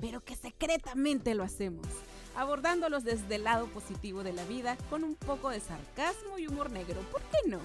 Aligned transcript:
pero 0.00 0.24
que 0.24 0.36
secretamente 0.36 1.34
lo 1.34 1.42
hacemos, 1.42 1.86
abordándolos 2.36 3.04
desde 3.04 3.34
el 3.34 3.44
lado 3.44 3.66
positivo 3.66 4.22
de 4.22 4.32
la 4.32 4.44
vida 4.44 4.76
con 4.90 5.04
un 5.04 5.14
poco 5.16 5.50
de 5.50 5.60
sarcasmo 5.60 6.38
y 6.38 6.46
humor 6.46 6.70
negro, 6.70 7.00
¿por 7.10 7.20
qué 7.22 7.48
no? 7.48 7.58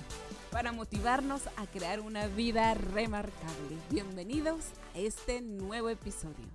Para 0.52 0.72
motivarnos 0.72 1.44
a 1.58 1.68
crear 1.68 2.00
una 2.00 2.28
vida 2.28 2.74
remarcable. 2.74 3.78
Bienvenidos 3.90 4.66
a 4.96 5.00
este 5.00 5.42
nuevo 5.42 5.90
episodio. 5.90 6.48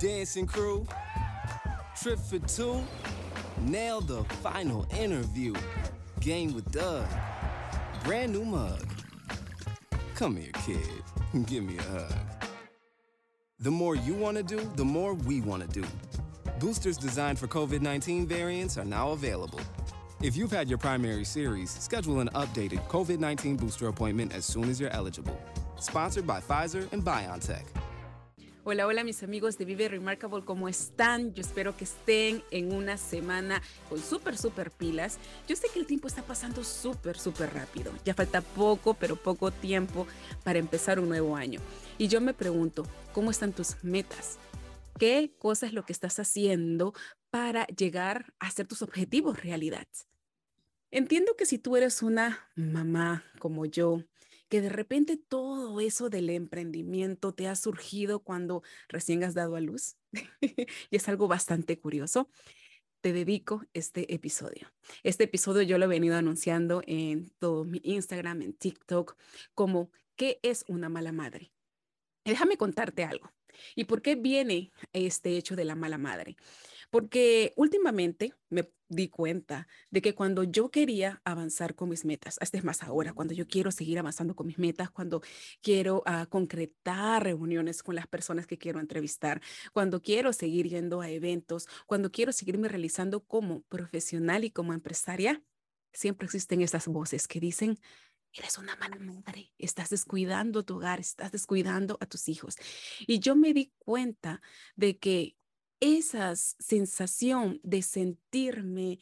Dancing 0.00 0.46
crew, 0.46 0.84
trip 2.00 2.18
for 2.18 2.40
two, 2.40 2.80
nail 3.60 4.00
the 4.00 4.24
final 4.42 4.86
interview. 4.98 5.52
Game 6.20 6.54
with 6.54 6.70
Doug, 6.70 7.06
brand 8.04 8.32
new 8.32 8.44
mug. 8.44 8.86
Come 10.14 10.36
here, 10.36 10.52
kid, 10.64 11.02
give 11.46 11.64
me 11.64 11.78
a 11.78 11.82
hug. 11.82 12.31
The 13.62 13.70
more 13.70 13.94
you 13.94 14.14
want 14.14 14.36
to 14.36 14.42
do, 14.42 14.58
the 14.74 14.84
more 14.84 15.14
we 15.14 15.40
want 15.40 15.62
to 15.62 15.68
do. 15.68 15.86
Boosters 16.58 16.96
designed 16.96 17.38
for 17.38 17.46
COVID 17.46 17.80
19 17.80 18.26
variants 18.26 18.76
are 18.76 18.84
now 18.84 19.12
available. 19.12 19.60
If 20.20 20.36
you've 20.36 20.50
had 20.50 20.68
your 20.68 20.78
primary 20.78 21.24
series, 21.24 21.70
schedule 21.70 22.18
an 22.18 22.28
updated 22.34 22.84
COVID 22.88 23.20
19 23.20 23.56
booster 23.56 23.86
appointment 23.86 24.34
as 24.34 24.44
soon 24.44 24.68
as 24.68 24.80
you're 24.80 24.90
eligible. 24.90 25.40
Sponsored 25.78 26.26
by 26.26 26.40
Pfizer 26.40 26.92
and 26.92 27.04
BioNTech. 27.04 27.62
Hola, 28.64 28.86
hola 28.86 29.02
mis 29.02 29.24
amigos 29.24 29.58
de 29.58 29.64
Vive 29.64 29.88
Remarkable, 29.88 30.44
¿cómo 30.44 30.68
están? 30.68 31.34
Yo 31.34 31.40
espero 31.40 31.76
que 31.76 31.82
estén 31.82 32.44
en 32.52 32.72
una 32.72 32.96
semana 32.96 33.60
con 33.88 33.98
súper, 33.98 34.38
súper 34.38 34.70
pilas. 34.70 35.18
Yo 35.48 35.56
sé 35.56 35.66
que 35.74 35.80
el 35.80 35.86
tiempo 35.86 36.06
está 36.06 36.22
pasando 36.22 36.62
súper, 36.62 37.18
súper 37.18 37.52
rápido. 37.52 37.92
Ya 38.04 38.14
falta 38.14 38.40
poco, 38.40 38.94
pero 38.94 39.16
poco 39.16 39.50
tiempo 39.50 40.06
para 40.44 40.60
empezar 40.60 41.00
un 41.00 41.08
nuevo 41.08 41.34
año. 41.34 41.58
Y 41.98 42.06
yo 42.06 42.20
me 42.20 42.34
pregunto, 42.34 42.86
¿cómo 43.12 43.32
están 43.32 43.52
tus 43.52 43.82
metas? 43.82 44.38
¿Qué 44.96 45.34
cosa 45.40 45.66
es 45.66 45.72
lo 45.72 45.84
que 45.84 45.92
estás 45.92 46.20
haciendo 46.20 46.94
para 47.30 47.66
llegar 47.66 48.32
a 48.38 48.46
hacer 48.46 48.68
tus 48.68 48.82
objetivos 48.82 49.42
realidad? 49.42 49.88
Entiendo 50.92 51.34
que 51.36 51.46
si 51.46 51.58
tú 51.58 51.76
eres 51.76 52.00
una 52.00 52.38
mamá 52.54 53.24
como 53.40 53.66
yo, 53.66 54.04
que 54.52 54.60
de 54.60 54.68
repente 54.68 55.16
todo 55.16 55.80
eso 55.80 56.10
del 56.10 56.28
emprendimiento 56.28 57.32
te 57.32 57.48
ha 57.48 57.56
surgido 57.56 58.20
cuando 58.20 58.62
recién 58.86 59.24
has 59.24 59.32
dado 59.32 59.56
a 59.56 59.62
luz 59.62 59.96
y 60.42 60.94
es 60.94 61.08
algo 61.08 61.26
bastante 61.26 61.80
curioso. 61.80 62.28
Te 63.00 63.14
dedico 63.14 63.62
este 63.72 64.12
episodio. 64.12 64.70
Este 65.04 65.24
episodio 65.24 65.62
yo 65.62 65.78
lo 65.78 65.86
he 65.86 65.88
venido 65.88 66.18
anunciando 66.18 66.82
en 66.86 67.30
todo 67.38 67.64
mi 67.64 67.80
Instagram, 67.82 68.42
en 68.42 68.52
TikTok, 68.52 69.16
como 69.54 69.90
¿qué 70.16 70.38
es 70.42 70.66
una 70.68 70.90
mala 70.90 71.12
madre? 71.12 71.50
Déjame 72.22 72.58
contarte 72.58 73.04
algo. 73.04 73.32
¿Y 73.74 73.84
por 73.84 74.02
qué 74.02 74.16
viene 74.16 74.70
este 74.92 75.38
hecho 75.38 75.56
de 75.56 75.64
la 75.64 75.76
mala 75.76 75.96
madre? 75.96 76.36
Porque 76.92 77.54
últimamente 77.56 78.34
me 78.50 78.70
di 78.90 79.08
cuenta 79.08 79.66
de 79.90 80.02
que 80.02 80.14
cuando 80.14 80.44
yo 80.44 80.70
quería 80.70 81.22
avanzar 81.24 81.74
con 81.74 81.88
mis 81.88 82.04
metas, 82.04 82.36
hasta 82.42 82.58
es 82.58 82.64
más 82.64 82.82
ahora, 82.82 83.14
cuando 83.14 83.32
yo 83.32 83.46
quiero 83.46 83.70
seguir 83.70 83.98
avanzando 83.98 84.36
con 84.36 84.46
mis 84.46 84.58
metas, 84.58 84.90
cuando 84.90 85.22
quiero 85.62 86.04
uh, 86.06 86.28
concretar 86.28 87.24
reuniones 87.24 87.82
con 87.82 87.94
las 87.94 88.06
personas 88.06 88.46
que 88.46 88.58
quiero 88.58 88.78
entrevistar, 88.78 89.40
cuando 89.72 90.02
quiero 90.02 90.34
seguir 90.34 90.68
yendo 90.68 91.00
a 91.00 91.08
eventos, 91.08 91.66
cuando 91.86 92.12
quiero 92.12 92.30
seguirme 92.30 92.68
realizando 92.68 93.24
como 93.24 93.62
profesional 93.70 94.44
y 94.44 94.50
como 94.50 94.74
empresaria, 94.74 95.42
siempre 95.94 96.26
existen 96.26 96.60
esas 96.60 96.88
voces 96.88 97.26
que 97.26 97.40
dicen, 97.40 97.78
Eres 98.34 98.56
una 98.56 98.76
mala 98.76 98.98
madre, 98.98 99.52
estás 99.58 99.90
descuidando 99.90 100.62
tu 100.62 100.76
hogar, 100.76 101.00
estás 101.00 101.32
descuidando 101.32 101.98
a 102.00 102.06
tus 102.06 102.28
hijos. 102.28 102.56
Y 103.00 103.18
yo 103.18 103.36
me 103.36 103.52
di 103.52 103.74
cuenta 103.78 104.40
de 104.74 104.98
que 104.98 105.36
esa 105.82 106.36
sensación 106.36 107.60
de 107.64 107.82
sentirme 107.82 109.00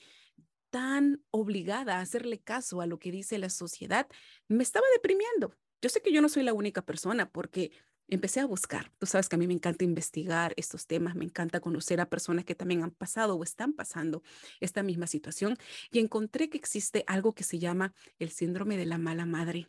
tan 0.70 1.22
obligada 1.30 1.98
a 1.98 2.00
hacerle 2.00 2.40
caso 2.40 2.80
a 2.80 2.86
lo 2.86 2.98
que 2.98 3.12
dice 3.12 3.38
la 3.38 3.50
sociedad 3.50 4.08
me 4.48 4.62
estaba 4.62 4.86
deprimiendo. 4.94 5.54
Yo 5.82 5.90
sé 5.90 6.00
que 6.00 6.12
yo 6.12 6.22
no 6.22 6.30
soy 6.30 6.42
la 6.42 6.54
única 6.54 6.80
persona 6.80 7.30
porque 7.30 7.72
empecé 8.08 8.40
a 8.40 8.46
buscar. 8.46 8.90
Tú 8.98 9.04
sabes 9.04 9.28
que 9.28 9.36
a 9.36 9.38
mí 9.38 9.46
me 9.46 9.52
encanta 9.52 9.84
investigar 9.84 10.54
estos 10.56 10.86
temas, 10.86 11.14
me 11.16 11.26
encanta 11.26 11.60
conocer 11.60 12.00
a 12.00 12.08
personas 12.08 12.46
que 12.46 12.54
también 12.54 12.82
han 12.82 12.92
pasado 12.92 13.36
o 13.36 13.44
están 13.44 13.74
pasando 13.74 14.22
esta 14.60 14.82
misma 14.82 15.06
situación 15.06 15.58
y 15.90 15.98
encontré 15.98 16.48
que 16.48 16.56
existe 16.56 17.04
algo 17.06 17.34
que 17.34 17.44
se 17.44 17.58
llama 17.58 17.92
el 18.18 18.30
síndrome 18.30 18.78
de 18.78 18.86
la 18.86 18.96
mala 18.96 19.26
madre. 19.26 19.68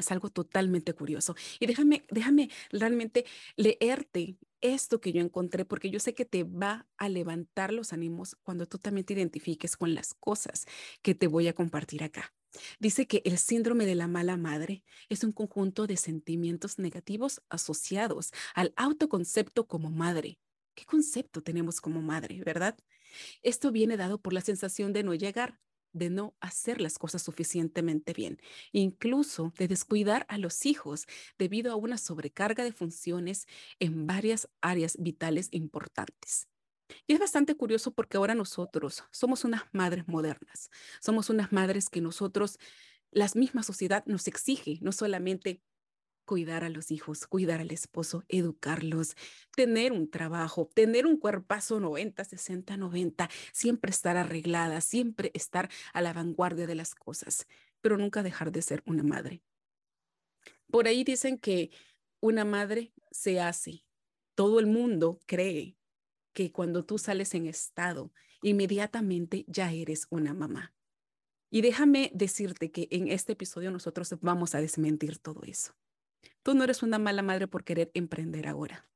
Es 0.00 0.10
algo 0.10 0.30
totalmente 0.30 0.94
curioso. 0.94 1.34
Y 1.58 1.66
déjame, 1.66 2.04
déjame 2.10 2.50
realmente 2.70 3.24
leerte 3.56 4.36
esto 4.60 5.00
que 5.00 5.12
yo 5.12 5.20
encontré, 5.20 5.64
porque 5.64 5.90
yo 5.90 6.00
sé 6.00 6.14
que 6.14 6.24
te 6.24 6.44
va 6.44 6.86
a 6.98 7.08
levantar 7.08 7.72
los 7.72 7.92
ánimos 7.92 8.36
cuando 8.42 8.66
tú 8.66 8.78
también 8.78 9.04
te 9.06 9.14
identifiques 9.14 9.76
con 9.76 9.94
las 9.94 10.14
cosas 10.14 10.66
que 11.02 11.14
te 11.14 11.26
voy 11.26 11.48
a 11.48 11.54
compartir 11.54 12.02
acá. 12.02 12.34
Dice 12.78 13.06
que 13.06 13.22
el 13.24 13.38
síndrome 13.38 13.86
de 13.86 13.94
la 13.94 14.08
mala 14.08 14.36
madre 14.36 14.84
es 15.08 15.22
un 15.24 15.32
conjunto 15.32 15.86
de 15.86 15.96
sentimientos 15.96 16.78
negativos 16.78 17.42
asociados 17.48 18.32
al 18.54 18.72
autoconcepto 18.76 19.66
como 19.66 19.90
madre. 19.90 20.38
¿Qué 20.74 20.84
concepto 20.84 21.42
tenemos 21.42 21.80
como 21.80 22.02
madre, 22.02 22.42
verdad? 22.44 22.76
Esto 23.42 23.70
viene 23.70 23.96
dado 23.96 24.20
por 24.20 24.32
la 24.32 24.40
sensación 24.40 24.92
de 24.92 25.02
no 25.02 25.14
llegar, 25.14 25.60
de 25.92 26.10
no 26.10 26.34
hacer 26.40 26.80
las 26.80 26.98
cosas 26.98 27.22
suficientemente 27.22 28.12
bien, 28.12 28.38
incluso 28.72 29.52
de 29.58 29.68
descuidar 29.68 30.26
a 30.28 30.38
los 30.38 30.66
hijos 30.66 31.06
debido 31.38 31.72
a 31.72 31.76
una 31.76 31.98
sobrecarga 31.98 32.64
de 32.64 32.72
funciones 32.72 33.46
en 33.78 34.06
varias 34.06 34.48
áreas 34.60 34.96
vitales 34.98 35.48
importantes. 35.52 36.48
Y 37.06 37.14
es 37.14 37.20
bastante 37.20 37.54
curioso 37.54 37.92
porque 37.92 38.16
ahora 38.16 38.34
nosotros 38.34 39.04
somos 39.12 39.44
unas 39.44 39.62
madres 39.72 40.08
modernas, 40.08 40.70
somos 41.00 41.30
unas 41.30 41.52
madres 41.52 41.88
que 41.88 42.00
nosotros, 42.00 42.58
la 43.12 43.28
misma 43.34 43.62
sociedad 43.62 44.04
nos 44.06 44.26
exige, 44.28 44.78
no 44.80 44.92
solamente 44.92 45.62
cuidar 46.30 46.62
a 46.62 46.68
los 46.68 46.92
hijos, 46.92 47.26
cuidar 47.26 47.60
al 47.60 47.72
esposo, 47.72 48.22
educarlos, 48.28 49.16
tener 49.56 49.90
un 49.90 50.08
trabajo, 50.08 50.70
tener 50.72 51.04
un 51.04 51.16
cuerpazo 51.16 51.80
90, 51.80 52.22
60, 52.24 52.76
90, 52.76 53.28
siempre 53.52 53.90
estar 53.90 54.16
arreglada, 54.16 54.80
siempre 54.80 55.32
estar 55.34 55.68
a 55.92 56.00
la 56.00 56.12
vanguardia 56.12 56.68
de 56.68 56.76
las 56.76 56.94
cosas, 56.94 57.48
pero 57.80 57.98
nunca 57.98 58.22
dejar 58.22 58.52
de 58.52 58.62
ser 58.62 58.80
una 58.86 59.02
madre. 59.02 59.42
Por 60.70 60.86
ahí 60.86 61.02
dicen 61.02 61.36
que 61.36 61.72
una 62.20 62.44
madre 62.44 62.92
se 63.10 63.40
hace. 63.40 63.84
Todo 64.36 64.60
el 64.60 64.68
mundo 64.68 65.18
cree 65.26 65.76
que 66.32 66.52
cuando 66.52 66.84
tú 66.84 66.98
sales 66.98 67.34
en 67.34 67.46
estado, 67.46 68.12
inmediatamente 68.40 69.44
ya 69.48 69.72
eres 69.72 70.06
una 70.10 70.32
mamá. 70.32 70.72
Y 71.50 71.62
déjame 71.62 72.12
decirte 72.14 72.70
que 72.70 72.86
en 72.92 73.08
este 73.08 73.32
episodio 73.32 73.72
nosotros 73.72 74.14
vamos 74.20 74.54
a 74.54 74.60
desmentir 74.60 75.18
todo 75.18 75.42
eso. 75.42 75.74
Tú 76.42 76.54
no 76.54 76.64
eres 76.64 76.82
una 76.82 76.98
mala 76.98 77.22
madre 77.22 77.46
por 77.46 77.64
querer 77.64 77.90
emprender 77.94 78.48
ahora. 78.48 78.88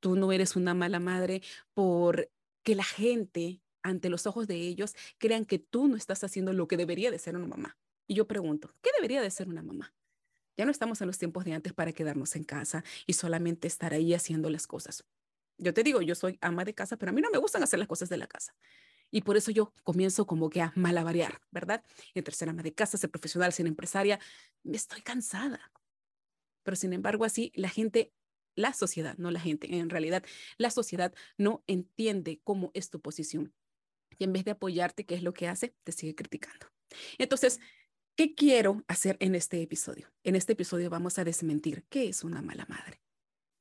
Tú 0.00 0.16
no 0.16 0.32
eres 0.32 0.56
una 0.56 0.74
mala 0.74 1.00
madre 1.00 1.42
por 1.74 2.30
que 2.62 2.74
la 2.74 2.84
gente, 2.84 3.62
ante 3.82 4.08
los 4.08 4.26
ojos 4.26 4.46
de 4.46 4.56
ellos, 4.56 4.94
crean 5.18 5.44
que 5.44 5.58
tú 5.58 5.88
no 5.88 5.96
estás 5.96 6.24
haciendo 6.24 6.52
lo 6.52 6.68
que 6.68 6.76
debería 6.76 7.10
de 7.10 7.18
ser 7.18 7.36
una 7.36 7.46
mamá. 7.46 7.78
Y 8.06 8.14
yo 8.14 8.26
pregunto, 8.26 8.72
¿qué 8.82 8.90
debería 8.96 9.20
de 9.20 9.30
ser 9.30 9.48
una 9.48 9.62
mamá? 9.62 9.94
Ya 10.56 10.64
no 10.64 10.70
estamos 10.70 11.00
en 11.00 11.06
los 11.06 11.18
tiempos 11.18 11.44
de 11.44 11.52
antes 11.52 11.72
para 11.72 11.92
quedarnos 11.92 12.34
en 12.34 12.44
casa 12.44 12.82
y 13.06 13.12
solamente 13.12 13.68
estar 13.68 13.92
ahí 13.92 14.14
haciendo 14.14 14.48
las 14.48 14.66
cosas. 14.66 15.04
Yo 15.58 15.74
te 15.74 15.82
digo, 15.82 16.02
yo 16.02 16.14
soy 16.14 16.38
ama 16.40 16.64
de 16.64 16.74
casa, 16.74 16.96
pero 16.96 17.10
a 17.10 17.12
mí 17.12 17.20
no 17.20 17.30
me 17.30 17.38
gustan 17.38 17.62
hacer 17.62 17.78
las 17.78 17.88
cosas 17.88 18.08
de 18.08 18.16
la 18.16 18.26
casa. 18.26 18.54
Y 19.10 19.22
por 19.22 19.36
eso 19.36 19.50
yo 19.50 19.72
comienzo 19.84 20.26
como 20.26 20.50
que 20.50 20.60
a 20.62 20.72
malavariar, 20.74 21.40
¿verdad? 21.50 21.84
Entre 22.14 22.34
ser 22.34 22.48
ama 22.48 22.62
de 22.62 22.74
casa, 22.74 22.98
ser 22.98 23.10
profesional, 23.10 23.52
ser 23.52 23.66
empresaria, 23.66 24.18
me 24.64 24.76
estoy 24.76 25.02
cansada. 25.02 25.60
Pero 26.66 26.74
sin 26.74 26.92
embargo, 26.92 27.24
así 27.24 27.52
la 27.54 27.68
gente, 27.68 28.12
la 28.56 28.72
sociedad, 28.72 29.16
no 29.18 29.30
la 29.30 29.38
gente, 29.38 29.72
en 29.76 29.88
realidad 29.88 30.24
la 30.58 30.70
sociedad 30.70 31.14
no 31.38 31.62
entiende 31.68 32.40
cómo 32.42 32.72
es 32.74 32.90
tu 32.90 33.00
posición. 33.00 33.54
Y 34.18 34.24
en 34.24 34.32
vez 34.32 34.44
de 34.44 34.50
apoyarte, 34.50 35.06
¿qué 35.06 35.14
es 35.14 35.22
lo 35.22 35.32
que 35.32 35.46
hace? 35.46 35.76
Te 35.84 35.92
sigue 35.92 36.16
criticando. 36.16 36.66
Entonces, 37.18 37.60
¿qué 38.16 38.34
quiero 38.34 38.82
hacer 38.88 39.16
en 39.20 39.36
este 39.36 39.62
episodio? 39.62 40.12
En 40.24 40.34
este 40.34 40.54
episodio 40.54 40.90
vamos 40.90 41.20
a 41.20 41.24
desmentir 41.24 41.84
qué 41.88 42.08
es 42.08 42.24
una 42.24 42.42
mala 42.42 42.66
madre. 42.68 43.00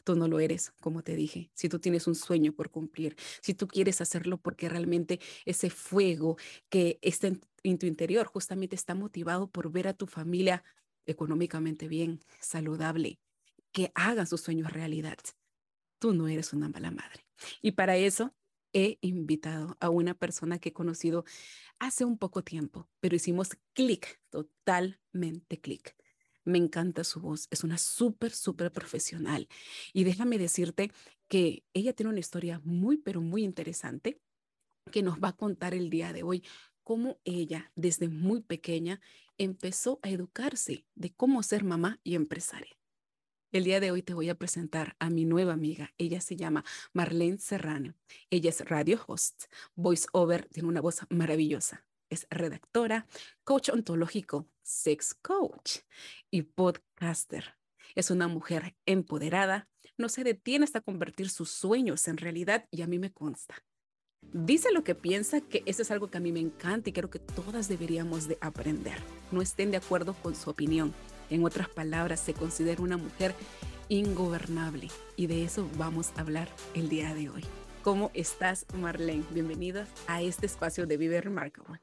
Tú 0.03 0.15
no 0.15 0.27
lo 0.27 0.39
eres, 0.39 0.71
como 0.81 1.03
te 1.03 1.15
dije. 1.15 1.51
Si 1.53 1.69
tú 1.69 1.77
tienes 1.77 2.07
un 2.07 2.15
sueño 2.15 2.53
por 2.53 2.71
cumplir, 2.71 3.15
si 3.43 3.53
tú 3.53 3.67
quieres 3.67 4.01
hacerlo 4.01 4.41
porque 4.41 4.67
realmente 4.67 5.19
ese 5.45 5.69
fuego 5.69 6.37
que 6.69 6.97
está 7.03 7.27
en, 7.27 7.39
en 7.61 7.77
tu 7.77 7.85
interior 7.85 8.25
justamente 8.25 8.75
está 8.75 8.95
motivado 8.95 9.47
por 9.47 9.71
ver 9.71 9.87
a 9.87 9.93
tu 9.93 10.07
familia 10.07 10.63
económicamente 11.05 11.87
bien, 11.87 12.19
saludable, 12.39 13.19
que 13.71 13.91
hagan 13.95 14.27
sus 14.27 14.41
sueños 14.41 14.71
realidad. 14.71 15.17
Tú 15.99 16.13
no 16.13 16.27
eres 16.27 16.53
una 16.53 16.69
mala 16.69 16.91
madre. 16.91 17.25
Y 17.61 17.71
para 17.71 17.97
eso 17.97 18.33
he 18.73 18.97
invitado 19.01 19.77
a 19.79 19.89
una 19.89 20.13
persona 20.13 20.59
que 20.59 20.69
he 20.69 20.73
conocido 20.73 21.23
hace 21.79 22.05
un 22.05 22.17
poco 22.17 22.43
tiempo, 22.43 22.89
pero 22.99 23.15
hicimos 23.15 23.49
clic, 23.73 24.21
totalmente 24.29 25.59
clic. 25.59 25.95
Me 26.43 26.57
encanta 26.57 27.03
su 27.03 27.21
voz, 27.21 27.47
es 27.51 27.63
una 27.63 27.77
súper, 27.77 28.31
súper 28.31 28.71
profesional. 28.71 29.47
Y 29.93 30.03
déjame 30.03 30.37
decirte 30.37 30.91
que 31.27 31.63
ella 31.73 31.93
tiene 31.93 32.11
una 32.11 32.19
historia 32.19 32.61
muy, 32.63 32.97
pero 32.97 33.21
muy 33.21 33.43
interesante 33.43 34.21
que 34.91 35.01
nos 35.01 35.19
va 35.19 35.29
a 35.29 35.35
contar 35.35 35.73
el 35.73 35.89
día 35.89 36.13
de 36.13 36.23
hoy, 36.23 36.43
cómo 36.83 37.19
ella 37.23 37.71
desde 37.75 38.09
muy 38.09 38.41
pequeña 38.41 39.01
empezó 39.37 39.99
a 40.01 40.09
educarse 40.09 40.85
de 40.95 41.13
cómo 41.13 41.43
ser 41.43 41.63
mamá 41.63 41.99
y 42.03 42.15
empresaria. 42.15 42.75
El 43.51 43.63
día 43.63 43.79
de 43.79 43.91
hoy 43.91 44.01
te 44.01 44.13
voy 44.13 44.29
a 44.29 44.35
presentar 44.35 44.95
a 44.99 45.09
mi 45.09 45.23
nueva 45.23 45.53
amiga. 45.53 45.93
Ella 45.97 46.19
se 46.19 46.35
llama 46.35 46.65
Marlene 46.93 47.37
Serrano. 47.37 47.95
Ella 48.29 48.49
es 48.49 48.59
radio 48.67 48.99
host, 49.07 49.45
voice 49.75 50.07
over, 50.11 50.45
tiene 50.49 50.67
una 50.67 50.81
voz 50.81 50.99
maravillosa. 51.09 51.85
Es 52.09 52.27
redactora, 52.29 53.07
coach 53.43 53.69
ontológico, 53.69 54.49
sex 54.61 55.13
coach 55.13 55.79
y 56.29 56.41
podcaster. 56.41 57.55
Es 57.95 58.11
una 58.11 58.27
mujer 58.27 58.75
empoderada, 58.85 59.69
no 59.97 60.09
se 60.09 60.23
detiene 60.23 60.65
hasta 60.65 60.81
convertir 60.81 61.29
sus 61.29 61.49
sueños 61.49 62.07
en 62.07 62.17
realidad 62.17 62.67
y 62.71 62.81
a 62.81 62.87
mí 62.87 62.99
me 62.99 63.13
consta. 63.13 63.63
Dice 64.37 64.73
lo 64.73 64.83
que 64.83 64.95
piensa, 64.95 65.39
que 65.39 65.63
eso 65.65 65.81
es 65.81 65.91
algo 65.91 66.09
que 66.11 66.17
a 66.17 66.19
mí 66.19 66.33
me 66.33 66.41
encanta 66.41 66.89
y 66.89 66.91
creo 66.91 67.09
que 67.09 67.19
todas 67.19 67.69
deberíamos 67.69 68.27
de 68.27 68.37
aprender. 68.41 68.97
No 69.31 69.41
estén 69.41 69.71
de 69.71 69.77
acuerdo 69.77 70.13
con 70.21 70.35
su 70.35 70.49
opinión, 70.49 70.93
en 71.29 71.45
otras 71.45 71.69
palabras, 71.69 72.19
se 72.19 72.33
considera 72.33 72.83
una 72.83 72.97
mujer 72.97 73.33
ingobernable 73.87 74.89
y 75.15 75.27
de 75.27 75.45
eso 75.45 75.69
vamos 75.77 76.11
a 76.17 76.19
hablar 76.19 76.49
el 76.73 76.89
día 76.89 77.13
de 77.13 77.29
hoy. 77.29 77.45
¿Cómo 77.81 78.11
estás, 78.13 78.65
Marlene? 78.73 79.23
Bienvenida 79.31 79.87
a 80.05 80.21
este 80.21 80.47
espacio 80.47 80.85
de 80.85 80.97
Vive 80.97 81.21
Remarkable. 81.21 81.79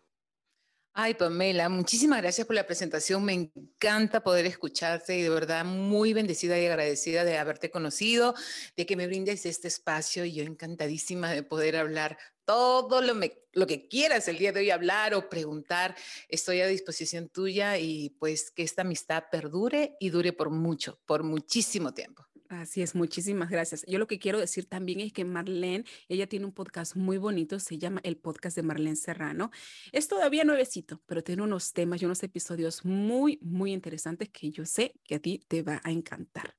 Ay, 0.94 1.14
Pamela, 1.14 1.70
muchísimas 1.70 2.20
gracias 2.20 2.46
por 2.46 2.54
la 2.54 2.66
presentación. 2.66 3.24
Me 3.24 3.32
encanta 3.32 4.22
poder 4.22 4.44
escucharte 4.44 5.16
y 5.16 5.22
de 5.22 5.30
verdad 5.30 5.64
muy 5.64 6.12
bendecida 6.12 6.60
y 6.60 6.66
agradecida 6.66 7.24
de 7.24 7.38
haberte 7.38 7.70
conocido, 7.70 8.34
de 8.76 8.84
que 8.84 8.94
me 8.94 9.06
brindes 9.06 9.46
este 9.46 9.68
espacio 9.68 10.26
y 10.26 10.34
yo 10.34 10.44
encantadísima 10.44 11.30
de 11.30 11.44
poder 11.44 11.76
hablar 11.76 12.18
todo 12.44 13.00
lo, 13.00 13.14
lo 13.52 13.66
que 13.66 13.88
quieras 13.88 14.28
el 14.28 14.38
día 14.38 14.52
de 14.52 14.60
hoy 14.60 14.70
hablar 14.70 15.14
o 15.14 15.28
preguntar. 15.28 15.96
Estoy 16.28 16.60
a 16.60 16.66
disposición 16.66 17.28
tuya 17.28 17.78
y 17.78 18.10
pues 18.18 18.50
que 18.50 18.62
esta 18.62 18.82
amistad 18.82 19.24
perdure 19.30 19.96
y 20.00 20.10
dure 20.10 20.32
por 20.32 20.50
mucho, 20.50 21.00
por 21.06 21.22
muchísimo 21.22 21.94
tiempo. 21.94 22.26
Así 22.60 22.82
es, 22.82 22.94
muchísimas 22.94 23.48
gracias. 23.48 23.82
Yo 23.86 23.98
lo 23.98 24.06
que 24.06 24.18
quiero 24.18 24.38
decir 24.38 24.66
también 24.66 25.00
es 25.00 25.12
que 25.14 25.24
Marlene, 25.24 25.84
ella 26.06 26.26
tiene 26.26 26.44
un 26.44 26.52
podcast 26.52 26.96
muy 26.96 27.16
bonito, 27.16 27.58
se 27.58 27.78
llama 27.78 28.02
el 28.04 28.18
podcast 28.18 28.56
de 28.56 28.62
Marlene 28.62 28.96
Serrano. 28.96 29.50
Es 29.90 30.06
todavía 30.06 30.44
nuevecito, 30.44 31.00
pero 31.06 31.24
tiene 31.24 31.42
unos 31.42 31.72
temas 31.72 32.02
y 32.02 32.04
unos 32.04 32.22
episodios 32.22 32.84
muy, 32.84 33.38
muy 33.40 33.72
interesantes 33.72 34.28
que 34.28 34.50
yo 34.50 34.66
sé 34.66 34.92
que 35.04 35.14
a 35.14 35.18
ti 35.18 35.42
te 35.48 35.62
va 35.62 35.80
a 35.82 35.92
encantar. 35.92 36.54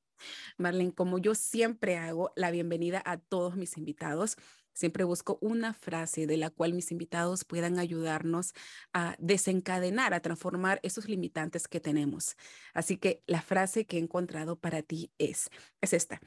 Marlene, 0.57 0.95
como 0.95 1.19
yo 1.19 1.35
siempre 1.35 1.97
hago 1.97 2.33
la 2.35 2.49
bienvenida 2.49 3.03
a 3.05 3.19
todos 3.19 3.55
mis 3.55 3.77
invitados, 3.77 4.37
Siempre 4.73 5.03
busco 5.03 5.37
una 5.41 5.73
frase 5.73 6.25
de 6.25 6.37
la 6.37 6.49
cual 6.49 6.73
mis 6.73 6.91
invitados 6.91 7.45
puedan 7.45 7.79
ayudarnos 7.79 8.53
a 8.91 9.15
desencadenar, 9.19 10.13
a 10.13 10.19
transformar 10.19 10.79
esos 10.83 11.07
limitantes 11.07 11.67
que 11.67 11.79
tenemos. 11.79 12.35
Así 12.73 12.97
que 12.97 13.23
la 13.27 13.41
frase 13.41 13.85
que 13.85 13.97
he 13.97 13.99
encontrado 13.99 14.57
para 14.57 14.81
ti 14.81 15.11
es, 15.17 15.49
es 15.81 15.93
esta. 15.93 16.19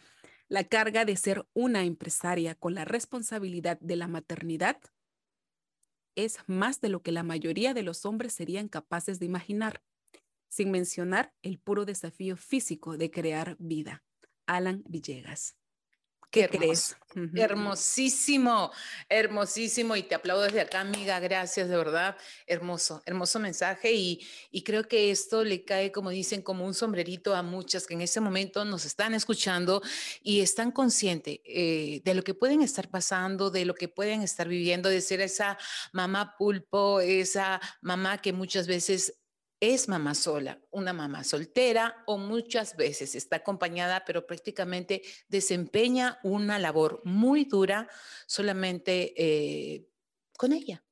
La 0.48 0.62
carga 0.62 1.04
de 1.04 1.16
ser 1.16 1.44
una 1.54 1.82
empresaria 1.84 2.54
con 2.54 2.74
la 2.74 2.84
responsabilidad 2.84 3.78
de 3.80 3.96
la 3.96 4.06
maternidad 4.06 4.78
es 6.14 6.38
más 6.46 6.80
de 6.80 6.88
lo 6.88 7.02
que 7.02 7.12
la 7.12 7.24
mayoría 7.24 7.74
de 7.74 7.82
los 7.82 8.06
hombres 8.06 8.32
serían 8.32 8.68
capaces 8.68 9.18
de 9.18 9.26
imaginar, 9.26 9.82
sin 10.48 10.70
mencionar 10.70 11.34
el 11.42 11.58
puro 11.58 11.84
desafío 11.84 12.36
físico 12.36 12.96
de 12.96 13.10
crear 13.10 13.56
vida. 13.58 14.04
Alan 14.46 14.84
Villegas. 14.86 15.56
¿Qué 16.30 16.48
crees? 16.48 16.96
Hermosísimo, 17.34 18.70
hermosísimo. 19.08 19.96
Y 19.96 20.02
te 20.02 20.14
aplaudo 20.14 20.42
desde 20.42 20.60
acá, 20.60 20.80
amiga. 20.80 21.18
Gracias, 21.18 21.68
de 21.68 21.76
verdad. 21.76 22.16
Hermoso, 22.46 23.02
hermoso 23.06 23.38
mensaje. 23.38 23.92
Y, 23.92 24.26
y 24.50 24.62
creo 24.62 24.86
que 24.86 25.10
esto 25.10 25.42
le 25.44 25.64
cae, 25.64 25.92
como 25.92 26.10
dicen, 26.10 26.42
como 26.42 26.66
un 26.66 26.74
sombrerito 26.74 27.34
a 27.34 27.42
muchas 27.42 27.86
que 27.86 27.94
en 27.94 28.02
ese 28.02 28.20
momento 28.20 28.64
nos 28.64 28.84
están 28.84 29.14
escuchando 29.14 29.82
y 30.22 30.40
están 30.40 30.72
conscientes 30.72 31.38
eh, 31.44 32.02
de 32.04 32.14
lo 32.14 32.22
que 32.22 32.34
pueden 32.34 32.60
estar 32.60 32.90
pasando, 32.90 33.50
de 33.50 33.64
lo 33.64 33.74
que 33.74 33.88
pueden 33.88 34.20
estar 34.22 34.46
viviendo, 34.46 34.90
de 34.90 35.00
ser 35.00 35.20
esa 35.20 35.56
mamá 35.92 36.34
pulpo, 36.36 37.00
esa 37.00 37.60
mamá 37.80 38.18
que 38.18 38.32
muchas 38.34 38.66
veces 38.66 39.14
es 39.60 39.88
mamá 39.88 40.14
sola, 40.14 40.60
una 40.70 40.92
mamá 40.92 41.24
soltera 41.24 42.02
o 42.06 42.18
muchas 42.18 42.76
veces 42.76 43.14
está 43.14 43.36
acompañada, 43.36 44.04
pero 44.04 44.26
prácticamente 44.26 45.02
desempeña 45.28 46.18
una 46.22 46.58
labor 46.58 47.00
muy 47.04 47.44
dura 47.44 47.88
solamente 48.26 49.14
eh, 49.16 49.88
con 50.36 50.52
ella. 50.52 50.82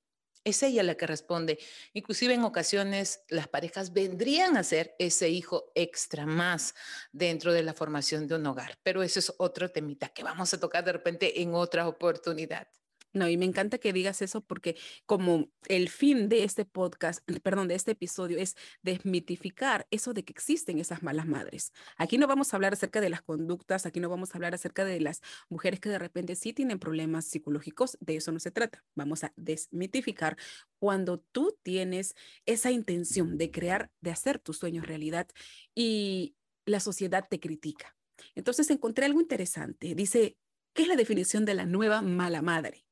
Es 0.44 0.62
ella 0.62 0.82
la 0.82 0.94
que 0.94 1.06
responde. 1.06 1.58
Inclusive 1.94 2.34
en 2.34 2.44
ocasiones 2.44 3.22
las 3.28 3.49
parejas 3.49 3.94
vendrían 3.94 4.58
a 4.58 4.62
ser 4.62 4.94
ese 4.99 5.31
hijo 5.31 5.72
extra 5.75 6.26
más 6.26 6.75
dentro 7.12 7.52
de 7.52 7.62
la 7.62 7.72
formación 7.72 8.26
de 8.28 8.34
un 8.34 8.46
hogar. 8.46 8.78
Pero 8.82 9.02
eso 9.02 9.20
es 9.20 9.32
otro 9.38 9.70
temita 9.70 10.11
que 10.11 10.22
vamos 10.22 10.52
a 10.52 10.61
tocar 10.61 10.84
de 10.84 10.93
repente 10.93 11.40
en 11.40 11.55
otra 11.55 11.88
oportunidad. 11.88 12.69
No, 13.14 13.28
y 13.28 13.37
me 13.37 13.44
encanta 13.44 13.78
que 13.78 13.93
digas 13.93 14.22
eso 14.22 14.40
porque 14.40 14.76
como 15.06 15.49
el 15.69 15.88
fin 15.88 16.28
de 16.28 16.43
este 16.43 16.64
podcast, 16.64 17.20
perdón, 17.44 17.69
de 17.69 17.76
este 17.76 17.93
episodio 17.93 18.38
es 18.38 18.56
desmitificar 18.82 19.87
eso 19.93 20.12
de 20.12 20.25
que 20.25 20.32
existen 20.32 20.81
esas 20.81 21.05
malas 21.05 21.28
madres. 21.28 21.72
Aquí 21.96 22.19
no 22.19 22.26
vamos 22.26 22.52
a 22.52 22.56
hablar 22.56 22.72
acerca 22.72 23.00
de 23.00 23.11
las 23.11 23.22
conductas, 23.22 23.87
aquí 23.87 24.00
no 24.00 24.08
vamos 24.08 24.34
a 24.34 24.38
hablar 24.38 24.52
acerca 24.52 24.84
de 24.84 25.00
las 25.00 25.22
mujeres 25.49 25.78
que 25.78 25.90
de 25.90 26.00
repente 26.00 26.34
sí 26.34 26.52
tienen 26.52 26.81
problemas 26.81 27.25
psicológicos, 27.26 27.96
de 28.00 28.16
eso 28.16 28.32
no 28.32 28.40
se 28.40 28.50
trata. 28.50 28.84
Vamos 28.96 29.22
a 29.22 29.32
desmitificar 29.37 30.37
cuando 30.81 31.20
tú 31.20 31.56
tienes 31.62 32.16
esa 32.46 32.72
intención 32.72 33.38
de 33.38 33.52
crear, 33.52 33.93
de 34.00 34.11
hacer 34.11 34.40
tus 34.40 34.58
sueños 34.58 34.88
realidad 34.88 35.28
y 35.72 36.34
la 36.66 36.81
sociedad 36.81 37.26
te 37.31 37.38
critica. 37.38 37.96
Entonces 38.34 38.70
encontré 38.70 39.05
algo 39.06 39.20
interesante. 39.20 39.94
Dice, 39.94 40.37
¿qué 40.73 40.83
es 40.83 40.88
la 40.88 40.97
definición 40.97 41.44
de 41.44 41.54
la 41.54 41.64
nueva 41.64 42.02
mala 42.02 42.42
madre? 42.42 42.84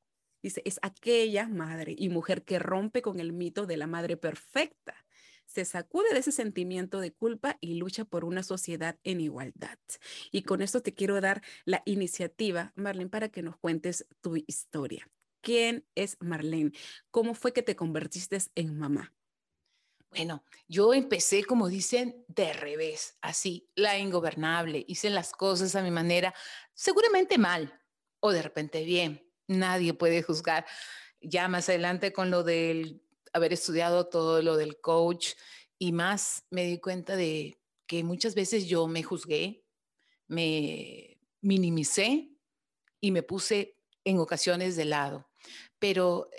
Dice, 0.43 0.61
es 0.65 0.77
aquella 0.81 1.47
madre 1.47 1.95
y 1.97 2.09
mujer 2.09 2.43
que 2.43 2.59
rompe 2.59 3.01
con 3.01 3.21
el 3.21 3.31
mito 3.31 3.65
de 3.65 3.77
la 3.77 3.87
madre 3.87 4.17
perfecta. 4.17 4.93
Se 5.45 5.63
sacude 5.63 6.11
de 6.11 6.19
ese 6.19 6.33
sentimiento 6.33 6.99
de 6.99 7.13
culpa 7.13 7.57
y 7.61 7.75
lucha 7.75 8.03
por 8.03 8.25
una 8.25 8.43
sociedad 8.43 8.99
en 9.03 9.21
igualdad. 9.21 9.79
Y 10.31 10.43
con 10.43 10.61
esto 10.61 10.81
te 10.81 10.93
quiero 10.93 11.21
dar 11.21 11.41
la 11.63 11.81
iniciativa, 11.85 12.73
Marlene, 12.75 13.09
para 13.09 13.29
que 13.29 13.41
nos 13.41 13.57
cuentes 13.57 14.05
tu 14.19 14.35
historia. 14.35 15.09
¿Quién 15.41 15.85
es 15.95 16.17
Marlene? 16.19 16.71
¿Cómo 17.09 17.35
fue 17.35 17.53
que 17.53 17.63
te 17.63 17.77
convertiste 17.77 18.37
en 18.55 18.77
mamá? 18.77 19.13
Bueno, 20.09 20.43
yo 20.67 20.93
empecé, 20.93 21.45
como 21.45 21.69
dicen, 21.69 22.25
de 22.27 22.51
revés, 22.51 23.17
así, 23.21 23.69
la 23.75 23.97
ingobernable. 23.97 24.83
Hice 24.87 25.09
las 25.09 25.31
cosas 25.31 25.75
a 25.75 25.81
mi 25.81 25.89
manera, 25.89 26.33
seguramente 26.73 27.37
mal 27.37 27.79
o 28.19 28.31
de 28.31 28.41
repente 28.41 28.83
bien, 28.85 29.22
nadie 29.47 29.93
puede 29.93 30.23
juzgar. 30.23 30.65
Ya 31.21 31.47
más 31.47 31.69
adelante 31.69 32.11
con 32.13 32.31
lo 32.31 32.43
del 32.43 33.01
haber 33.33 33.53
estudiado 33.53 34.07
todo 34.07 34.41
lo 34.41 34.57
del 34.57 34.79
coach 34.79 35.33
y 35.79 35.91
más 35.91 36.45
me 36.49 36.65
di 36.65 36.79
cuenta 36.79 37.15
de 37.15 37.57
que 37.87 38.03
muchas 38.03 38.35
veces 38.35 38.67
yo 38.67 38.87
me 38.87 39.03
juzgué, 39.03 39.65
me 40.27 41.19
minimicé 41.41 42.29
y 43.01 43.11
me 43.11 43.23
puse 43.23 43.77
en 44.03 44.19
ocasiones 44.19 44.75
de 44.75 44.85
lado. 44.85 45.29
Pero 45.79 46.29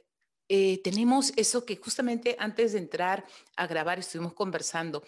eh, 0.49 0.81
tenemos 0.83 1.33
eso 1.37 1.65
que 1.65 1.77
justamente 1.77 2.37
antes 2.39 2.73
de 2.73 2.79
entrar 2.79 3.25
a 3.57 3.67
grabar 3.67 3.99
estuvimos 3.99 4.35
conversando 4.35 5.03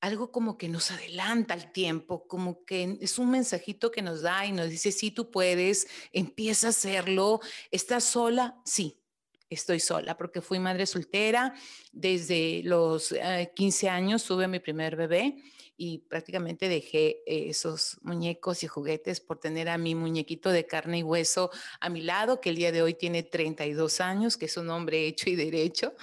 algo 0.00 0.30
como 0.30 0.58
que 0.58 0.68
nos 0.68 0.90
adelanta 0.90 1.54
el 1.54 1.72
tiempo, 1.72 2.26
como 2.28 2.64
que 2.64 2.98
es 3.00 3.18
un 3.18 3.30
mensajito 3.30 3.90
que 3.90 4.02
nos 4.02 4.22
da 4.22 4.46
y 4.46 4.52
nos 4.52 4.68
dice, 4.68 4.92
sí, 4.92 5.10
tú 5.10 5.30
puedes, 5.30 5.88
empieza 6.12 6.68
a 6.68 6.70
hacerlo, 6.70 7.40
¿estás 7.70 8.04
sola? 8.04 8.60
Sí, 8.64 9.00
estoy 9.48 9.80
sola 9.80 10.16
porque 10.16 10.40
fui 10.40 10.58
madre 10.58 10.86
soltera, 10.86 11.54
desde 11.92 12.62
los 12.64 13.14
15 13.54 13.86
eh, 13.86 13.90
años 13.90 14.24
tuve 14.24 14.48
mi 14.48 14.60
primer 14.60 14.96
bebé 14.96 15.36
y 15.76 15.98
prácticamente 15.98 16.68
dejé 16.68 17.22
esos 17.26 17.98
muñecos 18.02 18.62
y 18.62 18.66
juguetes 18.66 19.20
por 19.20 19.38
tener 19.38 19.68
a 19.68 19.78
mi 19.78 19.94
muñequito 19.94 20.50
de 20.50 20.66
carne 20.66 20.98
y 20.98 21.02
hueso 21.02 21.50
a 21.80 21.88
mi 21.88 22.02
lado, 22.02 22.40
que 22.40 22.50
el 22.50 22.56
día 22.56 22.72
de 22.72 22.82
hoy 22.82 22.94
tiene 22.94 23.22
32 23.22 24.00
años, 24.00 24.36
que 24.36 24.46
es 24.46 24.56
un 24.56 24.70
hombre 24.70 25.06
hecho 25.06 25.28
y 25.30 25.36
derecho 25.36 25.94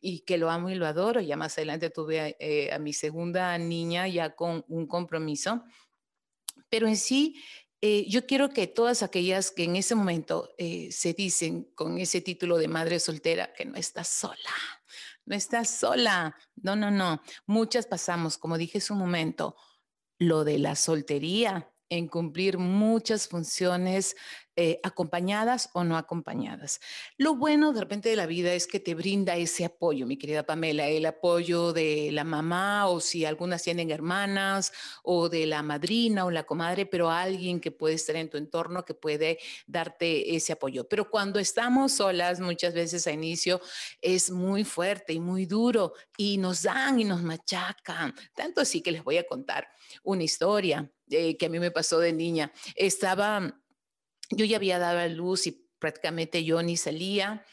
y 0.00 0.20
que 0.20 0.38
lo 0.38 0.50
amo 0.50 0.70
y 0.70 0.74
lo 0.74 0.86
adoro. 0.86 1.20
Ya 1.20 1.36
más 1.36 1.56
adelante 1.58 1.90
tuve 1.90 2.20
a, 2.20 2.28
eh, 2.38 2.76
mi 2.80 2.92
segunda 2.92 3.56
niña 3.58 4.08
ya 4.08 4.34
con 4.34 4.64
un 4.68 4.86
compromiso 4.86 5.64
Pero 6.68 6.86
en 6.88 6.96
sí, 6.96 7.36
eh, 7.80 8.06
yo 8.08 8.26
quiero 8.26 8.50
que 8.50 8.66
todas 8.66 9.02
aquellas 9.02 9.50
que 9.50 9.64
en 9.64 9.76
ese 9.76 9.94
momento 9.94 10.54
eh, 10.56 10.90
se 10.92 11.14
dicen 11.14 11.64
con 11.74 11.98
ese 11.98 12.20
título 12.20 12.56
de 12.58 12.68
madre 12.68 13.00
soltera, 13.00 13.52
que 13.52 13.64
no 13.64 13.76
estás 13.76 14.08
sola, 14.08 14.36
no 15.26 15.36
estás 15.36 15.70
sola, 15.70 16.36
no, 16.56 16.76
no, 16.76 16.90
no. 16.90 17.22
Muchas 17.46 17.86
pasamos, 17.86 18.38
como 18.38 18.58
dije 18.58 18.78
hace 18.78 18.92
un 18.92 18.98
momento, 18.98 19.56
lo 20.18 20.44
de 20.44 20.58
la 20.58 20.76
soltería 20.76 21.72
en 21.88 22.08
cumplir 22.08 22.58
muchas 22.58 23.28
funciones 23.28 24.16
eh, 24.56 24.80
acompañadas 24.82 25.70
o 25.72 25.82
no 25.82 25.96
acompañadas. 25.96 26.80
Lo 27.16 27.34
bueno 27.34 27.72
de 27.72 27.80
repente 27.80 28.08
de 28.10 28.16
la 28.16 28.26
vida 28.26 28.52
es 28.52 28.66
que 28.66 28.80
te 28.80 28.94
brinda 28.94 29.36
ese 29.36 29.64
apoyo, 29.64 30.06
mi 30.06 30.18
querida 30.18 30.44
Pamela, 30.44 30.88
el 30.88 31.06
apoyo 31.06 31.72
de 31.72 32.10
la 32.12 32.24
mamá 32.24 32.88
o 32.88 33.00
si 33.00 33.24
algunas 33.24 33.62
tienen 33.62 33.90
hermanas 33.90 34.72
o 35.02 35.28
de 35.28 35.46
la 35.46 35.62
madrina 35.62 36.26
o 36.26 36.30
la 36.30 36.44
comadre, 36.44 36.84
pero 36.84 37.10
alguien 37.10 37.60
que 37.60 37.70
puede 37.70 37.94
estar 37.94 38.16
en 38.16 38.28
tu 38.28 38.36
entorno 38.36 38.84
que 38.84 38.94
puede 38.94 39.38
darte 39.66 40.36
ese 40.36 40.52
apoyo. 40.52 40.86
Pero 40.88 41.08
cuando 41.08 41.38
estamos 41.38 41.92
solas, 41.92 42.40
muchas 42.40 42.74
veces 42.74 43.06
a 43.06 43.12
inicio 43.12 43.60
es 44.00 44.30
muy 44.30 44.64
fuerte 44.64 45.12
y 45.14 45.20
muy 45.20 45.46
duro 45.46 45.94
y 46.16 46.36
nos 46.38 46.62
dan 46.62 47.00
y 47.00 47.04
nos 47.04 47.22
machacan. 47.22 48.14
Tanto 48.34 48.60
así 48.60 48.82
que 48.82 48.92
les 48.92 49.02
voy 49.02 49.16
a 49.16 49.26
contar 49.26 49.68
una 50.02 50.24
historia 50.24 50.90
eh, 51.10 51.36
que 51.36 51.46
a 51.46 51.48
mí 51.48 51.58
me 51.58 51.70
pasó 51.70 51.98
de 51.98 52.12
niña. 52.12 52.52
Estaba, 52.74 53.60
yo 54.32 54.44
ya 54.44 54.56
había 54.56 54.78
dado 54.78 54.98
a 54.98 55.08
luz 55.08 55.46
y 55.46 55.68
prácticamente 55.78 56.44
yo 56.44 56.62
ni 56.62 56.76
salía. 56.76 57.44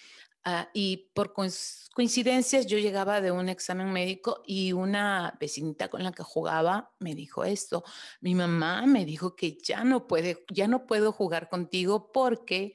Ah, 0.46 0.70
y 0.74 1.10
por 1.14 1.34
coincidencias 1.34 2.66
yo 2.66 2.78
llegaba 2.78 3.20
de 3.20 3.30
un 3.32 3.50
examen 3.50 3.92
médico 3.92 4.42
y 4.46 4.72
una 4.72 5.38
vecinita 5.40 5.90
con 5.90 6.02
la 6.02 6.14
que 6.14 6.24
jugaba 6.24 6.92
me 7.00 7.14
dijo 7.14 7.44
esto. 7.44 7.84
Mi 8.22 8.36
mamá 8.36 8.86
me 8.86 9.04
dijo 9.04 9.36
que 9.36 9.58
ya 9.62 9.84
no 9.84 10.08
puede, 10.08 10.46
ya 10.50 10.68
no 10.68 10.86
puedo 10.86 11.12
jugar 11.12 11.50
contigo 11.50 12.12
porque 12.14 12.74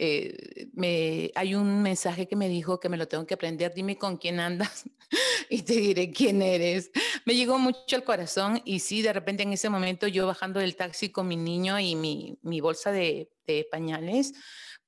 eh, 0.00 0.68
me, 0.74 1.32
hay 1.34 1.56
un 1.56 1.82
mensaje 1.82 2.28
que 2.28 2.36
me 2.36 2.48
dijo 2.48 2.78
que 2.78 2.88
me 2.88 2.96
lo 2.96 3.08
tengo 3.08 3.26
que 3.26 3.34
aprender, 3.34 3.74
dime 3.74 3.98
con 3.98 4.16
quién 4.16 4.38
andas 4.38 4.84
y 5.50 5.62
te 5.62 5.74
diré 5.74 6.12
quién 6.12 6.40
eres. 6.40 6.92
Me 7.24 7.34
llegó 7.34 7.58
mucho 7.58 7.96
al 7.96 8.04
corazón 8.04 8.62
y 8.64 8.78
sí, 8.78 9.02
de 9.02 9.12
repente 9.12 9.42
en 9.42 9.52
ese 9.52 9.68
momento 9.68 10.06
yo 10.06 10.26
bajando 10.26 10.60
del 10.60 10.76
taxi 10.76 11.10
con 11.10 11.26
mi 11.26 11.36
niño 11.36 11.80
y 11.80 11.96
mi, 11.96 12.38
mi 12.42 12.60
bolsa 12.60 12.92
de, 12.92 13.32
de 13.44 13.66
pañales, 13.70 14.34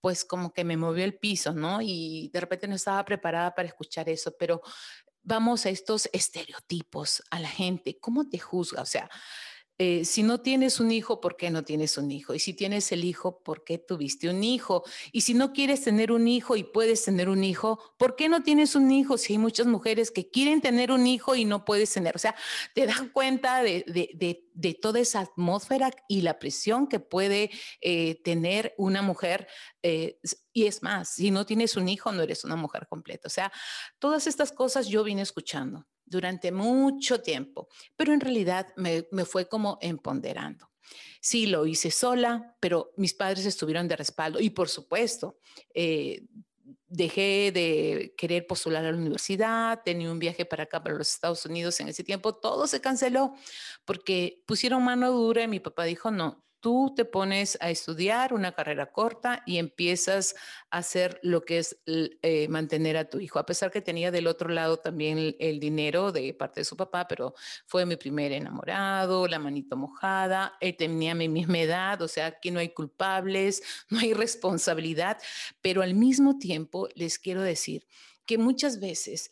pues 0.01 0.25
como 0.25 0.53
que 0.53 0.63
me 0.63 0.77
movió 0.77 1.05
el 1.05 1.19
piso, 1.19 1.53
¿no? 1.53 1.81
Y 1.83 2.31
de 2.33 2.41
repente 2.41 2.69
no 2.69 2.77
estaba 2.77 3.05
preparada 3.05 3.53
para 3.53 3.67
escuchar 3.67 4.09
eso, 4.09 4.37
pero 4.39 4.63
vamos 5.23 5.67
a 5.67 5.71
estos 5.71 6.09
estereotipos 6.13 7.23
a 7.31 7.41
la 7.41 7.49
gente, 7.49 7.99
¿cómo 7.99 8.29
te 8.29 8.39
juzga? 8.39 8.83
O 8.83 8.87
sea, 8.87 9.11
eh, 9.83 10.05
si 10.05 10.23
no 10.23 10.43
tienes 10.43 10.79
un 10.79 10.93
hijo, 10.93 11.23
¿por 11.23 11.39
qué 11.39 11.49
no 11.49 11.65
tienes 11.65 11.97
un 11.97 12.11
hijo? 12.11 12.35
Y 12.35 12.39
si 12.39 12.53
tienes 12.53 12.93
el 12.93 13.03
hijo, 13.03 13.39
¿por 13.43 13.65
qué 13.65 13.79
tuviste 13.79 14.29
un 14.29 14.45
hijo? 14.45 14.85
Y 15.11 15.23
si 15.23 15.33
no 15.33 15.55
quieres 15.55 15.83
tener 15.83 16.13
un 16.13 16.29
hijo 16.29 16.55
y 16.55 16.65
puedes 16.65 17.03
tener 17.03 17.31
un 17.31 17.43
hijo, 17.43 17.79
¿por 17.97 18.15
qué 18.15 18.29
no 18.29 18.43
tienes 18.43 18.75
un 18.75 18.91
hijo? 18.91 19.17
Si 19.17 19.33
hay 19.33 19.39
muchas 19.39 19.67
mujeres 19.67 20.11
que 20.11 20.29
quieren 20.29 20.61
tener 20.61 20.93
un 20.93 21.07
hijo 21.07 21.35
y 21.35 21.47
no 21.47 21.65
puedes 21.65 21.91
tener. 21.95 22.15
O 22.15 22.19
sea, 22.19 22.35
te 22.75 22.85
das 22.85 23.01
cuenta 23.15 23.63
de, 23.63 23.87
de, 23.87 24.50
toda 24.81 25.01
esa 25.01 25.21
atmósfera 25.21 25.91
y 26.09 26.23
la 26.23 26.39
presión 26.39 26.87
que 26.87 27.01
puede 27.01 27.51
eh, 27.81 28.21
tener 28.23 28.75
una 28.79 29.03
mujer. 29.03 29.49
Eh, 29.83 30.19
y 30.53 30.67
es 30.67 30.83
más, 30.83 31.15
si 31.15 31.31
no 31.31 31.47
tienes 31.47 31.77
un 31.77 31.89
hijo, 31.89 32.13
no 32.13 32.23
eres 32.23 32.45
una 32.45 32.57
mujer 32.57 32.87
completa. 32.89 33.29
O 33.29 33.31
sea, 33.31 33.53
todas 33.99 34.27
estas 34.27 34.53
cosas 34.53 34.89
yo 34.89 35.05
vine 35.05 35.23
escuchando 35.23 35.87
durante 36.05 36.51
mucho 36.51 37.23
tiempo, 37.23 37.69
pero 37.97 38.13
en 38.13 38.21
realidad 38.21 38.67
me, 38.77 39.05
fue 39.25 39.49
como 39.49 39.79
empoderando. 39.81 40.71
Sí, 41.21 41.47
lo 41.47 41.67
hice 41.67 41.91
sola, 41.91 42.57
pero 42.61 42.93
mis 42.97 43.15
padres 43.15 43.47
estuvieron 43.47 43.87
de 43.87 43.97
respaldo 43.97 44.41
y 44.41 44.51
por 44.51 44.69
supuesto, 44.69 45.39
eh, 45.73 46.27
dejé 46.91 47.53
de 47.53 48.15
querer 48.19 48.47
postular 48.47 48.85
a 48.85 48.91
la 48.91 48.99
universidad, 48.99 49.81
tenía 49.85 50.11
un 50.11 50.19
viaje 50.19 50.45
para 50.45 50.65
acá, 50.65 50.83
para 50.83 50.97
los 50.97 51.09
Estados 51.09 51.47
Unidos 51.47 51.79
en 51.81 51.89
ese 51.89 52.05
tiempo, 52.05 52.35
todo 52.35 52.67
se 52.67 52.81
canceló 52.81 53.35
porque 53.85 54.43
pusieron 54.47 54.85
mano 54.85 55.11
dura 55.11 55.45
y 55.45 55.49
mi 55.49 55.61
papá 55.61 55.85
dijo, 55.85 56.11
no, 56.11 56.45
tú 56.61 56.93
te 56.95 57.05
pones 57.05 57.57
a 57.61 57.71
estudiar 57.71 58.35
una 58.35 58.53
carrera 58.53 58.93
corta 58.93 59.43
y 59.47 59.59
empiezas 59.59 60.35
a 60.71 60.79
hacer 60.79 61.19
lo 61.23 61.45
que 61.45 61.59
es 61.59 61.81
eh, 61.87 62.49
mantener 62.49 62.97
a 62.97 63.09
tu 63.09 63.19
hijo, 63.19 63.39
a 63.39 63.47
pesar 63.47 63.71
que 63.71 63.81
tenía 63.81 64.11
del 64.11 64.27
otro 64.27 64.51
lado 64.51 64.77
también 64.77 65.35
el, 65.39 65.61
dinero 65.61 66.13
de 66.13 66.33
parte 66.35 66.61
de 66.61 66.65
su 66.65 66.77
papá, 66.77 67.09
pero 67.09 67.35
fue 67.67 67.87
mi 67.87 67.97
primer 67.97 68.33
enamorado, 68.33 69.27
la 69.27 69.39
manito 69.39 69.77
mojada, 69.77 70.55
él 70.61 70.77
tenía 70.77 71.15
mi 71.15 71.29
misma 71.29 71.59
edad, 71.59 72.01
o 72.03 72.09
sea, 72.09 72.27
aquí 72.27 72.51
no 72.51 72.61
hay 72.61 72.71
culpables, 72.71 73.63
no 73.89 73.99
hay 73.99 74.13
responsabilidad, 74.13 75.19
pero 75.61 75.83
al 75.83 75.95
mismo 75.95 76.39
tiempo 76.39 76.89
les 76.95 77.19
quiero 77.19 77.43
decir 77.43 77.87
que 78.27 78.39
muchas 78.39 78.79
veces 78.81 79.31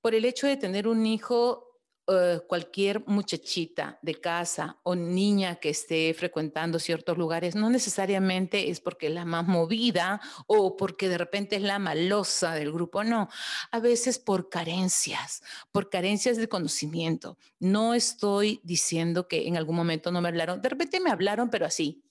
por 0.00 0.14
el 0.14 0.24
hecho 0.24 0.46
de 0.46 0.56
tener 0.56 0.88
un 0.88 1.04
hijo 1.06 1.75
eh, 2.08 2.40
cualquier 2.46 3.04
muchachita 3.08 3.98
de 4.00 4.14
casa 4.14 4.78
o 4.84 4.94
niña 4.94 5.56
que 5.56 5.70
esté 5.70 6.14
frecuentando 6.14 6.78
ciertos 6.78 7.18
lugares, 7.18 7.56
no 7.56 7.68
necesariamente 7.68 8.70
es 8.70 8.78
porque 8.78 9.08
es 9.08 9.12
la 9.12 9.24
más 9.24 9.48
movida 9.48 10.20
o 10.46 10.76
porque 10.76 11.08
de 11.08 11.18
repente 11.18 11.56
es 11.56 11.62
la 11.62 11.80
malosa 11.80 12.54
del 12.54 12.70
grupo, 12.70 13.02
no, 13.02 13.28
a 13.72 13.80
veces 13.80 14.20
por 14.20 14.48
carencias, 14.48 15.42
por 15.72 15.90
carencias 15.90 16.36
de 16.36 16.48
conocimiento. 16.48 17.38
No 17.58 17.92
estoy 17.92 18.60
diciendo 18.62 19.26
que 19.26 19.48
en 19.48 19.56
algún 19.56 19.74
momento 19.74 20.12
no 20.12 20.20
me 20.20 20.28
hablaron, 20.28 20.62
de 20.62 20.68
repente 20.68 21.00
me 21.00 21.10
hablaron, 21.10 21.50
pero 21.50 21.66
así, 21.66 22.05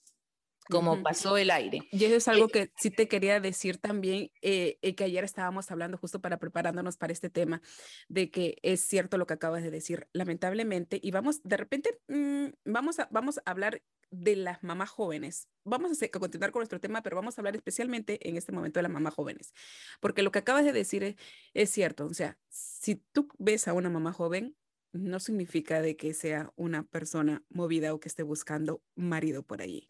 como 0.70 1.02
pasó 1.04 1.38
el 1.38 1.52
aire. 1.52 1.88
Y 1.92 2.06
eso 2.06 2.16
es 2.16 2.28
algo 2.28 2.48
que 2.48 2.72
sí 2.78 2.90
te 2.90 3.08
quería 3.08 3.40
decir 3.40 3.78
también, 3.78 4.32
eh, 4.42 4.78
eh, 4.82 4.96
que 4.96 5.04
ayer 5.04 5.24
estábamos 5.24 5.70
hablando 5.72 5.98
justo 5.98 6.22
para 6.22 6.38
preparándonos 6.38 6.98
para 6.98 7.14
este 7.14 7.30
tema, 7.30 7.62
de 8.10 8.32
que 8.32 8.58
es 8.62 8.82
cierto 8.82 9.18
lo 9.18 9.28
que 9.28 9.34
acabas 9.34 9.64
de 9.64 9.72
decir, 9.72 10.08
lamentablemente, 10.14 11.00
y 11.02 11.12
vamos, 11.12 11.42
de 11.44 11.58
repente, 11.58 12.00
mm, 12.08 12.48
vamos, 12.66 13.00
a, 13.00 13.08
vamos 13.12 13.40
a 13.40 13.52
hablar 13.52 13.82
de 14.12 14.36
las 14.36 14.64
mamás 14.64 14.90
jóvenes. 14.90 15.50
Vamos 15.64 16.02
a, 16.02 16.08
continuar 16.10 16.52
con 16.52 16.62
nuestro 16.62 16.80
tema, 16.80 17.02
pero 17.02 17.16
vamos 17.16 17.38
a 17.38 17.42
hablar 17.42 17.56
especialmente 17.56 18.28
en 18.28 18.38
este 18.38 18.52
momento 18.52 18.80
de 18.80 18.84
las 18.84 18.92
mamás 18.92 19.14
jóvenes, 19.14 19.54
porque 20.00 20.24
lo 20.24 20.32
que 20.32 20.40
acabas 20.40 20.66
de 20.66 20.74
decir 20.74 21.04
es, 21.04 21.16
es 21.54 21.70
cierto, 21.70 22.06
o 22.06 22.14
sea, 22.14 22.38
si 22.50 22.96
tú 22.96 23.28
ves 23.38 23.68
a 23.68 23.74
una 23.74 23.90
mamá 23.90 24.14
joven, 24.14 24.56
no 24.94 25.20
significa 25.20 25.82
de 25.82 25.98
que 25.98 26.14
sea 26.14 26.54
una 26.56 26.84
persona 26.84 27.44
movida 27.50 27.94
o 27.94 28.00
que 28.00 28.08
esté 28.08 28.24
buscando 28.24 28.82
marido 28.96 29.44
por 29.44 29.62
allí 29.62 29.90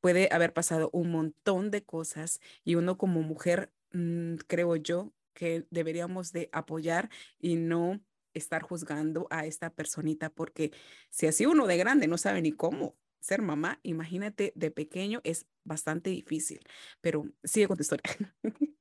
puede 0.00 0.28
haber 0.32 0.52
pasado 0.52 0.90
un 0.92 1.10
montón 1.10 1.70
de 1.70 1.84
cosas 1.84 2.40
y 2.64 2.74
uno 2.76 2.98
como 2.98 3.22
mujer, 3.22 3.72
mm, 3.92 4.36
creo 4.46 4.76
yo, 4.76 5.12
que 5.34 5.66
deberíamos 5.70 6.32
de 6.32 6.48
apoyar 6.52 7.10
y 7.38 7.56
no 7.56 8.00
estar 8.34 8.62
juzgando 8.62 9.26
a 9.30 9.46
esta 9.46 9.70
personita, 9.70 10.30
porque 10.30 10.72
si 11.10 11.26
así 11.26 11.46
uno 11.46 11.66
de 11.66 11.76
grande 11.76 12.08
no 12.08 12.18
sabe 12.18 12.42
ni 12.42 12.52
cómo 12.52 12.96
ser 13.20 13.42
mamá, 13.42 13.80
imagínate 13.82 14.52
de 14.54 14.70
pequeño 14.70 15.20
es 15.24 15.46
bastante 15.64 16.10
difícil, 16.10 16.60
pero 17.00 17.24
sigue 17.44 17.68
con 17.68 17.76
tu 17.76 17.82
historia. 17.82 18.04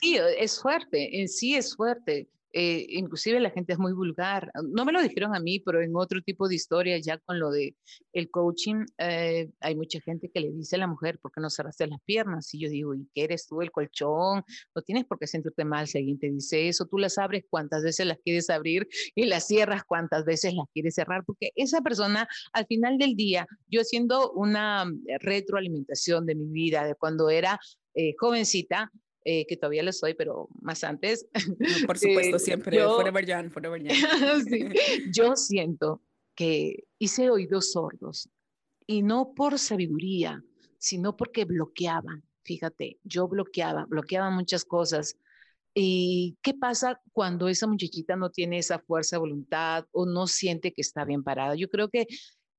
Sí, 0.00 0.18
es 0.38 0.60
fuerte, 0.60 1.20
en 1.20 1.28
sí 1.28 1.54
es 1.54 1.76
fuerte. 1.76 2.28
Eh, 2.52 2.86
inclusive 2.90 3.40
la 3.40 3.50
gente 3.50 3.72
es 3.72 3.78
muy 3.78 3.92
vulgar. 3.92 4.50
No 4.70 4.84
me 4.84 4.92
lo 4.92 5.02
dijeron 5.02 5.34
a 5.34 5.40
mí, 5.40 5.60
pero 5.60 5.82
en 5.82 5.92
otro 5.94 6.20
tipo 6.22 6.48
de 6.48 6.54
historia, 6.54 6.98
ya 6.98 7.18
con 7.18 7.38
lo 7.38 7.50
de 7.50 7.74
el 8.12 8.30
coaching, 8.30 8.84
eh, 8.98 9.50
hay 9.60 9.74
mucha 9.74 10.00
gente 10.00 10.30
que 10.32 10.40
le 10.40 10.52
dice 10.52 10.76
a 10.76 10.80
la 10.80 10.86
mujer, 10.86 11.18
¿por 11.18 11.32
qué 11.32 11.40
no 11.40 11.50
cerraste 11.50 11.86
las 11.86 12.00
piernas? 12.02 12.52
Y 12.54 12.60
yo 12.60 12.68
digo, 12.68 12.94
¿y 12.94 13.08
qué 13.14 13.24
eres 13.24 13.46
tú 13.46 13.62
el 13.62 13.70
colchón? 13.70 14.44
No 14.74 14.82
tienes 14.82 15.04
por 15.06 15.18
qué 15.18 15.26
sentirte 15.26 15.64
mal 15.64 15.86
si 15.86 15.98
alguien 15.98 16.18
te 16.18 16.30
dice 16.30 16.68
eso. 16.68 16.86
Tú 16.86 16.98
las 16.98 17.18
abres 17.18 17.44
cuántas 17.48 17.82
veces 17.82 18.06
las 18.06 18.18
quieres 18.18 18.50
abrir 18.50 18.86
y 19.14 19.26
las 19.26 19.46
cierras 19.46 19.82
cuántas 19.84 20.24
veces 20.24 20.54
las 20.54 20.66
quieres 20.72 20.94
cerrar, 20.94 21.24
porque 21.24 21.52
esa 21.54 21.80
persona, 21.80 22.28
al 22.52 22.66
final 22.66 22.98
del 22.98 23.16
día, 23.16 23.46
yo 23.68 23.80
haciendo 23.80 24.32
una 24.32 24.90
retroalimentación 25.20 26.26
de 26.26 26.34
mi 26.34 26.46
vida, 26.46 26.84
de 26.84 26.94
cuando 26.94 27.30
era 27.30 27.58
eh, 27.94 28.14
jovencita, 28.18 28.90
eh, 29.24 29.46
que 29.46 29.56
todavía 29.56 29.82
lo 29.82 29.92
soy, 29.92 30.14
pero 30.14 30.48
más 30.60 30.82
antes. 30.84 31.26
por 31.86 31.98
supuesto, 31.98 32.38
siempre, 32.38 32.76
yo, 32.76 32.96
forever 32.96 33.24
young, 33.24 33.50
forever 33.50 33.82
young. 33.82 33.92
Yo 35.14 35.36
siento 35.36 36.02
que 36.34 36.84
hice 36.98 37.30
oídos 37.30 37.72
sordos 37.72 38.28
y 38.86 39.02
no 39.02 39.34
por 39.34 39.58
sabiduría, 39.58 40.42
sino 40.78 41.16
porque 41.16 41.44
bloqueaba. 41.44 42.20
Fíjate, 42.44 42.98
yo 43.04 43.28
bloqueaba, 43.28 43.84
bloqueaba 43.84 44.30
muchas 44.30 44.64
cosas. 44.64 45.16
¿Y 45.74 46.36
qué 46.42 46.54
pasa 46.54 47.00
cuando 47.12 47.48
esa 47.48 47.68
muchachita 47.68 48.16
no 48.16 48.30
tiene 48.30 48.58
esa 48.58 48.80
fuerza 48.80 49.16
de 49.16 49.20
voluntad 49.20 49.86
o 49.92 50.04
no 50.06 50.26
siente 50.26 50.72
que 50.72 50.80
está 50.80 51.04
bien 51.04 51.22
parada? 51.22 51.54
Yo 51.54 51.68
creo 51.68 51.88
que 51.88 52.08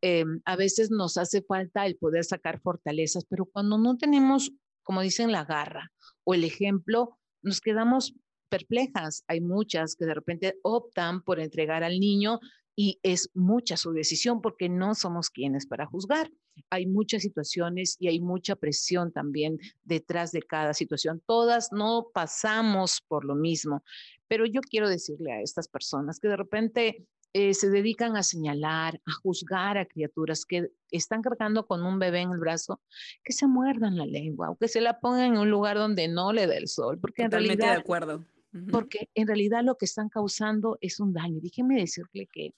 em, 0.02 0.40
a 0.46 0.56
veces 0.56 0.90
nos 0.90 1.18
hace 1.18 1.42
falta 1.42 1.86
el 1.86 1.98
poder 1.98 2.24
sacar 2.24 2.62
fortalezas, 2.62 3.26
pero 3.26 3.46
cuando 3.46 3.78
no 3.78 3.98
tenemos, 3.98 4.54
como 4.84 5.02
dicen, 5.02 5.32
la 5.32 5.44
garra 5.44 5.92
o 6.24 6.34
el 6.34 6.44
ejemplo, 6.44 7.18
nos 7.42 7.62
quedamos 7.62 8.16
perplejas. 8.50 9.24
Hay 9.28 9.42
muchas 9.42 9.96
que 9.96 10.06
de 10.06 10.14
repente 10.14 10.56
optan 10.62 11.24
por 11.24 11.40
entregar 11.40 11.84
al 11.84 12.00
niño 12.00 12.40
y 12.76 13.00
es 13.04 13.30
mucha 13.34 13.78
su 13.78 13.92
decisión 13.92 14.42
porque 14.42 14.70
no 14.70 14.96
somos 14.96 15.30
quienes 15.30 15.68
para 15.68 15.86
juzgar. 15.86 16.32
Hay 16.70 16.86
muchas 16.86 17.24
situaciones 17.24 17.98
y 18.00 18.08
hay 18.08 18.20
mucha 18.20 18.56
presión 18.56 19.12
también 19.12 19.58
detrás 19.84 20.32
de 20.32 20.42
cada 20.42 20.74
situación. 20.74 21.22
Todas 21.26 21.72
no 21.72 22.08
pasamos 22.14 23.02
por 23.08 23.26
lo 23.26 23.36
mismo, 23.36 23.84
pero 24.28 24.46
yo 24.46 24.62
quiero 24.62 24.88
decirle 24.90 25.32
a 25.32 25.42
estas 25.42 25.68
personas 25.68 26.20
que 26.20 26.28
de 26.28 26.38
repente 26.38 27.08
eh, 27.34 27.54
se 27.56 27.70
dedican 27.70 28.16
a 28.16 28.24
señalar, 28.24 29.02
a 29.06 29.12
juzgar 29.12 29.78
a 29.78 29.86
criaturas 29.86 30.46
que 30.46 30.70
están 30.92 31.22
cargando 31.24 31.66
con 31.66 31.84
un 31.84 31.98
bebé 31.98 32.22
en 32.22 32.32
el 32.32 32.40
brazo, 32.40 32.82
que 33.24 33.34
se 33.34 33.48
muerdan 33.48 33.98
la 33.98 34.06
lengua 34.06 34.52
o 34.52 34.56
que 34.56 34.68
se 34.68 34.82
la 34.82 35.00
pongan 35.00 35.34
en 35.34 35.38
un 35.38 35.50
lugar 35.50 35.78
donde 35.78 36.08
no 36.08 36.32
le 36.32 36.46
dé 36.46 36.58
el 36.58 36.68
sol, 36.68 37.00
porque 37.00 37.24
Totalmente 37.24 37.54
en 37.54 37.60
realidad 37.60 37.76
de 37.76 37.82
acuerdo. 37.82 38.26
porque 38.72 39.10
en 39.16 39.28
realidad 39.28 39.64
lo 39.64 39.76
que 39.76 39.86
están 39.86 40.10
causando 40.10 40.78
es 40.80 41.00
un 41.00 41.12
daño. 41.12 41.40
Déjeme 41.42 41.80
decirle 41.80 42.28
que 42.32 42.54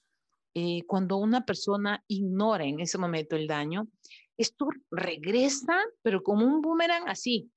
eh, 0.54 0.82
cuando 0.86 1.16
una 1.16 1.44
persona 1.44 2.04
ignora 2.06 2.64
en 2.64 2.80
ese 2.80 2.98
momento 2.98 3.34
el 3.36 3.46
daño, 3.46 3.88
esto 4.36 4.68
regresa, 4.90 5.78
pero 6.02 6.22
como 6.22 6.44
un 6.44 6.60
boomerang 6.60 7.08
así, 7.08 7.50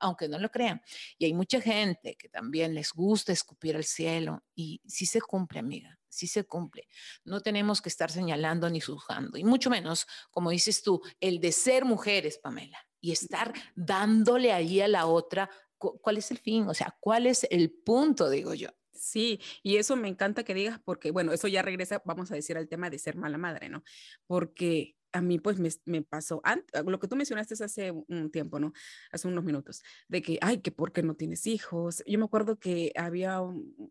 aunque 0.00 0.28
no 0.28 0.38
lo 0.38 0.50
crean. 0.50 0.82
Y 1.18 1.24
hay 1.24 1.34
mucha 1.34 1.60
gente 1.60 2.16
que 2.18 2.28
también 2.28 2.74
les 2.74 2.92
gusta 2.92 3.32
escupir 3.32 3.76
al 3.76 3.84
cielo 3.84 4.42
y 4.54 4.80
sí 4.86 5.06
se 5.06 5.20
cumple, 5.20 5.60
amiga, 5.60 5.98
sí 6.16 6.26
se 6.26 6.44
cumple. 6.44 6.88
No 7.24 7.40
tenemos 7.40 7.82
que 7.82 7.88
estar 7.88 8.10
señalando 8.10 8.68
ni 8.70 8.80
juzgando, 8.80 9.38
y 9.38 9.44
mucho 9.44 9.70
menos, 9.70 10.06
como 10.30 10.50
dices 10.50 10.82
tú, 10.82 11.02
el 11.20 11.40
de 11.40 11.52
ser 11.52 11.84
mujeres, 11.84 12.38
Pamela, 12.38 12.78
y 13.00 13.12
estar 13.12 13.52
dándole 13.74 14.52
ahí 14.52 14.80
a 14.80 14.88
la 14.88 15.06
otra. 15.06 15.50
¿Cuál 15.78 16.16
es 16.16 16.30
el 16.30 16.38
fin? 16.38 16.66
O 16.68 16.74
sea, 16.74 16.96
¿cuál 17.00 17.26
es 17.26 17.46
el 17.50 17.70
punto, 17.70 18.30
digo 18.30 18.54
yo? 18.54 18.70
Sí, 18.92 19.40
y 19.62 19.76
eso 19.76 19.94
me 19.94 20.08
encanta 20.08 20.42
que 20.42 20.54
digas 20.54 20.80
porque, 20.82 21.10
bueno, 21.10 21.32
eso 21.32 21.48
ya 21.48 21.62
regresa, 21.62 22.02
vamos 22.04 22.32
a 22.32 22.34
decir, 22.34 22.56
al 22.56 22.66
tema 22.66 22.88
de 22.88 22.98
ser 22.98 23.14
mala 23.14 23.36
madre, 23.36 23.68
¿no? 23.68 23.84
Porque 24.26 24.95
a 25.16 25.22
mí 25.22 25.38
pues 25.38 25.58
me, 25.86 26.02
pasó, 26.02 26.42
lo 26.84 26.98
que 26.98 27.08
tú 27.08 27.16
mencionaste 27.16 27.54
hace 27.64 27.90
un 27.90 28.30
tiempo, 28.30 28.60
¿no? 28.60 28.72
Hace 29.10 29.28
unos 29.28 29.44
minutos, 29.44 29.82
de 30.08 30.20
que, 30.20 30.38
ay, 30.42 30.58
que 30.58 30.70
por 30.70 30.92
qué 30.92 31.02
no 31.02 31.14
tienes 31.14 31.46
hijos. 31.46 32.02
Yo 32.06 32.18
me 32.18 32.26
acuerdo 32.26 32.58
que 32.58 32.92
había, 32.96 33.40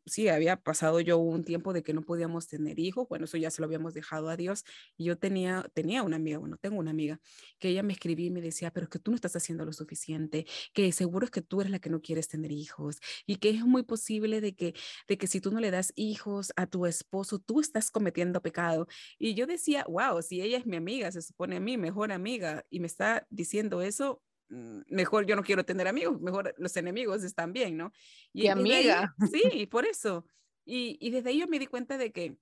sí, 0.06 0.28
había 0.28 0.58
pasado 0.58 1.00
yo 1.00 1.18
un 1.18 1.44
tiempo 1.44 1.74
de 1.74 1.82
que 1.82 1.94
no 1.94 2.04
podíamos 2.04 2.48
tener 2.48 2.78
hijos, 2.80 3.08
bueno, 3.10 3.26
eso 3.26 3.38
ya 3.38 3.50
se 3.50 3.62
lo 3.62 3.66
habíamos 3.66 3.94
dejado 3.96 4.30
a 4.30 4.38
Dios, 4.38 4.66
y 4.98 5.06
yo 5.06 5.18
tenía, 5.18 5.66
tenía 5.74 6.04
una 6.04 6.18
amiga, 6.18 6.38
bueno, 6.38 6.58
tengo 6.58 6.78
una 6.78 6.92
amiga, 6.92 7.20
que 7.58 7.70
ella 7.70 7.82
me 7.82 7.94
escribía 7.94 8.28
y 8.28 8.32
me 8.32 8.42
decía, 8.42 8.72
pero 8.72 8.84
es 8.86 8.90
que 8.90 9.00
tú 9.00 9.12
no 9.12 9.16
estás 9.16 9.36
haciendo 9.36 9.66
lo 9.66 9.74
suficiente, 9.74 10.46
que 10.74 10.92
seguro 10.92 11.26
es 11.26 11.32
que 11.32 11.42
tú 11.42 11.62
eres 11.62 11.72
la 11.72 11.80
que 11.80 11.90
no 11.90 12.02
quieres 12.02 12.28
tener 12.28 12.52
hijos, 12.52 13.00
y 13.26 13.38
que 13.38 13.50
es 13.50 13.66
muy 13.66 13.84
posible 13.84 14.42
de 14.42 14.56
que, 14.56 14.76
de 15.08 15.18
que 15.18 15.26
si 15.26 15.42
tú 15.42 15.52
no 15.52 15.60
le 15.60 15.72
das 15.72 15.92
hijos 15.96 16.54
a 16.56 16.68
tu 16.68 16.86
esposo, 16.86 17.40
tú 17.40 17.60
estás 17.60 17.90
cometiendo 17.90 18.42
pecado. 18.42 18.88
Y 19.18 19.34
yo 19.34 19.48
decía, 19.48 19.86
wow, 19.90 20.22
si 20.22 20.42
ella 20.42 20.58
es 20.58 20.66
mi 20.66 20.76
amiga, 20.76 21.12
se 21.16 21.22
supone 21.22 21.58
a 21.58 21.60
mí, 21.60 21.78
mejor 21.78 22.12
amiga, 22.12 22.66
y 22.70 22.80
me 22.80 22.88
está 22.88 23.26
diciendo 23.30 23.82
eso, 23.82 24.22
mm, 24.50 24.82
mejor 24.90 25.26
yo 25.26 25.36
no 25.36 25.44
quiero 25.44 25.66
tener 25.66 25.88
amigos, 25.88 26.22
mejor 26.22 26.54
los 26.58 26.76
enemigos 26.78 27.24
están 27.24 27.54
bien, 27.54 27.78
¿no? 27.78 27.92
Y, 28.34 28.48
amiga. 28.48 29.16
sí, 29.32 29.66
por 29.66 29.86
eso. 29.86 30.26
Y, 30.66 30.98
y 31.00 31.12
desde 31.12 31.30
ahí 31.30 31.40
yo 31.40 31.48
me 31.48 31.60
di 31.60 31.68
cuenta 31.68 31.98
de 31.98 32.12
que 32.12 32.38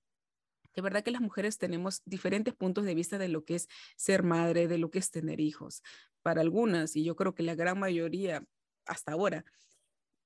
de 0.74 0.82
verdad 0.82 1.04
que 1.04 1.12
las 1.12 1.20
mujeres 1.20 1.58
tenemos 1.58 2.02
diferentes 2.04 2.52
puntos 2.52 2.84
de 2.84 2.94
vista 2.94 3.16
de 3.16 3.28
lo 3.28 3.44
que 3.44 3.54
es 3.54 3.68
ser 3.96 4.24
madre, 4.24 4.66
de 4.66 4.78
lo 4.78 4.90
que 4.90 4.98
es 4.98 5.10
tener 5.10 5.40
hijos. 5.40 5.82
Para 6.22 6.40
algunas, 6.40 6.96
y 6.96 7.04
yo 7.04 7.14
creo 7.14 7.34
que 7.34 7.44
la 7.44 7.54
gran 7.54 7.78
mayoría 7.78 8.44
hasta 8.86 9.12
ahora, 9.12 9.44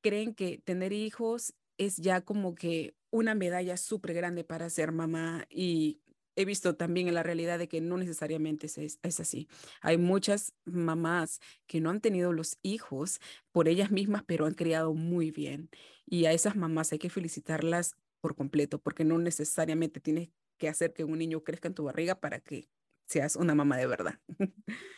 creen 0.01 0.35
que 0.35 0.59
tener 0.59 0.93
hijos 0.93 1.55
es 1.77 1.97
ya 1.97 2.23
como 2.23 2.55
que 2.55 2.95
una 3.11 3.35
medalla 3.35 3.77
súper 3.77 4.15
grande 4.15 4.45
para 4.45 4.71
ser 4.71 4.93
mamá 4.93 5.47
y 5.49 6.01
he 6.39 6.45
visto 6.45 6.77
también 6.77 7.09
en 7.09 7.15
la 7.15 7.25
realidad 7.25 7.59
de 7.59 7.67
que 7.67 7.81
no 7.81 7.97
necesariamente 7.97 8.67
es, 8.67 9.21
así. 9.21 9.49
Hay 9.81 9.99
muchas 9.99 10.55
mamás 10.65 11.41
que 11.67 11.81
no 11.81 11.91
han 11.91 12.01
tenido 12.01 12.33
los 12.33 12.59
hijos 12.63 13.19
por 13.51 13.67
ellas 13.67 13.91
mismas, 13.91 14.23
pero 14.25 14.47
han 14.47 14.55
criado 14.55 14.95
muy 14.95 15.33
bien. 15.33 15.69
Y 16.07 16.27
a 16.27 16.33
esas 16.33 16.55
mamás 16.55 16.93
hay 16.93 17.01
que 17.01 17.11
felicitarlas 17.11 17.97
por 18.21 18.37
completo, 18.37 18.79
porque 18.79 19.05
no 19.05 19.19
necesariamente 19.19 19.99
tienes 19.99 20.31
que 20.59 20.69
hacer 20.69 20.93
que 20.93 21.03
un 21.03 21.19
niño 21.19 21.43
crezca 21.43 21.67
en 21.67 21.75
tu 21.75 21.85
barriga 21.85 22.21
para 22.21 22.39
que 22.39 22.69
seas 23.09 23.35
una 23.35 23.57
mamá 23.57 23.77
de 23.77 23.89
verdad. 23.89 24.21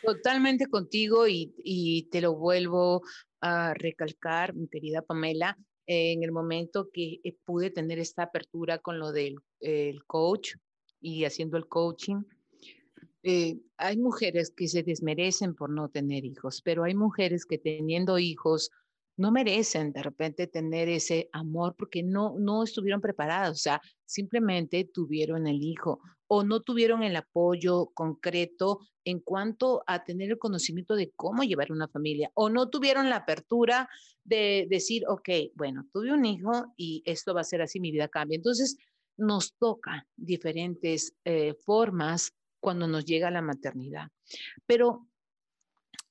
Totalmente 0.05 0.67
contigo 0.67 1.27
y, 1.27 1.55
y 1.57 2.03
te 2.11 2.21
lo 2.21 2.35
vuelvo 2.35 3.01
a 3.39 3.73
recalcar, 3.73 4.53
mi 4.53 4.67
querida 4.67 5.01
Pamela, 5.01 5.57
en 5.87 6.23
el 6.23 6.31
momento 6.31 6.91
que 6.93 7.19
eh, 7.23 7.35
pude 7.45 7.71
tener 7.71 7.97
esta 7.97 8.23
apertura 8.23 8.77
con 8.77 8.99
lo 8.99 9.11
del 9.11 9.39
el 9.59 10.05
coach, 10.05 10.53
y 11.01 11.25
haciendo 11.25 11.57
el 11.57 11.67
coaching. 11.67 12.23
Eh, 13.23 13.59
hay 13.77 13.97
mujeres 13.97 14.51
que 14.55 14.67
se 14.67 14.83
desmerecen 14.83 15.53
por 15.53 15.69
no 15.69 15.89
tener 15.89 16.25
hijos, 16.25 16.61
pero 16.63 16.83
hay 16.83 16.95
mujeres 16.95 17.45
que 17.45 17.57
teniendo 17.57 18.17
hijos 18.17 18.71
no 19.17 19.31
merecen 19.31 19.91
de 19.91 20.01
repente 20.01 20.47
tener 20.47 20.89
ese 20.89 21.29
amor 21.31 21.75
porque 21.77 22.01
no, 22.01 22.35
no 22.39 22.63
estuvieron 22.63 23.01
preparadas, 23.01 23.51
o 23.51 23.61
sea, 23.61 23.81
simplemente 24.05 24.89
tuvieron 24.91 25.47
el 25.47 25.61
hijo 25.61 25.99
o 26.27 26.43
no 26.43 26.61
tuvieron 26.61 27.03
el 27.03 27.15
apoyo 27.15 27.91
concreto 27.93 28.79
en 29.03 29.19
cuanto 29.19 29.83
a 29.85 30.03
tener 30.03 30.31
el 30.31 30.39
conocimiento 30.39 30.95
de 30.95 31.11
cómo 31.15 31.43
llevar 31.43 31.71
una 31.71 31.87
familia 31.87 32.31
o 32.33 32.49
no 32.49 32.69
tuvieron 32.69 33.09
la 33.09 33.17
apertura 33.17 33.89
de 34.23 34.65
decir, 34.69 35.03
ok, 35.07 35.29
bueno, 35.55 35.87
tuve 35.91 36.13
un 36.13 36.25
hijo 36.25 36.73
y 36.77 37.03
esto 37.05 37.33
va 37.33 37.41
a 37.41 37.45
ser 37.45 37.61
así, 37.61 37.79
mi 37.79 37.91
vida 37.91 38.07
cambia. 38.07 38.37
Entonces, 38.37 38.77
nos 39.21 39.53
toca 39.53 40.07
diferentes 40.15 41.15
eh, 41.23 41.53
formas 41.53 42.33
cuando 42.59 42.87
nos 42.87 43.05
llega 43.05 43.31
la 43.31 43.41
maternidad. 43.41 44.09
Pero 44.65 45.07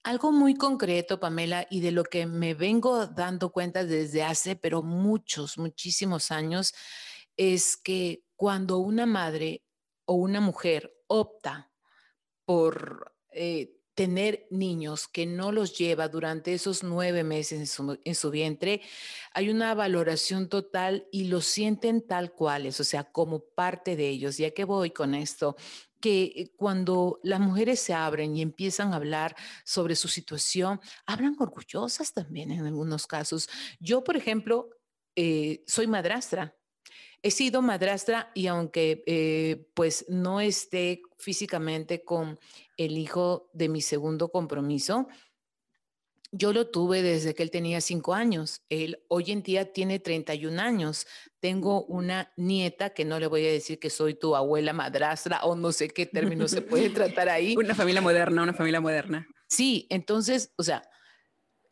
algo 0.03 0.33
muy 0.33 0.55
concreto, 0.55 1.21
Pamela, 1.21 1.67
y 1.71 1.81
de 1.81 1.93
lo 1.93 2.05
que 2.05 2.27
me 2.27 2.55
vengo 2.55 3.07
dando 3.07 3.53
cuenta 3.53 3.85
desde 3.85 4.23
hace, 4.23 4.57
pero 4.57 4.83
muchos, 4.83 5.59
muchísimos 5.59 6.31
años, 6.31 6.73
es 7.37 7.77
que 7.77 8.23
cuando 8.37 8.79
una 8.79 9.07
madre 9.07 9.63
o 10.07 10.15
una 10.15 10.41
mujer 10.41 10.95
opta 11.07 11.71
por 12.45 13.15
eh, 13.33 13.80
tener 14.01 14.47
niños 14.49 15.09
que 15.09 15.27
no 15.27 15.53
los 15.53 15.77
lleva 15.77 16.09
durante 16.09 16.55
esos 16.55 16.83
nueve 16.83 17.23
meses 17.23 17.77
en 17.77 18.15
su, 18.15 18.31
vientre, 18.31 18.81
hay 19.35 19.51
una 19.51 19.75
valoración 19.75 20.49
total 20.49 21.07
y 21.13 21.25
lo 21.25 21.43
sienten 21.43 22.01
tal 22.07 22.33
cuales, 22.33 22.81
o 22.81 22.85
sea, 22.85 23.05
como 23.05 23.41
parte 23.41 23.97
de 23.97 24.09
ellos. 24.09 24.39
Ya 24.39 24.53
que 24.53 24.65
voy 24.65 24.91
con 24.91 25.15
esto, 25.15 25.55
que 26.01 26.23
eh, 26.23 26.53
cuando 26.57 27.21
las 27.23 27.41
mujeres 27.41 27.79
se 27.81 27.93
abren 27.93 28.35
y 28.35 28.41
empiezan 28.41 28.95
a 28.95 28.97
hablar 28.97 29.37
sobre 29.67 29.95
su 29.97 30.09
situación, 30.09 30.81
hablan 31.05 31.37
orgullosas 31.39 32.15
también 32.15 32.53
en 32.53 32.65
algunos 32.65 33.07
casos. 33.07 33.51
Yo, 33.81 34.03
por 34.03 34.17
ejemplo, 34.17 34.71
eh, 35.15 35.63
soy 35.67 35.87
madrastra 35.89 36.57
He 37.23 37.31
sido 37.31 37.61
madrastra 37.61 38.31
y 38.35 38.47
aunque 38.47 39.03
eh, 39.07 39.69
pues 39.75 40.07
no 40.09 40.41
esté 40.41 41.03
físicamente 41.19 42.03
con 42.03 42.39
el 42.77 42.97
hijo 42.97 43.51
de 43.53 43.69
mi 43.69 43.83
segundo 43.83 44.31
compromiso, 44.31 45.07
yo 46.33 46.53
lo 46.53 46.69
tuve 46.69 47.03
desde 47.03 47.35
que 47.35 47.43
él 47.43 47.51
tenía 47.51 47.81
cinco 47.81 48.15
años. 48.15 48.63
Él 48.69 49.03
hoy 49.09 49.33
en 49.33 49.43
día 49.43 49.73
tiene 49.73 49.99
31 49.99 50.61
años. 50.61 51.07
Tengo 51.41 51.85
una 51.87 52.33
nieta 52.37 52.91
que 52.91 53.05
no 53.05 53.19
le 53.19 53.27
voy 53.27 53.47
a 53.47 53.51
decir 53.51 53.79
que 53.79 53.91
soy 53.91 54.15
tu 54.15 54.37
abuela 54.37 54.73
madrastra 54.73 55.41
o 55.45 55.57
no 55.57 55.73
sé 55.73 55.89
qué 55.89 56.07
término 56.07 56.47
se 56.47 56.63
puede 56.63 56.91
tratar 56.91 57.29
ahí. 57.29 57.57
Una 57.57 57.75
familia 57.75 58.01
moderna, 58.01 58.43
una 58.43 58.55
familia 58.55 58.81
moderna. 58.81 59.27
Sí, 59.49 59.87
entonces, 59.91 60.53
o 60.57 60.63
sea, 60.63 60.83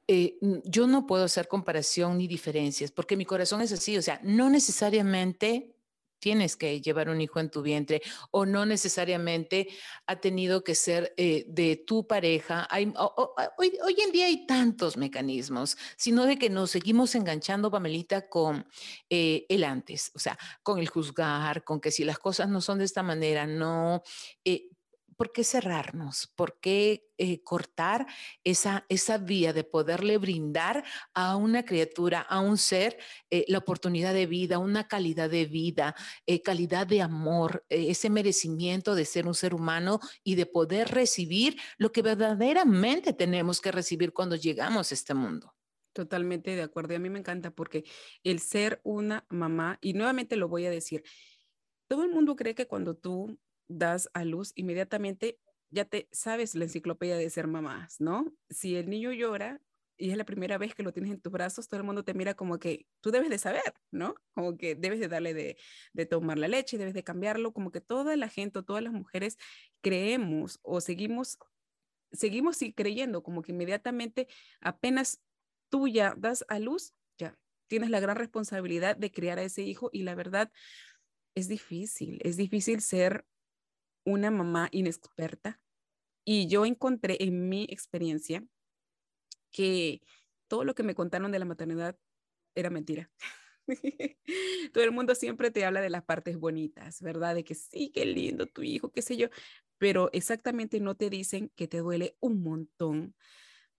eh, 0.09 0.38
yo 0.64 0.87
no 0.87 1.07
puedo 1.07 1.25
hacer 1.25 1.49
comparación 1.49 2.18
ni 2.18 2.27
diferencias, 2.27 2.90
porque 2.90 3.16
mi 3.16 3.27
corazón 3.27 3.61
es 3.61 3.73
así, 3.73 3.97
o 3.99 4.03
sea, 4.03 4.21
no 4.25 4.49
necesariamente 4.49 5.75
tienes 6.18 6.57
que 6.57 6.81
llevar 6.81 7.09
un 7.09 7.21
hijo 7.21 7.40
en 7.40 7.51
tu 7.51 7.62
vientre 7.62 8.03
o 8.31 8.47
no 8.47 8.66
necesariamente 8.66 9.68
ha 10.07 10.16
tenido 10.16 10.64
que 10.64 10.75
ser 10.75 11.14
eh, 11.16 11.44
de 11.49 11.77
tu 11.77 12.07
pareja. 12.07 12.66
Hay, 12.71 12.92
hoy, 12.97 13.97
en 14.05 14.12
día 14.12 14.27
hay 14.27 14.47
tantos 14.47 14.97
mecanismos, 14.97 15.77
sino 15.97 16.25
de 16.25 16.38
que 16.38 16.51
nos 16.51 16.71
seguimos 16.71 17.14
enganchando, 17.14 17.71
Pamelita, 17.71 18.29
con 18.29 18.66
eh, 19.09 19.47
el 19.49 19.64
antes, 19.64 20.11
o 20.14 20.18
sea, 20.18 20.38
con 20.62 20.79
el 20.79 20.88
juzgar, 20.88 21.64
con 21.64 21.81
que 21.81 21.90
si 21.90 22.05
las 22.05 22.18
cosas 22.18 22.49
no 22.49 22.61
son 22.61 22.79
de 22.79 22.85
esta 22.85 23.03
manera, 23.03 23.47
no. 23.47 24.03
¿Por 25.18 25.33
qué 25.33 25.42
cerrarnos? 25.42 26.28
¿Por 26.37 26.61
qué 26.61 27.11
eh, 27.18 27.42
cortar 27.42 28.07
esa, 28.44 28.87
esa 28.88 29.18
vía 29.18 29.52
de 29.52 29.64
poderle 29.64 30.16
brindar 30.16 30.85
a 31.12 31.35
una 31.35 31.64
criatura, 31.64 32.20
a 32.20 32.38
un 32.38 32.57
ser, 32.57 32.96
eh, 33.28 33.44
la 33.48 33.59
oportunidad 33.59 34.14
de 34.14 34.26
vida, 34.26 34.59
una 34.59 34.87
calidad 34.87 35.28
de 35.28 35.44
vida, 35.44 35.96
eh, 36.24 36.40
calidad 36.40 36.87
de 36.87 37.02
amor, 37.02 37.66
ese 37.68 38.11
merecimiento 38.11 38.94
de 38.94 39.04
ser 39.04 39.26
un 39.26 39.35
ser 39.35 39.54
humano 39.54 39.98
y 40.22 40.37
de 40.37 40.46
poder 40.46 40.88
recibir 40.88 41.61
lo 41.78 41.90
que 41.90 42.02
verdaderamente 42.02 43.12
tenemos 43.12 43.61
que 43.61 43.72
recibir 43.72 44.12
cuando 44.12 44.37
llegamos 44.37 44.92
a 44.92 44.94
este 44.94 45.14
mundo? 45.14 45.52
Totalmente 45.92 46.54
de 46.54 46.62
acuerdo. 46.62 46.92
Y 46.92 46.96
a 46.96 47.00
mí 47.00 47.11
me 47.11 47.18
encanta 47.18 47.50
porque 47.50 47.83
el 48.22 48.38
ser 48.38 48.81
una 48.85 49.26
mamá, 49.31 49.78
y 49.81 49.94
nuevamente 49.94 50.37
lo 50.37 50.46
voy 50.46 50.66
a 50.66 50.70
decir, 50.70 51.02
todo 51.88 52.04
el 52.04 52.11
mundo 52.11 52.37
cree 52.37 52.54
que 52.54 52.68
cuando 52.68 52.94
tú 52.94 53.37
das 53.68 54.11
a 54.14 54.24
luz, 54.24 54.52
inmediatamente 54.57 55.38
ya 55.70 55.85
te 55.85 56.09
sabes 56.12 56.54
la 56.54 56.64
enciclopedia 56.64 57.16
de 57.16 57.31
ser 57.31 57.46
mamás, 57.46 58.00
¿no? 58.00 58.33
Si 58.48 58.76
el 58.76 58.88
niño 58.88 59.12
llora 59.12 59.61
y 59.98 60.11
es 60.11 60.16
la 60.16 60.24
primera 60.24 60.59
vez 60.59 60.74
que 60.74 60.83
lo 60.83 60.92
tienes 60.92 61.11
en 61.11 61.20
tus 61.20 61.33
brazos, 61.33 61.68
todo 61.68 61.81
el 61.81 61.87
mundo 61.87 62.04
te 62.04 62.14
mira 62.14 62.35
como 62.35 62.59
que 62.59 62.87
tú 63.00 63.11
debes 63.11 63.31
de 63.31 63.38
saber, 63.38 63.74
¿no? 63.90 64.14
Como 64.33 64.57
que 64.57 64.74
debes 64.76 65.00
de 65.00 65.09
darle 65.09 65.35
de, 65.35 65.59
de 65.92 66.07
tomar 66.07 66.38
la 66.38 66.48
leche, 66.48 66.78
debes 66.78 66.94
de 66.94 67.04
cambiarlo, 67.04 67.52
como 67.52 67.70
que 67.70 67.81
toda 67.81 68.16
la 68.16 68.28
gente 68.28 68.62
todas 68.62 68.83
las 68.83 68.92
mujeres 68.92 69.37
creemos 69.83 70.61
o 70.62 70.81
seguimos, 70.81 71.38
seguimos 72.12 72.57
sí 72.57 72.72
creyendo, 72.72 73.22
como 73.22 73.42
que 73.42 73.52
inmediatamente 73.52 74.28
apenas 74.61 75.20
tú 75.68 75.88
ya 75.88 76.14
das 76.16 76.44
a 76.48 76.61
luz, 76.61 76.94
ya 77.18 77.37
tienes 77.66 77.90
la 77.90 78.00
gran 78.00 78.16
responsabilidad 78.16 78.96
de 78.96 79.11
criar 79.11 79.38
a 79.38 79.42
ese 79.42 79.62
hijo 79.62 79.90
y 79.92 80.02
la 80.04 80.14
verdad 80.14 80.50
es 81.35 81.48
difícil, 81.48 82.20
es 82.22 82.37
difícil 82.37 82.81
ser 82.81 83.26
una 84.09 84.31
mamá 84.31 84.68
inexperta. 84.73 85.61
Y 86.25 86.47
yo 86.49 86.66
encontré 86.66 87.16
en 87.21 87.49
mi 87.49 87.64
experiencia 87.71 88.44
que 89.51 90.01
todo 90.49 90.64
lo 90.64 90.75
que 90.75 90.83
me 90.83 90.94
contaron 90.94 91.31
de 91.31 91.38
la 91.38 91.44
maternidad 91.44 91.99
era 92.55 92.71
mentira. 92.71 93.11
todo 94.73 94.85
el 94.85 94.92
mundo 94.92 95.14
siempre 95.14 95.51
te 95.51 95.64
habla 95.64 95.81
de 95.81 95.90
las 95.90 96.05
partes 96.05 96.38
bonitas, 96.38 97.03
¿verdad? 97.03 97.35
De 97.35 97.44
que 97.44 97.55
sí, 97.55 97.90
qué 97.94 98.05
lindo 98.07 98.47
tu 98.47 98.62
hijo, 98.62 98.90
qué 98.90 99.03
sé 99.03 99.16
yo, 99.16 99.29
pero 99.79 100.11
exactamente 100.12 100.81
no 100.81 100.97
te 100.97 101.11
dicen 101.11 101.53
que 101.55 101.68
te 101.68 101.79
duele 101.79 102.16
un 102.21 102.42
montón 102.42 103.14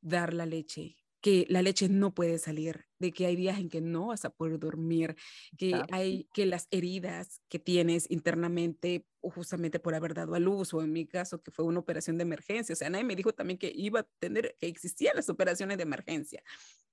dar 0.01 0.33
la 0.33 0.45
leche, 0.45 0.97
que 1.21 1.45
la 1.49 1.61
leche 1.61 1.89
no 1.89 2.13
puede 2.13 2.37
salir, 2.37 2.85
de 2.99 3.11
que 3.11 3.25
hay 3.25 3.35
días 3.35 3.59
en 3.59 3.69
que 3.69 3.81
no 3.81 4.07
vas 4.07 4.25
a 4.25 4.29
poder 4.29 4.59
dormir, 4.59 5.15
que 5.57 5.81
hay 5.91 6.29
que 6.33 6.45
las 6.45 6.67
heridas 6.71 7.41
que 7.49 7.59
tienes 7.59 8.09
internamente 8.09 9.05
o 9.21 9.29
justamente 9.29 9.79
por 9.79 9.95
haber 9.95 10.13
dado 10.13 10.35
a 10.35 10.39
luz 10.39 10.73
o 10.73 10.81
en 10.81 10.91
mi 10.93 11.05
caso 11.05 11.41
que 11.41 11.51
fue 11.51 11.65
una 11.65 11.79
operación 11.79 12.17
de 12.17 12.23
emergencia, 12.23 12.73
o 12.73 12.75
sea, 12.75 12.89
nadie 12.89 13.03
me 13.03 13.15
dijo 13.15 13.33
también 13.33 13.57
que 13.57 13.71
iba 13.75 14.01
a 14.01 14.07
tener 14.19 14.55
que 14.59 14.67
existían 14.67 15.15
las 15.15 15.29
operaciones 15.29 15.77
de 15.77 15.83
emergencia, 15.83 16.43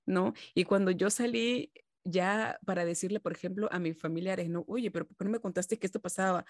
¿no? 0.05 0.33
Y 0.53 0.65
cuando 0.65 0.91
yo 0.91 1.09
salí 1.09 1.71
ya 2.03 2.59
para 2.65 2.85
decirle, 2.85 3.19
por 3.19 3.33
ejemplo, 3.33 3.67
a 3.71 3.79
mis 3.79 3.99
familiares, 3.99 4.49
no, 4.49 4.63
oye, 4.67 4.91
pero 4.91 5.07
¿por 5.07 5.17
qué 5.17 5.25
no 5.25 5.31
me 5.31 5.39
contaste 5.39 5.77
que 5.77 5.87
esto 5.87 6.01
pasaba? 6.01 6.45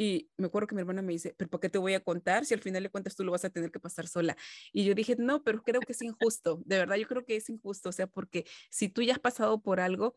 Y 0.00 0.30
me 0.36 0.46
acuerdo 0.46 0.68
que 0.68 0.76
mi 0.76 0.80
hermana 0.82 1.02
me 1.02 1.12
dice, 1.12 1.34
pero 1.36 1.50
¿por 1.50 1.58
qué 1.58 1.68
te 1.68 1.76
voy 1.76 1.92
a 1.94 1.98
contar 1.98 2.44
si 2.44 2.54
al 2.54 2.60
final 2.60 2.84
le 2.84 2.88
cuentas 2.88 3.16
tú 3.16 3.24
lo 3.24 3.32
vas 3.32 3.44
a 3.44 3.50
tener 3.50 3.72
que 3.72 3.80
pasar 3.80 4.06
sola? 4.06 4.36
Y 4.72 4.84
yo 4.84 4.94
dije, 4.94 5.16
no, 5.18 5.42
pero 5.42 5.60
creo 5.64 5.80
que 5.80 5.90
es 5.90 6.00
injusto, 6.02 6.62
de 6.64 6.78
verdad, 6.78 6.94
yo 6.94 7.08
creo 7.08 7.24
que 7.24 7.34
es 7.34 7.50
injusto, 7.50 7.88
o 7.88 7.92
sea, 7.92 8.06
porque 8.06 8.46
si 8.70 8.88
tú 8.88 9.02
ya 9.02 9.14
has 9.14 9.18
pasado 9.18 9.60
por 9.60 9.80
algo, 9.80 10.14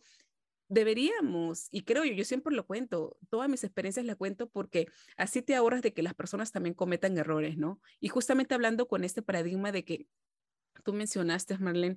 deberíamos, 0.67 1.67
y 1.71 1.81
creo 1.81 2.05
yo, 2.05 2.13
yo 2.13 2.23
siempre 2.25 2.53
lo 2.55 2.67
cuento, 2.67 3.17
todas 3.31 3.49
mis 3.49 3.63
experiencias 3.63 4.05
las 4.05 4.17
cuento 4.17 4.49
porque 4.51 4.87
así 5.17 5.41
te 5.41 5.55
ahorras 5.55 5.81
de 5.81 5.93
que 5.93 6.03
las 6.03 6.13
personas 6.13 6.51
también 6.51 6.75
cometan 6.75 7.17
errores, 7.17 7.57
¿no? 7.57 7.81
Y 7.99 8.09
justamente 8.09 8.53
hablando 8.53 8.87
con 8.87 9.03
este 9.03 9.23
paradigma 9.23 9.71
de 9.71 9.83
que 9.83 10.07
tú 10.83 10.93
mencionaste, 10.93 11.57
Marlene, 11.57 11.95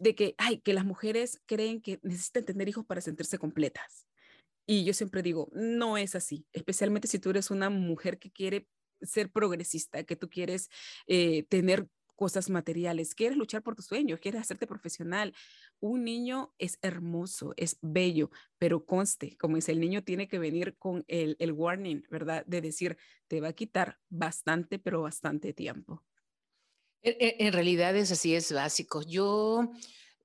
de 0.00 0.16
que, 0.16 0.34
ay, 0.38 0.60
que 0.60 0.74
las 0.74 0.84
mujeres 0.84 1.40
creen 1.46 1.80
que 1.80 2.00
necesitan 2.02 2.44
tener 2.44 2.68
hijos 2.68 2.84
para 2.84 3.00
sentirse 3.00 3.38
completas. 3.38 4.09
Y 4.66 4.84
yo 4.84 4.94
siempre 4.94 5.22
digo, 5.22 5.48
no 5.52 5.96
es 5.96 6.14
así, 6.14 6.46
especialmente 6.52 7.08
si 7.08 7.18
tú 7.18 7.30
eres 7.30 7.50
una 7.50 7.70
mujer 7.70 8.18
que 8.18 8.30
quiere 8.30 8.68
ser 9.02 9.30
progresista, 9.30 10.04
que 10.04 10.16
tú 10.16 10.28
quieres 10.28 10.68
eh, 11.06 11.44
tener 11.44 11.88
cosas 12.20 12.50
materiales, 12.50 13.14
quieres 13.14 13.38
luchar 13.38 13.62
por 13.62 13.74
tus 13.74 13.86
sueños, 13.86 14.20
quieres 14.20 14.42
hacerte 14.42 14.66
profesional. 14.66 15.34
Un 15.80 16.04
niño 16.04 16.54
es 16.58 16.78
hermoso, 16.82 17.54
es 17.56 17.78
bello, 17.80 18.30
pero 18.58 18.84
conste, 18.84 19.38
como 19.38 19.56
dice, 19.56 19.72
el 19.72 19.80
niño 19.80 20.04
tiene 20.04 20.28
que 20.28 20.38
venir 20.38 20.76
con 20.76 21.02
el, 21.08 21.34
el 21.38 21.52
warning, 21.52 22.02
¿verdad? 22.10 22.44
De 22.44 22.60
decir, 22.60 22.98
te 23.26 23.40
va 23.40 23.48
a 23.48 23.52
quitar 23.54 23.98
bastante, 24.10 24.78
pero 24.78 25.00
bastante 25.00 25.54
tiempo. 25.54 26.04
En, 27.00 27.46
en 27.46 27.52
realidad 27.54 27.96
es 27.96 28.12
así, 28.12 28.34
es 28.34 28.52
básico. 28.52 29.00
Yo, 29.00 29.72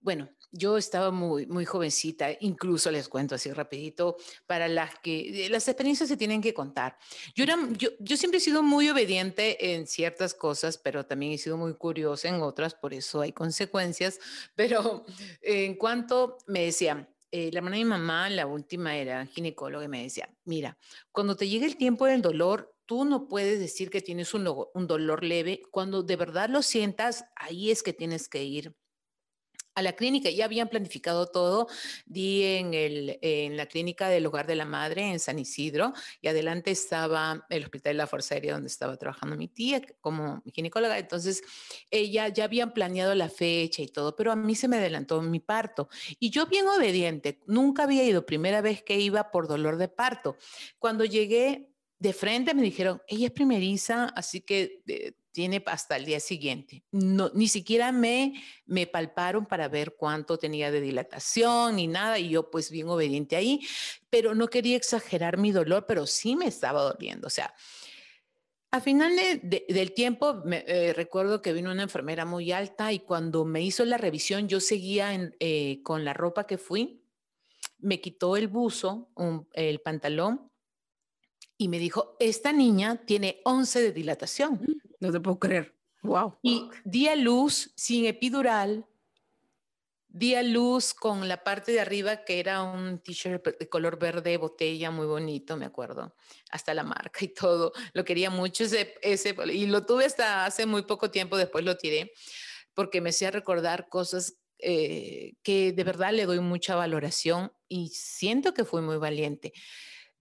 bueno, 0.02 0.30
yo 0.58 0.78
estaba 0.78 1.12
muy, 1.12 1.46
muy 1.48 1.65
jovencita, 1.65 2.30
incluso 2.39 2.89
les 2.89 3.10
cuento 3.10 3.36
así 3.36 3.52
rapidito, 3.52 4.15
para 4.48 4.68
las 4.68 4.98
que 5.00 5.48
las 5.52 5.68
experiencias 5.68 6.08
se 6.08 6.18
tienen 6.18 6.41
que 6.41 6.54
contar. 6.54 6.98
Yo, 7.36 7.44
era, 7.44 7.58
yo, 7.78 7.89
yo 8.00 8.15
siempre 8.15 8.38
he 8.38 8.41
sido 8.41 8.63
muy 8.63 8.89
obediente 8.89 9.74
en 9.74 9.86
ciertas 9.86 10.34
cosas, 10.34 10.78
pero 10.78 11.06
también 11.06 11.34
he 11.34 11.38
sido 11.38 11.58
muy 11.58 11.74
curiosa 11.76 12.30
en 12.30 12.41
otras, 12.41 12.74
por 12.74 12.94
eso 12.94 13.22
hay 13.22 13.34
consecuencias. 13.34 14.20
Pero 14.56 15.06
en 15.41 15.76
cuanto 15.76 16.38
me 16.48 16.62
decían, 16.65 17.10
eh, 17.32 17.50
la 17.52 17.60
hermana 17.60 17.78
de 17.78 17.84
mi 17.84 17.89
mamá, 17.89 18.30
la 18.30 18.48
última 18.48 18.96
era 18.96 19.26
ginecóloga, 19.26 19.86
y 19.86 19.89
me 19.89 20.04
decía, 20.04 20.30
mira, 20.46 20.78
cuando 21.12 21.36
te 21.36 21.48
llegue 21.50 21.65
el 21.65 21.76
tiempo 21.76 22.06
del 22.06 22.22
dolor, 22.22 22.74
tú 22.86 23.04
no 23.04 23.28
puedes 23.28 23.60
decir 23.60 23.89
que 23.89 24.02
tienes 24.02 24.34
un, 24.34 24.48
un 24.74 24.88
dolor 24.88 25.24
leve. 25.24 25.62
Cuando 25.72 26.04
de 26.04 26.15
verdad 26.15 26.50
lo 26.50 26.62
sientas, 26.62 27.26
ahí 27.36 27.72
es 27.72 27.84
que 27.84 27.94
tienes 27.94 28.30
que 28.30 28.44
ir 28.44 28.76
a 29.76 29.82
la 29.82 29.94
clínica. 29.94 30.30
Ya 30.30 30.46
habían 30.46 30.70
planificado 30.70 31.28
todo. 31.28 31.68
Di 32.06 32.44
en, 32.44 32.74
el, 32.74 33.20
en 33.22 33.58
la 33.58 33.68
clínica 33.68 34.10
del 34.10 34.26
Hogar 34.26 34.48
de 34.48 34.56
la 34.56 34.66
Madre 34.66 35.12
en 35.12 35.20
San 35.20 35.38
Isidro 35.38 35.94
y 36.22 36.28
adelante 36.28 36.72
estaba 36.72 37.46
el 37.50 37.64
Hospital 37.64 37.94
de 37.94 37.98
la 37.98 38.08
Fuerza 38.08 38.36
Aérea 38.36 38.54
donde 38.54 38.68
estaba 38.68 38.98
trabajando 38.98 39.36
mi 39.36 39.48
tía 39.48 39.82
como 40.02 40.42
ginecóloga. 40.54 40.98
Entonces, 40.98 41.44
ella 41.92 42.30
ya 42.30 42.46
habían 42.46 42.74
planeado 42.74 43.14
la 43.14 43.30
fecha 43.30 43.82
y 43.82 43.88
todo, 43.88 44.16
pero 44.16 44.32
a 44.32 44.36
mí 44.36 44.56
se 44.56 44.68
me 44.68 44.78
adelantó 44.78 45.22
mi 45.22 45.40
parto. 45.40 45.90
Y 46.20 46.30
yo 46.30 46.48
bien 46.48 46.68
obediente, 46.68 47.42
nunca 47.46 47.84
había 47.84 48.04
ido, 48.04 48.26
primera 48.26 48.62
vez 48.62 48.82
que 48.82 49.00
iba 49.00 49.32
por 49.32 49.48
dolor 49.48 49.78
de 49.78 49.90
parto. 49.90 50.38
Cuando 50.80 51.06
llegué 51.06 51.70
de 52.00 52.14
frente 52.14 52.54
me 52.54 52.62
dijeron, 52.62 53.02
ella 53.08 53.28
es 53.28 53.34
primeriza, 53.34 54.06
así 54.16 54.42
que 54.42 54.82
eh, 54.88 55.14
tiene 55.36 55.62
hasta 55.65 55.98
el 55.98 56.06
día 56.06 56.21
siguiente. 56.21 56.86
No, 56.93 57.30
ni 57.34 57.50
siquiera 57.50 57.91
me, 57.91 58.41
me 58.65 58.88
palparon 58.88 59.45
para 59.45 59.67
ver 59.67 59.98
cuánto 59.98 60.39
tenía 60.39 60.71
de 60.71 60.80
dilatación 60.80 61.76
ni 61.76 61.88
nada, 61.88 62.17
y 62.17 62.30
yo 62.30 62.50
pues 62.50 62.71
bien 62.71 62.88
obediente 62.88 63.36
ahí, 63.36 63.60
pero 64.10 64.34
no 64.34 64.48
quería 64.48 64.78
exagerar 64.78 65.38
mi 65.38 65.52
dolor, 65.52 65.86
pero 65.86 66.08
sí 66.08 66.38
me 66.38 66.48
estaba 66.48 66.84
doliendo. 66.84 67.28
O 67.28 67.30
sea, 67.30 67.54
al 68.71 68.82
final 68.82 69.12
del 69.43 69.93
tiempo, 69.93 70.36
me, 70.45 70.63
eh, 70.67 70.93
recuerdo 70.93 71.41
que 71.41 71.52
vino 71.52 71.69
una 71.69 71.84
enfermera 71.84 72.24
muy 72.24 72.54
alta 72.54 72.93
y 72.93 73.00
cuando 73.00 73.43
me 73.43 73.62
hizo 73.62 73.84
la 73.84 73.98
revisión, 73.98 74.48
yo 74.48 74.62
seguía 74.62 75.34
eh, 75.41 75.82
con 75.84 76.06
la 76.06 76.13
ropa 76.13 76.48
que 76.48 76.58
fui, 76.58 77.04
me 77.80 78.00
quitó 78.00 78.38
el 78.38 78.48
buzo, 78.48 79.10
el 79.52 79.82
pantalón, 79.82 80.50
y 81.58 81.68
me 81.68 81.80
dijo, 81.80 82.15
esta 82.20 82.52
niña 82.52 83.06
tiene 83.06 83.41
11 83.46 83.82
de 83.82 83.91
dilatación. 83.91 84.54
Mm. 84.56 84.76
No 85.00 85.12
te 85.12 85.20
puedo 85.20 85.39
creer. 85.39 85.76
Wow. 86.02 86.38
Y 86.41 86.70
di 86.84 87.08
a 87.08 87.15
luz 87.15 87.72
sin 87.76 88.06
epidural, 88.06 88.86
di 90.08 90.36
a 90.36 90.44
luz 90.44 90.94
con 90.94 91.28
la 91.28 91.44
parte 91.44 91.72
de 91.72 91.82
arriba 91.82 92.24
que 92.24 92.39
era 92.39 92.63
un 92.63 93.00
t-shirt 93.00 93.58
de 93.58 93.70
color 93.70 94.00
verde 94.00 94.38
botella 94.38 94.91
muy 94.91 95.08
bonito, 95.08 95.58
me 95.58 95.65
acuerdo, 95.65 96.15
hasta 96.52 96.74
la 96.74 96.84
marca 96.84 97.26
y 97.26 97.30
todo. 97.30 97.74
Lo 97.94 98.06
quería 98.06 98.30
mucho 98.30 98.63
ese, 98.63 98.96
ese 99.02 99.36
y 99.52 99.65
lo 99.65 99.86
tuve 99.86 100.06
hasta 100.06 100.46
hace 100.46 100.65
muy 100.65 100.84
poco 100.84 101.12
tiempo, 101.12 101.38
después 101.38 101.65
lo 101.65 101.76
tiré, 101.76 102.13
porque 102.74 103.02
me 103.02 103.10
hacía 103.10 103.32
recordar 103.32 103.89
cosas 103.89 104.38
eh, 104.60 105.34
que 105.44 105.74
de 105.74 105.84
verdad 105.84 106.13
le 106.13 106.26
doy 106.26 106.39
mucha 106.39 106.76
valoración 106.76 107.52
y 107.68 107.89
siento 107.89 108.54
que 108.54 108.63
fui 108.63 108.82
muy 108.82 108.98
valiente. 108.98 109.52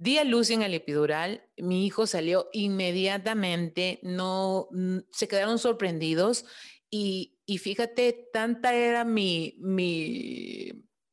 Di 0.05 0.19
a 0.19 0.25
luz 0.25 0.51
en 0.51 0.61
el 0.61 0.75
epidural, 0.75 1.49
mi 1.57 1.87
hijo 1.87 2.07
salió 2.07 2.51
inmediatamente, 2.53 4.01
no, 4.03 4.69
se 5.11 5.29
quedaron 5.29 5.59
sorprendidos 5.59 6.45
y, 6.90 7.38
y 7.47 7.57
fíjate, 7.57 8.29
tanta 8.31 8.75
era 8.75 9.05
mi, 9.05 9.57
mi, 9.61 10.63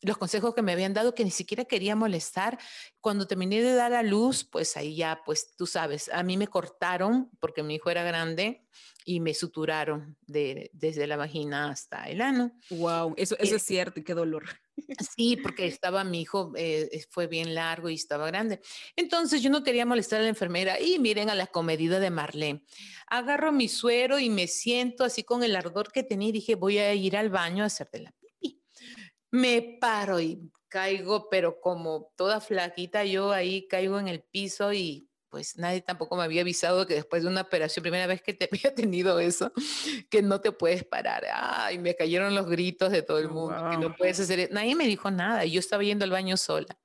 los 0.02 0.18
consejos 0.18 0.54
que 0.56 0.62
me 0.62 0.72
habían 0.72 0.94
dado 0.94 1.14
que 1.14 1.24
ni 1.24 1.32
siquiera 1.32 1.66
quería 1.66 1.96
molestar. 1.96 2.58
Cuando 3.00 3.28
terminé 3.28 3.62
de 3.62 3.74
dar 3.74 3.94
a 3.94 4.04
luz, 4.04 4.44
pues 4.44 4.76
ahí 4.78 4.96
ya, 4.96 5.22
pues 5.26 5.56
tú 5.56 5.68
sabes, 5.68 6.10
a 6.10 6.24
mí 6.24 6.38
me 6.38 6.48
cortaron 6.48 7.30
porque 7.40 7.64
mi 7.64 7.76
hijo 7.76 7.90
era 7.90 8.04
grande 8.04 8.66
y 9.06 9.20
me 9.20 9.34
suturaron 9.34 10.18
de, 10.28 10.70
desde 10.74 11.08
la 11.08 11.18
vagina 11.18 11.70
hasta 11.70 12.10
el 12.10 12.22
ano. 12.22 12.52
Wow, 12.70 13.14
eso, 13.18 13.36
eso 13.40 13.56
es 13.56 13.64
cierto 13.64 14.00
y 14.00 14.04
qué 14.04 14.14
dolor. 14.14 14.46
Sí, 15.16 15.38
porque 15.38 15.68
estaba 15.68 16.04
mi 16.04 16.22
hijo, 16.22 16.54
eh, 16.56 17.06
fue 17.10 17.28
bien 17.28 17.54
largo 17.54 17.90
y 17.90 17.94
estaba 17.94 18.26
grande. 18.28 18.62
Entonces 18.96 19.42
yo 19.42 19.50
no 19.50 19.64
quería 19.64 19.86
molestar 19.86 20.20
a 20.20 20.24
la 20.24 20.30
enfermera 20.30 20.80
y 20.80 20.98
miren 20.98 21.30
a 21.30 21.36
la 21.36 21.48
comedida 21.48 22.00
de 22.00 22.10
Marlene. 22.10 22.64
Agarro 23.08 23.52
mi 23.52 23.68
suero 23.68 24.18
y 24.18 24.30
me 24.30 24.48
siento 24.48 25.04
así 25.04 25.24
con 25.24 25.44
el 25.44 25.56
ardor 25.56 25.92
que 25.92 26.04
tenía 26.04 26.30
y 26.30 26.34
dije, 26.34 26.56
voy 26.56 26.80
a 26.80 26.94
ir 26.94 27.16
al 27.16 27.30
baño 27.30 27.64
a 27.64 27.68
hacerte 27.68 28.00
la. 28.00 28.14
Me 29.32 29.78
paro 29.80 30.20
y 30.20 30.52
caigo, 30.68 31.30
pero 31.30 31.60
como 31.60 32.12
toda 32.16 32.42
flaquita, 32.42 33.04
yo 33.06 33.32
ahí 33.32 33.68
caigo 33.68 34.00
en 34.00 34.08
el 34.08 34.22
piso 34.22 34.74
y 34.74 35.10
pues 35.30 35.58
nadie 35.58 35.82
tampoco 35.82 36.18
me 36.18 36.24
había 36.24 36.42
avisado 36.42 36.86
que 36.86 36.94
después 36.94 37.24
de 37.24 37.30
una 37.30 37.42
operación, 37.42 37.84
primera 37.84 38.06
vez 38.06 38.22
que 38.22 38.34
te 38.34 38.50
había 38.52 38.76
tenido 38.76 39.20
eso, 39.20 39.54
que 40.10 40.22
no 40.22 40.42
te 40.42 40.52
puedes 40.52 40.84
parar. 40.84 41.26
Ay, 41.34 41.80
me 41.80 41.96
cayeron 41.96 42.36
los 42.36 42.48
gritos 42.48 42.92
de 42.92 43.02
todo 43.02 43.20
el 43.20 43.30
mundo, 43.30 43.70
que 43.72 43.78
no 43.78 43.96
puedes 43.96 44.20
hacer, 44.20 44.40
e-, 44.42 44.50
nadie 44.52 44.76
me 44.76 44.86
dijo 44.86 45.10
nada, 45.10 45.46
yo 45.46 45.60
estaba 45.60 45.84
yendo 45.84 46.04
al 46.06 46.12
baño 46.12 46.36
sola. 46.38 46.78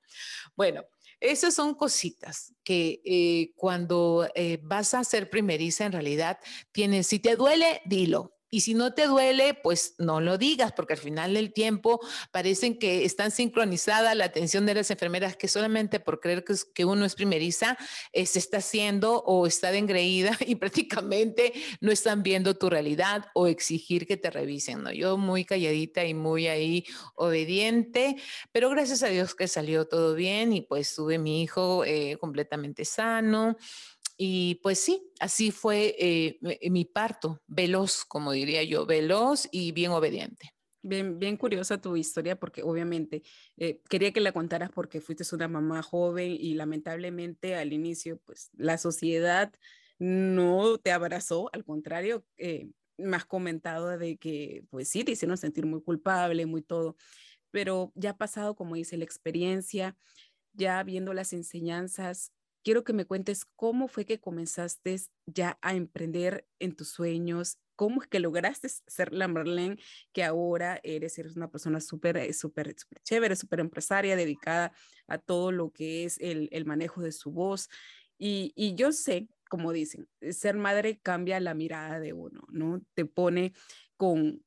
Bueno, 0.55 0.85
Esas 1.19 1.55
son 1.55 1.73
cositas 1.75 2.53
que 2.63 3.01
eh, 3.03 3.51
cuando 3.55 4.29
eh, 4.35 4.59
vas 4.61 4.93
a 4.93 5.03
ser 5.03 5.29
primeriza, 5.29 5.85
en 5.85 5.91
realidad 5.93 6.39
tienes, 6.71 7.07
si 7.07 7.19
te 7.19 7.35
duele, 7.35 7.81
dilo. 7.85 8.36
Y 8.49 8.61
si 8.61 8.73
no 8.73 8.93
te 8.93 9.07
duele, 9.07 9.53
pues 9.53 9.95
no 9.97 10.21
lo 10.21 10.37
digas, 10.37 10.71
porque 10.71 10.93
al 10.93 10.99
final 10.99 11.33
del 11.33 11.51
tiempo 11.51 11.99
parecen 12.31 12.79
que 12.79 13.03
están 13.03 13.31
sincronizada 13.31 14.15
la 14.15 14.25
atención 14.25 14.65
de 14.65 14.75
las 14.75 14.89
enfermeras 14.89 15.35
que 15.35 15.47
solamente 15.47 15.99
por 15.99 16.19
creer 16.19 16.45
que, 16.73 16.85
uno 16.85 17.03
es 17.05 17.15
primeriza 17.15 17.77
eh, 18.13 18.25
se 18.25 18.39
está 18.39 18.57
haciendo 18.57 19.21
o 19.23 19.45
está 19.45 19.71
de 19.71 19.79
engreída 19.79 20.31
y 20.47 20.55
prácticamente 20.55 21.53
no 21.81 21.91
están 21.91 22.23
viendo 22.23 22.55
tu 22.55 22.69
realidad 22.69 23.25
o 23.33 23.47
exigir 23.47 24.07
que 24.07 24.15
te 24.15 24.29
revisen. 24.29 24.83
¿no? 24.83 24.91
Yo 24.91 25.17
muy 25.17 25.43
calladita 25.43 26.05
y 26.05 26.13
muy 26.13 26.47
ahí 26.47 26.85
obediente, 27.15 28.15
pero 28.51 28.69
gracias 28.69 29.03
a 29.03 29.07
Dios 29.07 29.35
que 29.35 29.47
salió 29.47 29.87
todo 29.87 30.15
bien 30.15 30.53
y 30.53 30.61
pues 30.61 30.95
tuve 30.95 31.19
mi 31.19 31.43
hijo 31.43 31.83
eh, 31.83 32.17
completamente 32.19 32.85
sano. 32.85 33.57
Y 34.17 34.55
pues 34.63 34.79
sí, 34.79 35.11
así 35.19 35.51
fue 35.51 35.95
eh, 35.99 36.69
mi 36.71 36.85
parto, 36.85 37.41
veloz, 37.47 38.03
como 38.03 38.31
diría 38.31 38.63
yo, 38.63 38.85
veloz 38.85 39.47
y 39.51 39.71
bien 39.71 39.91
obediente. 39.91 40.53
Bien, 40.81 41.19
bien 41.19 41.37
curiosa 41.37 41.79
tu 41.81 41.97
historia 41.97 42.39
porque 42.39 42.63
obviamente 42.63 43.21
eh, 43.57 43.81
quería 43.89 44.13
que 44.13 44.21
la 44.21 44.31
contaras 44.31 44.71
porque 44.71 45.01
fuiste 45.01 45.23
una 45.35 45.47
mamá 45.47 45.83
joven 45.83 46.31
y 46.39 46.53
lamentablemente 46.53 47.55
al 47.55 47.73
inicio 47.73 48.19
pues 48.25 48.49
la 48.53 48.77
sociedad 48.77 49.51
no 49.99 50.77
te 50.77 50.91
abrazó, 50.91 51.49
al 51.53 51.65
contrario, 51.65 52.25
eh, 52.37 52.69
me 52.97 53.19
comentado 53.27 53.97
de 53.97 54.17
que 54.17 54.63
pues 54.69 54.89
sí, 54.89 55.03
te 55.03 55.11
hicieron 55.11 55.37
sentir 55.37 55.65
muy 55.65 55.81
culpable, 55.81 56.45
muy 56.45 56.61
todo, 56.61 56.95
pero 57.51 57.91
ya 57.95 58.11
ha 58.11 58.17
pasado, 58.17 58.55
como 58.55 58.75
dice, 58.75 58.97
la 58.97 59.03
experiencia, 59.03 59.97
ya 60.53 60.83
viendo 60.83 61.13
las 61.13 61.33
enseñanzas, 61.33 62.31
quiero 62.67 62.83
que 62.83 62.91
me 62.91 63.05
cuentes 63.05 63.45
cómo 63.55 63.87
fue 63.87 64.03
que 64.03 64.19
comenzaste 64.19 64.97
ya 65.25 65.57
a 65.61 65.73
emprender 65.73 66.45
en 66.59 66.75
tus 66.75 66.89
sueños, 66.89 67.59
cómo 67.77 68.01
es 68.01 68.09
que 68.09 68.19
lograste 68.19 68.67
ser 68.67 69.13
la 69.13 69.29
Marlene 69.29 69.77
que 70.11 70.25
ahora 70.25 70.81
eres, 70.83 71.17
eres 71.17 71.37
una 71.37 71.49
persona 71.49 71.79
súper, 71.79 72.17
eh, 72.17 72.33
súper, 72.33 72.77
súper 72.77 72.99
chévere, 73.03 73.37
súper 73.37 73.61
empresaria, 73.61 74.17
dedicada 74.17 74.73
a 75.07 75.17
todo 75.17 75.53
lo 75.53 75.71
que 75.71 76.03
es 76.03 76.19
el, 76.19 76.49
el 76.51 76.65
manejo 76.65 77.01
de 77.01 77.13
su 77.13 77.31
voz. 77.31 77.69
Y, 78.17 78.51
y 78.53 78.75
yo 78.75 78.91
sé, 78.91 79.29
como 79.49 79.71
dicen, 79.71 80.09
ser 80.31 80.57
madre 80.57 80.99
cambia 80.99 81.39
la 81.39 81.53
mirada 81.53 82.01
de 82.01 82.11
uno, 82.11 82.41
¿no? 82.49 82.81
Te 82.95 83.05
pone 83.05 83.53
con, 83.95 84.43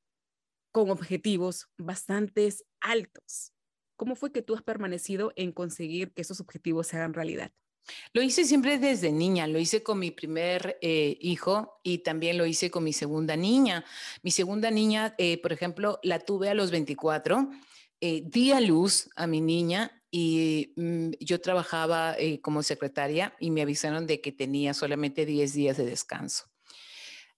con 0.73 0.91
objetivos 0.91 1.71
bastante 1.79 2.53
altos. 2.83 3.55
¿Cómo 3.97 4.15
fue 4.15 4.31
que 4.31 4.43
tú 4.43 4.55
has 4.57 4.63
permanecido 4.63 5.33
en 5.37 5.53
conseguir 5.53 6.13
que 6.13 6.21
esos 6.21 6.43
objetivos 6.43 6.87
se 6.87 6.99
hagan 6.99 7.15
realidad? 7.15 7.51
Lo 8.13 8.23
hice 8.23 8.45
siempre 8.45 8.79
desde 8.79 9.13
niña, 9.13 9.47
lo 9.47 9.59
hice 9.59 9.83
con 9.83 9.99
mi 9.99 10.11
primer 10.11 10.79
eh, 10.81 11.17
hijo 11.21 11.81
y 11.83 11.99
también 11.99 12.39
lo 12.39 12.47
hice 12.47 12.71
con 12.71 12.85
mi 12.85 12.93
segunda 12.93 13.37
niña. 13.37 13.85
Mi 14.23 14.31
segunda 14.31 14.71
niña, 14.71 15.15
eh, 15.19 15.41
por 15.41 15.53
ejemplo, 15.53 15.99
la 16.03 16.21
tuve 16.21 16.49
a 16.49 16.55
los 16.55 16.71
24, 16.71 17.51
eh, 18.01 18.23
di 18.25 18.53
a 18.53 18.61
luz 18.61 19.11
a 19.17 19.27
mi 19.27 19.41
niña 19.41 20.03
y 20.11 20.73
mm, 20.77 21.11
yo 21.21 21.41
trabajaba 21.41 22.17
como 22.43 22.63
secretaria 22.63 23.35
y 23.39 23.51
me 23.51 23.63
avisaron 23.63 24.07
de 24.07 24.21
que 24.21 24.33
tenía 24.33 24.75
solamente 24.75 25.27
10 25.27 25.53
días 25.55 25.77
de 25.77 25.85
descanso. 25.85 26.50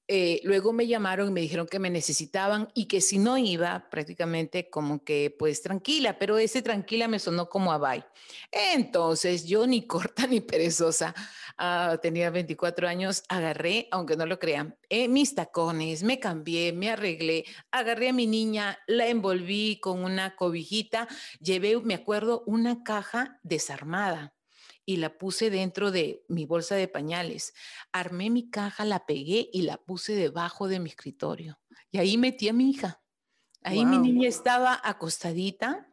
Eh, 0.08 0.40
luego 0.42 0.72
me 0.72 0.86
llamaron 0.86 1.28
y 1.28 1.32
me 1.32 1.40
dijeron 1.40 1.66
que 1.66 1.78
me 1.78 1.88
necesitaban 1.88 2.68
y 2.74 2.86
que 2.86 3.00
si 3.00 3.18
no 3.18 3.38
iba, 3.38 3.88
prácticamente 3.88 4.68
como 4.68 5.04
que 5.04 5.34
pues 5.38 5.62
tranquila, 5.62 6.18
pero 6.18 6.38
ese 6.38 6.60
tranquila 6.60 7.06
me 7.06 7.18
sonó 7.18 7.48
como 7.48 7.72
a 7.72 7.78
bye. 7.78 8.04
Entonces 8.50 9.46
yo 9.46 9.66
ni 9.66 9.86
corta 9.86 10.26
ni 10.26 10.40
perezosa, 10.40 11.14
ah, 11.56 11.98
tenía 12.02 12.30
24 12.30 12.88
años, 12.88 13.22
agarré, 13.28 13.88
aunque 13.92 14.16
no 14.16 14.26
lo 14.26 14.38
crean, 14.38 14.76
eh, 14.88 15.08
mis 15.08 15.34
tacones, 15.34 16.02
me 16.02 16.18
cambié, 16.18 16.72
me 16.72 16.90
arreglé, 16.90 17.44
agarré 17.70 18.08
a 18.08 18.12
mi 18.12 18.26
niña, 18.26 18.78
la 18.86 19.06
envolví 19.06 19.78
con 19.80 20.04
una 20.04 20.34
cobijita, 20.36 21.08
llevé, 21.40 21.80
me 21.80 21.94
acuerdo, 21.94 22.42
una 22.46 22.82
caja 22.82 23.38
desarmada 23.42 24.34
y 24.84 24.96
la 24.96 25.16
puse 25.16 25.50
dentro 25.50 25.90
de 25.90 26.24
mi 26.28 26.46
bolsa 26.46 26.74
de 26.74 26.88
pañales. 26.88 27.54
Armé 27.92 28.30
mi 28.30 28.50
caja, 28.50 28.84
la 28.84 29.06
pegué 29.06 29.48
y 29.52 29.62
la 29.62 29.76
puse 29.76 30.14
debajo 30.14 30.68
de 30.68 30.80
mi 30.80 30.90
escritorio. 30.90 31.60
Y 31.90 31.98
ahí 31.98 32.16
metí 32.16 32.48
a 32.48 32.52
mi 32.52 32.70
hija. 32.70 33.00
Ahí 33.64 33.84
mi 33.84 33.98
niña 33.98 34.28
estaba 34.28 34.80
acostadita, 34.82 35.86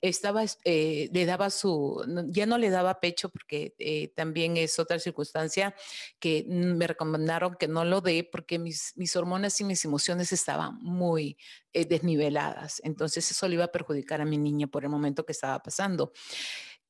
estaba, 0.00 0.42
eh, 0.64 1.10
le 1.12 1.26
daba 1.26 1.50
su, 1.50 2.02
ya 2.28 2.46
no 2.46 2.56
le 2.56 2.70
daba 2.70 3.00
pecho 3.00 3.28
porque 3.28 3.74
eh, 3.78 4.08
también 4.16 4.56
es 4.56 4.78
otra 4.78 4.98
circunstancia 4.98 5.74
que 6.18 6.46
me 6.48 6.86
recomendaron 6.86 7.56
que 7.56 7.68
no 7.68 7.84
lo 7.84 8.00
dé 8.00 8.24
porque 8.24 8.58
mis, 8.58 8.94
mis 8.96 9.14
hormonas 9.16 9.60
y 9.60 9.64
mis 9.64 9.84
emociones 9.84 10.32
estaban 10.32 10.78
muy 10.80 11.36
eh, 11.72 11.84
desniveladas. 11.84 12.80
Entonces 12.84 13.30
eso 13.30 13.46
le 13.48 13.54
iba 13.54 13.64
a 13.64 13.72
perjudicar 13.72 14.22
a 14.22 14.24
mi 14.24 14.38
niña 14.38 14.66
por 14.66 14.84
el 14.84 14.90
momento 14.90 15.26
que 15.26 15.32
estaba 15.32 15.62
pasando. 15.62 16.12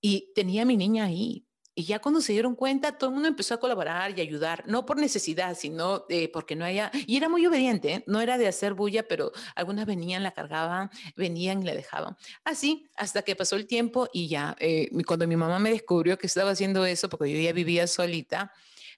Y 0.00 0.32
tenía 0.34 0.62
a 0.62 0.64
mi 0.64 0.76
niña 0.76 1.04
ahí. 1.04 1.46
Y 1.74 1.84
ya 1.84 2.00
cuando 2.00 2.20
se 2.20 2.32
dieron 2.32 2.56
cuenta, 2.56 2.98
todo 2.98 3.10
el 3.10 3.14
mundo 3.14 3.28
empezó 3.28 3.54
a 3.54 3.60
colaborar 3.60 4.16
y 4.18 4.20
ayudar, 4.20 4.64
no 4.66 4.84
por 4.84 4.98
necesidad, 4.98 5.56
sino 5.56 6.04
porque 6.32 6.56
no 6.56 6.64
haya... 6.64 6.90
Y 7.06 7.16
era 7.16 7.28
muy 7.28 7.46
obediente, 7.46 7.94
¿eh? 7.94 8.04
no 8.06 8.20
era 8.20 8.36
de 8.38 8.48
hacer 8.48 8.74
bulla, 8.74 9.06
pero 9.06 9.32
algunas 9.54 9.86
venían, 9.86 10.22
la 10.22 10.32
cargaban, 10.32 10.90
venían 11.16 11.62
y 11.62 11.66
la 11.66 11.74
dejaban. 11.74 12.16
Así, 12.44 12.86
hasta 12.96 13.22
que 13.22 13.36
pasó 13.36 13.56
el 13.56 13.66
tiempo 13.66 14.08
y 14.12 14.28
ya, 14.28 14.56
eh, 14.58 14.90
cuando 15.06 15.26
mi 15.26 15.36
mamá 15.36 15.58
me 15.58 15.70
descubrió 15.70 16.18
que 16.18 16.26
estaba 16.26 16.50
haciendo 16.50 16.84
eso, 16.84 17.08
porque 17.08 17.32
yo 17.32 17.40
ya 17.40 17.52
vivía 17.52 17.86
solita, 17.86 18.52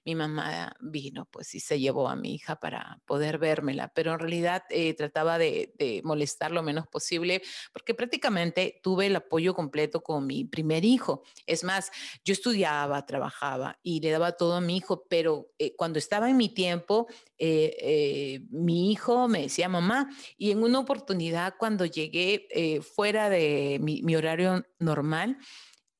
mi 0.05 0.15
mamá 0.15 0.75
vino, 0.81 1.25
pues, 1.31 1.55
y 1.55 1.59
se 1.59 1.79
llevó 1.79 2.09
a 2.09 2.15
mi 2.15 2.35
hija 2.35 2.59
para 2.59 3.01
poder 3.05 3.37
vérmela, 3.37 3.91
pero 3.93 4.13
en 4.13 4.19
realidad 4.19 4.63
eh, 4.69 4.93
trataba 4.93 5.37
de, 5.37 5.73
molestar 6.03 6.51
lo 6.51 6.63
menos 6.63 6.87
posible, 6.87 7.41
porque 7.71 7.93
prácticamente 7.93 8.79
tuve 8.83 9.07
el 9.07 9.15
apoyo 9.15 9.53
completo 9.53 10.01
con 10.01 10.25
mi 10.25 10.45
primer 10.45 10.83
hijo. 10.85 11.23
Es 11.45 11.63
más, 11.63 11.91
yo 12.23 12.33
estudiaba, 12.33 13.05
trabajaba 13.05 13.79
y 13.83 14.01
le 14.01 14.11
daba 14.11 14.33
todo 14.33 14.55
a 14.55 14.61
mi 14.61 14.77
hijo, 14.77 15.05
pero 15.09 15.51
eh, 15.57 15.75
cuando 15.75 15.99
estaba 15.99 16.29
en 16.29 16.37
mi 16.37 16.49
tiempo, 16.49 17.07
eh, 17.37 18.45
mi 18.49 18.91
hijo 18.91 19.27
me 19.27 19.43
decía 19.43 19.69
mamá, 19.69 20.09
y 20.37 20.51
en 20.51 20.63
una 20.63 20.79
oportunidad 20.79 21.55
cuando 21.57 21.85
llegué 21.85 22.47
fuera 22.81 23.29
de 23.29 23.79
mi, 23.81 24.01
mi 24.03 24.15
horario 24.15 24.65
normal, 24.79 25.37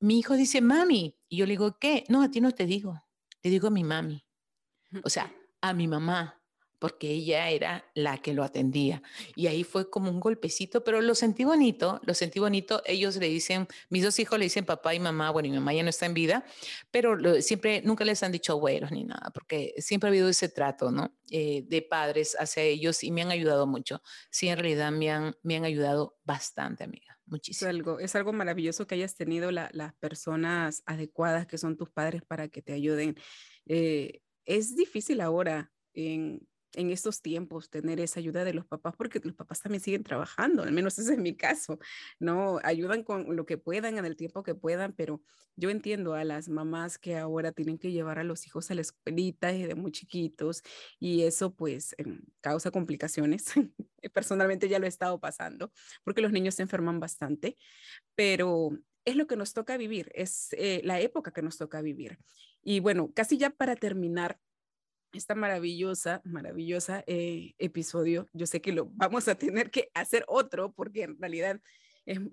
mi 0.00 0.18
hijo 0.18 0.34
dice, 0.34 0.60
mami, 0.60 1.16
y 1.28 1.38
yo 1.38 1.46
le 1.46 1.52
digo, 1.52 1.78
¿qué? 1.78 2.04
No, 2.08 2.22
a 2.22 2.30
ti 2.30 2.40
no 2.40 2.52
te 2.52 2.66
digo 2.66 3.04
le 3.44 3.50
digo 3.50 3.68
a 3.68 3.70
mi 3.70 3.84
mami, 3.84 4.26
o 5.04 5.10
sea, 5.10 5.32
a 5.60 5.72
mi 5.74 5.86
mamá, 5.86 6.42
porque 6.78 7.10
ella 7.10 7.48
era 7.48 7.84
la 7.94 8.18
que 8.18 8.34
lo 8.34 8.42
atendía. 8.44 9.02
Y 9.36 9.46
ahí 9.46 9.64
fue 9.64 9.88
como 9.88 10.10
un 10.10 10.20
golpecito, 10.20 10.84
pero 10.84 11.00
lo 11.00 11.14
sentí 11.14 11.44
bonito, 11.44 12.00
lo 12.04 12.14
sentí 12.14 12.40
bonito. 12.40 12.82
Ellos 12.84 13.16
le 13.16 13.28
dicen, 13.28 13.68
mis 13.88 14.02
dos 14.02 14.18
hijos 14.18 14.38
le 14.38 14.44
dicen 14.46 14.66
papá 14.66 14.94
y 14.94 15.00
mamá, 15.00 15.30
bueno, 15.30 15.48
y 15.48 15.50
mi 15.50 15.58
mamá 15.58 15.72
ya 15.72 15.82
no 15.82 15.90
está 15.90 16.06
en 16.06 16.14
vida, 16.14 16.44
pero 16.90 17.40
siempre, 17.40 17.80
nunca 17.82 18.04
les 18.04 18.22
han 18.22 18.32
dicho 18.32 18.52
abuelos 18.52 18.90
ni 18.92 19.04
nada, 19.04 19.30
porque 19.32 19.74
siempre 19.78 20.08
ha 20.08 20.10
habido 20.10 20.28
ese 20.28 20.48
trato, 20.48 20.90
¿no? 20.90 21.16
Eh, 21.30 21.64
de 21.66 21.82
padres 21.82 22.36
hacia 22.38 22.62
ellos 22.62 23.02
y 23.02 23.10
me 23.10 23.22
han 23.22 23.30
ayudado 23.30 23.66
mucho. 23.66 24.02
Sí, 24.30 24.48
en 24.48 24.58
realidad 24.58 24.92
me 24.92 25.10
han, 25.10 25.36
me 25.42 25.56
han 25.56 25.64
ayudado 25.64 26.18
bastante, 26.24 26.84
amiga. 26.84 27.13
Muchísimo. 27.26 27.68
Es 27.68 27.74
algo, 27.74 28.00
es 28.00 28.16
algo 28.16 28.32
maravilloso 28.32 28.86
que 28.86 28.94
hayas 28.96 29.14
tenido 29.14 29.50
las 29.50 29.94
personas 30.00 30.82
adecuadas 30.86 31.46
que 31.46 31.58
son 31.58 31.76
tus 31.76 31.90
padres 31.90 32.22
para 32.22 32.48
que 32.48 32.62
te 32.62 32.72
ayuden. 32.72 33.16
Eh, 33.66 34.20
es 34.44 34.76
difícil 34.76 35.20
ahora 35.20 35.72
en, 35.94 36.46
en 36.76 36.90
estos 36.90 37.22
tiempos 37.22 37.70
tener 37.70 38.00
esa 38.00 38.20
ayuda 38.20 38.44
de 38.44 38.54
los 38.54 38.66
papás 38.66 38.94
porque 38.96 39.20
los 39.22 39.34
papás 39.34 39.60
también 39.60 39.82
siguen 39.82 40.02
trabajando, 40.02 40.62
al 40.62 40.72
menos 40.72 40.98
ese 40.98 41.12
es 41.14 41.18
mi 41.18 41.36
caso, 41.36 41.78
¿no? 42.18 42.58
Ayudan 42.62 43.02
con 43.02 43.36
lo 43.36 43.46
que 43.46 43.58
puedan 43.58 43.98
en 43.98 44.04
el 44.04 44.16
tiempo 44.16 44.42
que 44.42 44.54
puedan, 44.54 44.92
pero 44.92 45.22
yo 45.56 45.70
entiendo 45.70 46.14
a 46.14 46.24
las 46.24 46.48
mamás 46.48 46.98
que 46.98 47.16
ahora 47.16 47.52
tienen 47.52 47.78
que 47.78 47.92
llevar 47.92 48.18
a 48.18 48.24
los 48.24 48.46
hijos 48.46 48.70
a 48.70 48.74
la 48.74 48.80
escuelita 48.80 49.48
de 49.48 49.74
muy 49.74 49.92
chiquitos 49.92 50.62
y 50.98 51.22
eso 51.22 51.54
pues 51.54 51.94
em, 51.98 52.22
causa 52.40 52.70
complicaciones. 52.70 53.46
Personalmente 54.12 54.68
ya 54.68 54.78
lo 54.78 54.86
he 54.86 54.88
estado 54.88 55.20
pasando 55.20 55.72
porque 56.02 56.20
los 56.20 56.32
niños 56.32 56.54
se 56.54 56.62
enferman 56.62 57.00
bastante, 57.00 57.56
pero 58.14 58.70
es 59.04 59.16
lo 59.16 59.26
que 59.26 59.36
nos 59.36 59.52
toca 59.52 59.76
vivir, 59.76 60.10
es 60.14 60.48
eh, 60.52 60.80
la 60.84 61.00
época 61.00 61.32
que 61.32 61.42
nos 61.42 61.58
toca 61.58 61.82
vivir. 61.82 62.18
Y 62.62 62.80
bueno, 62.80 63.12
casi 63.14 63.36
ya 63.36 63.50
para 63.50 63.76
terminar, 63.76 64.38
esta 65.14 65.34
maravillosa, 65.34 66.20
maravillosa 66.24 67.04
eh, 67.06 67.54
episodio. 67.58 68.28
Yo 68.32 68.46
sé 68.46 68.60
que 68.60 68.72
lo 68.72 68.90
vamos 68.94 69.28
a 69.28 69.34
tener 69.34 69.70
que 69.70 69.90
hacer 69.94 70.24
otro 70.28 70.72
porque 70.72 71.04
en 71.04 71.18
realidad 71.18 71.60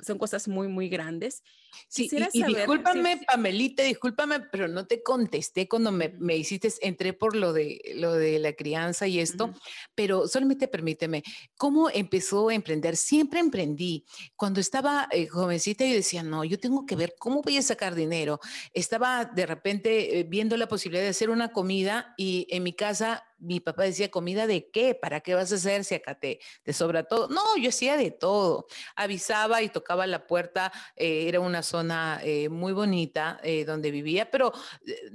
son 0.02 0.18
cosas 0.18 0.48
muy, 0.48 0.68
muy 0.68 0.90
grandes. 0.90 1.44
Sí, 1.88 2.10
y, 2.34 2.44
discúlpame, 2.44 3.22
Pamelita, 3.26 3.84
discúlpame, 3.84 4.42
pero 4.52 4.68
no 4.68 4.86
te 4.86 5.02
contesté 5.02 5.68
cuando 5.70 5.92
me, 5.92 6.10
me, 6.20 6.36
hiciste, 6.36 6.70
entré 6.82 7.14
por 7.14 7.36
lo 7.36 7.54
de, 7.54 7.82
lo 7.96 8.14
de 8.14 8.40
la 8.40 8.54
crianza 8.54 9.08
y 9.08 9.20
esto, 9.20 9.54
pero 9.96 10.28
solamente 10.28 10.68
permíteme, 10.68 11.24
¿cómo 11.58 11.90
empezó 11.90 12.50
a 12.50 12.54
emprender? 12.54 12.98
Siempre 12.98 13.40
emprendí. 13.40 14.06
Cuando 14.36 14.60
estaba 14.60 15.08
eh, 15.12 15.28
jovencita 15.28 15.86
yo 15.86 15.96
decía, 15.96 16.24
no, 16.24 16.44
yo 16.44 16.60
tengo 16.60 16.86
que 16.86 16.96
ver 16.96 17.16
cómo 17.18 17.42
voy 17.42 17.58
a 17.58 17.62
sacar 17.62 17.96
dinero. 17.96 18.40
Estaba 18.74 19.26
de 19.26 19.46
repente 19.46 20.20
eh, 20.20 20.24
viendo 20.24 20.58
la 20.58 20.68
posibilidad 20.68 21.04
de 21.04 21.10
hacer 21.10 21.30
una 21.30 21.52
comida 21.54 22.14
y 22.18 22.48
en 22.50 22.64
mi 22.64 22.74
casa 22.74 23.24
mi 23.42 23.60
papá 23.60 23.84
decía, 23.84 24.12
¿comida 24.12 24.48
de 24.48 24.70
qué? 24.70 24.96
¿Para 24.96 25.22
qué 25.22 25.34
vas 25.34 25.52
a 25.52 25.56
hacer 25.56 25.84
si 25.84 25.96
acá 25.96 26.16
te, 26.16 26.40
sobra 26.72 27.04
todo? 27.04 27.28
No, 27.28 27.58
yo 27.58 27.70
hacía 27.70 27.98
de 27.98 28.12
todo. 28.12 28.68
Avisaba 28.96 29.62
y 29.62 29.70
tocaba 29.70 30.06
la 30.08 30.28
puerta. 30.28 30.72
Eh, 30.96 31.28
era 31.28 31.40
una 31.40 31.64
zona 31.64 32.22
eh, 32.24 32.50
muy 32.50 32.72
bonita 32.74 33.40
eh, 33.44 33.66
donde 33.66 33.92
vivía, 33.92 34.30
pero 34.30 34.54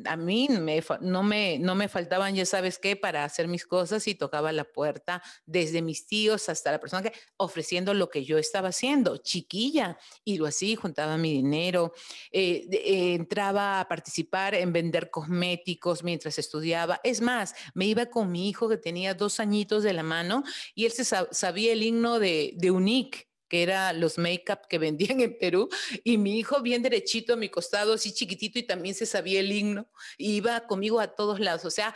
a 0.05 0.17
mí 0.17 0.49
no, 1.01 1.23
me, 1.23 1.59
no 1.59 1.75
me 1.75 1.89
faltaban, 1.89 2.35
ya 2.35 2.45
sabes 2.45 2.79
qué, 2.79 2.97
para 2.97 3.25
hacer 3.25 3.49
mis 3.49 3.65
cosas 3.65 4.07
y 4.09 4.15
tocaba 4.15 4.53
la 4.53 4.65
puerta 4.65 5.23
desde 5.45 5.83
mis 5.83 6.07
tíos 6.07 6.49
hasta 6.49 6.73
la 6.73 6.81
persona 6.81 7.03
que 7.03 7.12
ofreciendo 7.37 7.95
lo 7.95 8.11
que 8.11 8.25
yo 8.25 8.39
estaba 8.39 8.69
haciendo, 8.69 9.19
chiquilla. 9.19 9.99
Y 10.25 10.39
lo 10.39 10.47
así, 10.47 10.75
juntaba 10.75 11.17
mi 11.17 11.33
dinero. 11.33 11.93
entraba 12.33 13.81
a 13.81 13.89
participar 13.89 14.55
en 14.55 14.73
vender 14.73 15.11
cosméticos 15.11 16.03
mientras 16.03 16.39
estudiaba. 16.39 17.01
Es 17.05 17.21
más, 17.21 17.55
me 17.75 17.87
iba 17.87 18.07
con 18.17 18.33
mi 18.33 18.49
hijo 18.49 18.67
que 18.67 18.79
tenía 18.79 19.13
dos 19.13 19.41
añitos 19.41 19.83
de 19.83 19.93
la 19.93 20.03
mano 20.03 20.43
y 20.75 20.87
él 20.87 20.93
se 20.93 21.05
sabía 21.05 21.75
el 21.75 21.83
himno 21.83 22.19
de, 22.19 22.55
de 22.57 22.71
Unique 22.71 23.29
que 23.47 23.63
era 23.63 23.93
los 23.93 24.17
make-up 24.17 24.61
que 24.71 24.79
vendían 24.79 25.21
en 25.21 25.37
Perú, 25.39 25.69
y 26.03 26.17
mi 26.17 26.39
hijo 26.39 26.63
bien 26.63 26.83
derechito 26.83 27.35
a 27.35 27.37
mi 27.37 27.51
costado, 27.51 27.93
así 27.93 28.13
chiquitito, 28.13 28.59
y 28.59 28.63
también 28.63 28.95
se 28.95 29.05
sabía 29.05 29.39
el 29.39 29.53
himno, 29.53 29.87
y 30.17 30.37
iba 30.37 30.67
conmigo 30.67 30.99
a 30.99 31.15
todos 31.15 31.39
lados. 31.41 31.65
O 31.67 31.71
sea, 31.71 31.95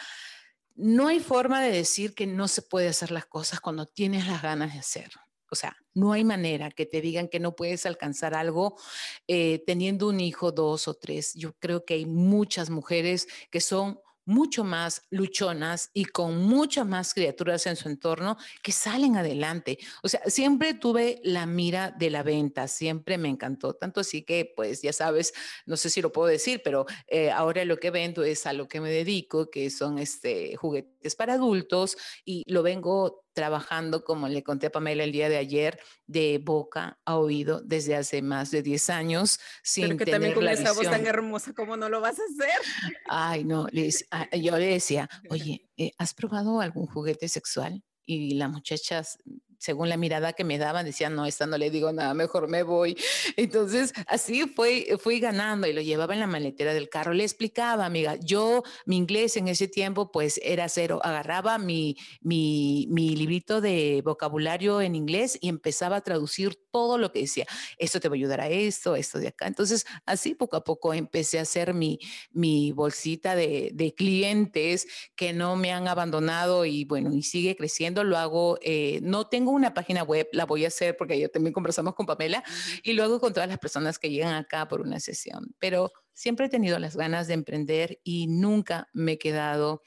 no 0.77 1.09
hay 1.09 1.21
forma 1.21 1.63
de 1.63 1.73
decir 1.73 2.15
que 2.15 2.27
no 2.27 2.49
se 2.49 2.63
puede 2.63 2.87
hacer 2.87 3.11
las 3.11 3.25
cosas 3.25 3.61
cuando 3.61 3.87
tienes 3.87 4.29
las 4.29 4.43
ganas 4.43 4.75
de 4.75 4.79
hacer. 4.79 5.11
O 5.51 5.57
sea, 5.57 5.77
no 5.93 6.13
hay 6.13 6.23
manera 6.23 6.71
que 6.71 6.87
te 6.87 7.01
digan 7.01 7.27
que 7.27 7.41
no 7.41 7.57
puedes 7.57 7.85
alcanzar 7.87 8.35
algo 8.35 8.79
eh, 9.27 9.65
teniendo 9.67 10.09
un 10.09 10.21
hijo, 10.21 10.53
dos 10.53 10.87
o 10.87 10.95
tres. 10.95 11.33
Yo 11.35 11.55
creo 11.59 11.85
que 11.85 11.95
hay 11.95 12.07
muchas 12.07 12.71
mujeres 12.71 13.27
que 13.51 13.61
son 13.61 13.99
mucho 14.31 14.63
más 14.63 15.03
luchonas 15.11 15.91
y 15.93 16.05
con 16.05 16.39
muchas 16.45 16.87
más 16.87 17.13
criaturas 17.13 17.67
en 17.67 17.77
su 17.77 17.89
entorno 17.89 18.37
que 18.63 18.71
salen 18.71 19.17
adelante. 19.17 19.79
O 20.03 20.09
sea, 20.09 20.21
siempre 20.27 20.75
tuve 20.75 21.21
la 21.25 21.47
mira 21.47 21.91
de 21.91 22.11
la 22.11 22.23
venta, 22.23 22.69
siempre 22.69 23.19
me 23.19 23.29
encantó, 23.29 23.75
tanto 23.75 24.01
así 24.01 24.23
que, 24.23 24.53
pues 24.55 24.83
ya 24.83 24.93
sabes, 24.93 25.35
no 25.67 25.77
sé 25.77 25.91
si 25.91 26.01
lo 26.01 26.13
puedo 26.13 26.29
decir, 26.29 26.63
pero 26.65 26.87
eh, 27.09 27.31
ahora 27.31 27.65
lo 27.65 27.79
que 27.79 27.91
vendo 27.91 28.23
es 28.23 28.47
a 28.47 28.53
lo 28.53 28.69
que 28.69 28.81
me 28.81 28.91
dedico, 28.91 29.51
que 29.51 29.69
son 29.69 29.99
este, 29.99 30.55
juguetes 30.57 31.17
para 31.17 31.35
adultos 31.35 31.97
y 32.25 32.45
lo 32.47 32.63
vengo 32.63 33.25
trabajando, 33.41 34.05
como 34.05 34.29
le 34.29 34.43
conté 34.43 34.67
a 34.67 34.71
Pamela 34.71 35.03
el 35.03 35.13
día 35.13 35.31
de 35.31 35.39
ayer, 35.39 35.81
de 36.07 36.39
boca 36.45 37.01
a 37.07 37.17
oído 37.17 37.63
desde 37.63 37.97
hace 37.97 38.21
más 38.21 38.51
de 38.51 38.61
10 38.61 38.91
años. 38.91 39.41
Sin 39.63 39.85
Pero 39.87 39.97
que 39.97 40.11
también 40.11 40.35
con 40.35 40.47
esa 40.47 40.73
voz 40.73 40.83
tan 40.83 41.07
hermosa, 41.07 41.55
¿cómo 41.55 41.75
no 41.79 41.89
lo 41.89 42.03
vas 42.03 42.19
a 42.21 42.23
hacer? 42.23 42.93
Ay, 43.09 43.45
no, 43.45 43.67
ah, 44.11 44.29
yo 44.37 44.59
le 44.59 44.67
decía, 44.67 45.09
oye, 45.31 45.71
eh, 45.79 45.93
¿has 45.97 46.13
probado 46.13 46.61
algún 46.61 46.87
juguete 46.87 47.29
sexual? 47.29 47.83
Y 48.05 48.35
las 48.35 48.51
muchachas 48.51 49.17
según 49.61 49.91
la 49.91 49.99
mirada 49.99 50.33
que 50.33 50.43
me 50.43 50.57
daban, 50.57 50.87
decían, 50.87 51.15
no, 51.15 51.27
esta 51.27 51.47
no 51.47 51.59
le 51.59 51.71
digo 51.71 51.93
nada, 51.93 52.15
mejor 52.15 52.49
me 52.49 52.63
voy. 52.63 52.97
Entonces, 53.37 53.93
así 54.07 54.47
fui, 54.47 54.87
fui 54.99 55.21
ganando 55.21 55.67
y 55.67 55.75
lo 55.75 55.83
llevaba 55.83 56.15
en 56.15 56.21
la 56.21 56.27
maletera 56.27 56.73
del 56.73 56.89
carro. 56.89 57.13
Le 57.13 57.25
explicaba, 57.25 57.85
amiga, 57.85 58.17
yo, 58.17 58.63
mi 58.87 58.97
inglés 58.97 59.37
en 59.37 59.49
ese 59.49 59.69
tiempo, 59.69 60.11
pues 60.11 60.41
era 60.43 60.67
cero. 60.71 60.99
Agarraba 61.03 61.59
mi, 61.59 61.97
mi, 62.23 62.87
mi 62.91 63.15
librito 63.15 63.61
de 63.61 64.01
vocabulario 64.03 64.81
en 64.81 64.95
inglés 64.95 65.39
y 65.43 65.51
empezaba 65.51 65.97
a 65.97 66.01
traducir 66.01 66.59
todo 66.73 66.97
lo 66.97 67.13
que 67.13 67.21
decía. 67.21 67.47
Esto 67.77 68.01
te 68.01 68.09
va 68.09 68.15
a 68.15 68.17
ayudar 68.17 68.41
a 68.41 68.49
esto, 68.49 68.97
esto 68.97 69.19
de 69.19 69.29
acá. 69.29 69.47
Entonces, 69.47 69.85
así 70.07 70.35
poco 70.35 70.57
a 70.57 70.65
poco 70.65 70.95
empecé 70.95 71.39
a 71.39 71.43
hacer 71.43 71.75
mi, 71.75 71.99
mi 72.33 72.73
bolsita 72.73 73.35
de, 73.35 73.73
de 73.75 73.95
clientes 73.95 74.87
que 75.17 75.35
no 75.35 75.57
me 75.57 75.71
han 75.71 75.87
abandonado 75.87 76.65
y 76.65 76.87
bueno, 76.87 77.13
y 77.13 77.23
sigue 77.23 77.57
creciendo. 77.57 78.05
Lo 78.05 78.17
hago, 78.17 78.59
eh, 78.63 79.01
no 79.03 79.27
tengo 79.27 79.50
una 79.51 79.75
página 79.75 80.03
web, 80.03 80.29
la 80.33 80.47
voy 80.47 80.65
a 80.65 80.69
hacer 80.69 80.97
porque 80.97 81.19
yo 81.19 81.31
también 81.31 81.53
conversamos 81.53 81.95
con 81.95 82.07
Pamela 82.07 82.43
y 82.83 82.93
luego 82.93 83.21
con 83.21 83.33
todas 83.33 83.49
las 83.49 83.59
personas 83.59 83.99
que 83.99 84.11
llegan 84.11 84.35
acá 84.35 84.69
por 84.69 84.81
una 84.81 85.01
sesión. 85.01 85.55
Pero 85.59 85.93
siempre 86.13 86.47
he 86.47 86.49
tenido 86.49 86.79
las 86.79 86.97
ganas 86.97 87.27
de 87.29 87.35
emprender 87.35 87.99
y 88.05 88.27
nunca 88.27 88.89
me 88.93 89.13
he 89.13 89.19
quedado 89.19 89.83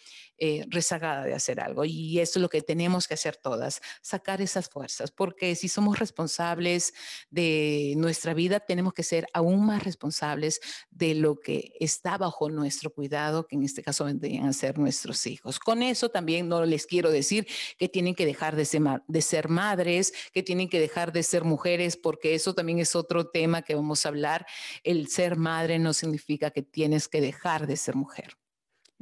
eh, 0.46 0.66
rezagada 0.68 1.24
de 1.24 1.34
hacer 1.34 1.62
algo. 1.62 1.86
Y 1.86 2.20
eso 2.20 2.38
es 2.38 2.42
lo 2.42 2.50
que 2.50 2.62
tenemos 2.62 3.08
que 3.08 3.14
hacer 3.14 3.38
todas, 3.38 3.82
sacar 4.02 4.42
esas 4.42 4.68
fuerzas, 4.68 5.10
porque 5.10 5.56
si 5.56 5.70
somos 5.70 6.00
responsables 6.00 6.94
de 7.30 7.94
nuestra 7.96 8.34
vida, 8.34 8.60
tenemos 8.60 8.94
que 8.94 9.04
ser 9.04 9.26
aún 9.32 9.66
más 9.66 9.86
responsables 9.86 10.60
de 10.92 11.16
lo 11.16 11.40
que 11.40 11.72
está 11.80 12.18
bajo 12.18 12.50
nuestro 12.50 12.90
cuidado, 12.94 13.48
que 13.48 13.56
en 13.56 13.64
este 13.64 13.82
caso 13.84 14.04
vendrían 14.04 14.46
a 14.46 14.52
ser 14.52 14.78
nuestros 14.78 15.26
hijos. 15.28 15.60
Con 15.60 15.82
eso 15.82 16.10
también 16.10 16.50
no 16.50 16.66
les 16.66 16.88
quiero 16.88 17.10
decir 17.10 17.48
que 17.78 17.88
tienen 17.88 18.14
que 18.14 18.26
dejar 18.26 18.58
de 18.58 18.66
ser, 18.66 18.82
de 19.08 19.22
ser 19.22 19.48
madres, 19.48 20.12
que 20.34 20.44
tienen 20.44 20.68
que 20.68 20.82
dejar 20.82 21.14
de 21.14 21.24
ser 21.24 21.46
mujeres, 21.46 21.96
porque 21.96 22.36
eso 22.36 22.54
también 22.54 22.80
es 22.80 22.98
otro 22.98 23.30
tema 23.30 23.62
que 23.62 23.76
vamos 23.76 24.06
a 24.06 24.10
hablar. 24.10 24.46
El 24.84 25.08
ser 25.08 25.38
madre 25.38 25.80
no 25.80 25.94
significa 25.94 26.52
que 26.52 26.64
tienes 26.64 27.08
que 27.08 27.22
dejar 27.22 27.66
de 27.66 27.78
ser 27.78 27.96
mujer. 27.96 28.43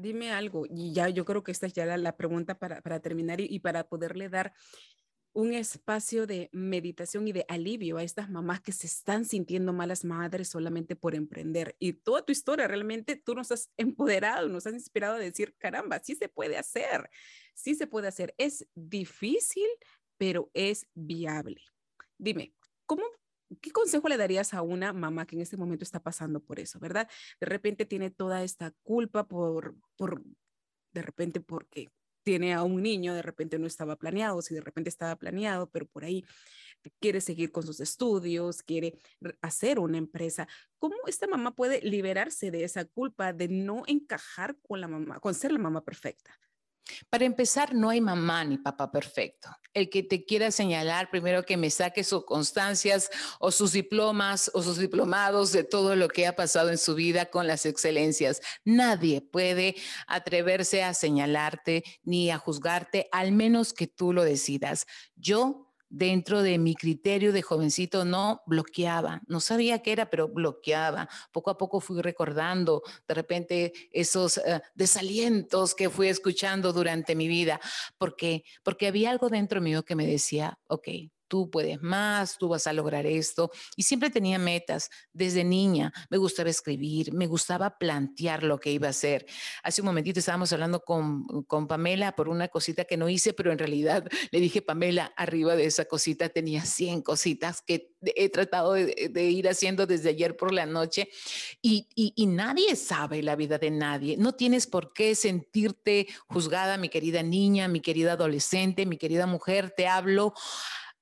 Dime 0.02 0.32
algo, 0.32 0.66
y 0.68 0.94
ya 0.94 1.10
yo 1.10 1.26
creo 1.26 1.44
que 1.44 1.52
esta 1.52 1.68
es 1.68 1.74
ya 1.74 1.86
la, 1.86 2.18
pregunta 2.18 2.58
para, 2.58 3.00
terminar 3.02 3.40
y, 3.40 3.60
para 3.60 3.88
poderle 3.88 4.30
dar 4.30 4.52
un 5.34 5.54
espacio 5.54 6.26
de 6.26 6.50
meditación 6.52 7.28
y 7.28 7.32
de 7.32 7.46
alivio 7.48 7.98
a 7.98 8.04
estas 8.04 8.30
mamás 8.30 8.62
que 8.62 8.72
se 8.72 8.88
están 8.88 9.26
sintiendo 9.26 9.74
malas 9.74 10.04
madres 10.04 10.50
solamente 10.50 10.96
por 10.96 11.14
emprender. 11.14 11.76
Y 11.78 11.94
toda 11.94 12.26
tu 12.26 12.32
historia, 12.32 12.68
realmente 12.68 13.16
tú 13.16 13.36
nos 13.36 13.52
has 13.52 13.70
empoderado, 13.78 14.50
nos 14.50 14.66
has 14.66 14.74
inspirado 14.74 15.16
a 15.16 15.20
decir, 15.20 15.56
caramba, 15.60 16.00
sí 16.00 16.16
se 16.16 16.28
puede 16.28 16.58
hacer, 16.58 17.08
sí 17.54 17.76
se 17.76 17.86
puede 17.86 18.08
hacer. 18.08 18.34
Es 18.40 18.68
difícil, 18.74 19.68
pero 20.18 20.50
es 20.56 20.88
viable. 20.96 21.62
Dime, 22.18 22.56
¿cómo 22.88 23.04
¿qué 23.62 23.72
consejo 23.72 24.08
le 24.08 24.18
darías 24.18 24.54
a 24.54 24.62
una 24.62 24.94
mamá 24.94 25.26
que 25.26 25.36
en 25.36 25.42
este 25.42 25.58
momento 25.58 25.84
está 25.84 26.02
pasando 26.02 26.40
por 26.40 26.60
eso, 26.60 26.80
verdad? 26.80 27.10
De 27.40 27.46
repente 27.46 27.86
tiene 27.86 28.10
toda 28.10 28.44
esta 28.44 28.72
culpa 28.84 29.28
por, 29.28 29.76
por 29.98 30.24
de 30.94 31.02
repente 31.02 31.42
porque 31.42 31.90
tiene 32.24 32.54
a 32.54 32.64
un 32.64 32.84
niño, 32.84 33.14
de 33.14 33.22
repente 33.22 33.58
no 33.58 33.68
estaba 33.68 33.96
planeado, 33.96 34.42
si 34.42 34.54
de 34.54 34.62
repente 34.62 34.90
estaba 34.90 35.16
planeado, 35.16 35.70
pero 35.70 35.88
por 35.88 36.06
ahí 36.06 36.24
quiere 37.00 37.22
seguir 37.22 37.52
con 37.52 37.64
sus 37.64 37.80
estudios, 37.80 38.64
quiere 38.64 38.98
hacer 39.42 39.80
una 39.80 39.98
empresa. 39.98 40.48
¿Cómo 40.78 40.96
esta 41.08 41.28
mamá 41.28 41.56
puede 41.56 41.82
liberarse 41.82 42.52
de 42.52 42.64
esa 42.64 42.86
culpa 42.86 43.34
de 43.34 43.48
no 43.48 43.84
encajar 43.88 44.58
con 44.62 44.82
la 44.82 44.88
mamá, 44.88 45.20
con 45.20 45.34
ser 45.34 45.52
la 45.52 45.60
mamá 45.60 45.84
perfecta? 45.84 46.38
Para 47.10 47.26
empezar, 47.26 47.74
no 47.74 47.90
hay 47.90 48.02
mamá 48.02 48.44
ni 48.44 48.58
papá 48.58 48.92
perfecto. 48.92 49.50
El 49.74 49.90
que 49.90 50.04
te 50.04 50.26
quiera 50.26 50.52
señalar, 50.52 51.10
primero 51.10 51.44
que 51.44 51.58
me 51.58 51.70
saque 51.70 52.04
sus 52.04 52.26
constancias 52.26 53.10
o 53.40 53.52
sus 53.52 53.72
diplomas 53.72 54.52
o 54.54 54.62
sus 54.62 54.78
diplomados 54.78 55.52
de 55.52 55.64
todo 55.64 55.96
lo 55.96 56.10
que 56.10 56.28
ha 56.28 56.36
pasado 56.36 56.70
en 56.70 56.78
su 56.78 56.96
vida 56.96 57.28
con 57.28 57.48
las 57.48 57.66
excelencias. 57.66 58.42
Nadie 58.66 59.22
puede 59.22 59.76
atreverse 60.08 60.84
a 60.84 60.94
señalarte 60.94 61.84
ni 62.04 62.32
a 62.32 62.38
juzgarte, 62.38 63.08
al 63.12 63.32
menos 63.32 63.74
que 63.74 63.88
tú 63.88 64.12
lo 64.12 64.24
decidas. 64.24 64.86
Yo 65.16 65.71
dentro 65.92 66.42
de 66.42 66.58
mi 66.58 66.74
criterio 66.74 67.34
de 67.34 67.42
jovencito 67.42 68.06
no 68.06 68.42
bloqueaba, 68.48 69.22
no 69.28 69.40
sabía 69.42 69.84
qué 69.84 69.92
era, 69.92 70.10
pero 70.10 70.30
bloqueaba. 70.30 71.10
Poco 71.32 71.52
a 71.52 71.58
poco 71.58 71.82
fui 71.82 72.02
recordando 72.02 72.82
de 73.08 73.14
repente 73.14 73.74
esos 73.92 74.38
eh, 74.38 74.62
desalientos 74.74 75.76
que 75.76 75.90
fui 75.90 76.08
escuchando 76.08 76.72
durante 76.74 77.14
mi 77.14 77.28
vida, 77.28 77.60
porque 77.98 78.44
porque 78.64 78.88
había 78.88 79.12
algo 79.12 79.30
dentro 79.30 79.62
mío 79.62 79.84
que 79.84 79.96
me 79.96 80.08
decía, 80.08 80.58
ok, 80.68 80.88
tú 81.32 81.50
puedes 81.50 81.82
más, 81.82 82.38
tú 82.38 82.50
vas 82.50 82.68
a 82.68 82.74
lograr 82.74 83.06
esto. 83.06 83.52
Y 83.78 83.84
siempre 83.84 84.10
tenía 84.10 84.38
metas. 84.38 84.90
Desde 85.14 85.46
niña 85.46 85.94
me 86.10 86.18
gustaba 86.18 86.50
escribir, 86.50 87.14
me 87.14 87.26
gustaba 87.26 87.78
plantear 87.78 88.44
lo 88.44 88.60
que 88.60 88.70
iba 88.70 88.88
a 88.88 88.90
hacer. 88.90 89.26
Hace 89.64 89.80
un 89.80 89.86
momentito 89.86 90.20
estábamos 90.20 90.52
hablando 90.52 90.82
con, 90.82 91.26
con 91.44 91.70
Pamela 91.70 92.18
por 92.18 92.28
una 92.28 92.50
cosita 92.50 92.84
que 92.84 92.98
no 92.98 93.08
hice, 93.08 93.32
pero 93.32 93.54
en 93.54 93.60
realidad 93.60 94.06
le 94.30 94.40
dije, 94.42 94.62
Pamela, 94.62 95.14
arriba 95.16 95.56
de 95.56 95.68
esa 95.68 95.86
cosita 95.86 96.28
tenía 96.28 96.66
100 96.66 97.02
cositas 97.02 97.62
que 97.62 97.96
he 98.02 98.28
tratado 98.28 98.74
de, 98.74 99.24
ir 99.24 99.48
haciendo 99.48 99.88
desde 99.88 100.10
ayer 100.10 100.36
por 100.36 100.54
la 100.54 100.66
noche. 100.66 101.08
Y 101.62 101.88
nadie 102.28 102.76
sabe 102.76 103.24
la 103.24 103.38
vida 103.38 103.58
de 103.58 103.72
nadie. 103.72 104.18
No 104.18 104.34
tienes 104.34 104.68
por 104.68 104.92
qué 104.92 105.16
sentirte 105.16 106.08
juzgada, 106.28 106.76
mi 106.76 106.90
querida 106.90 107.24
niña, 107.24 107.70
mi 107.70 107.80
querida 107.80 108.14
adolescente, 108.14 108.86
mi 108.86 108.98
querida 108.98 109.28
mujer. 109.28 109.72
Te 109.78 109.88
hablo 109.88 110.34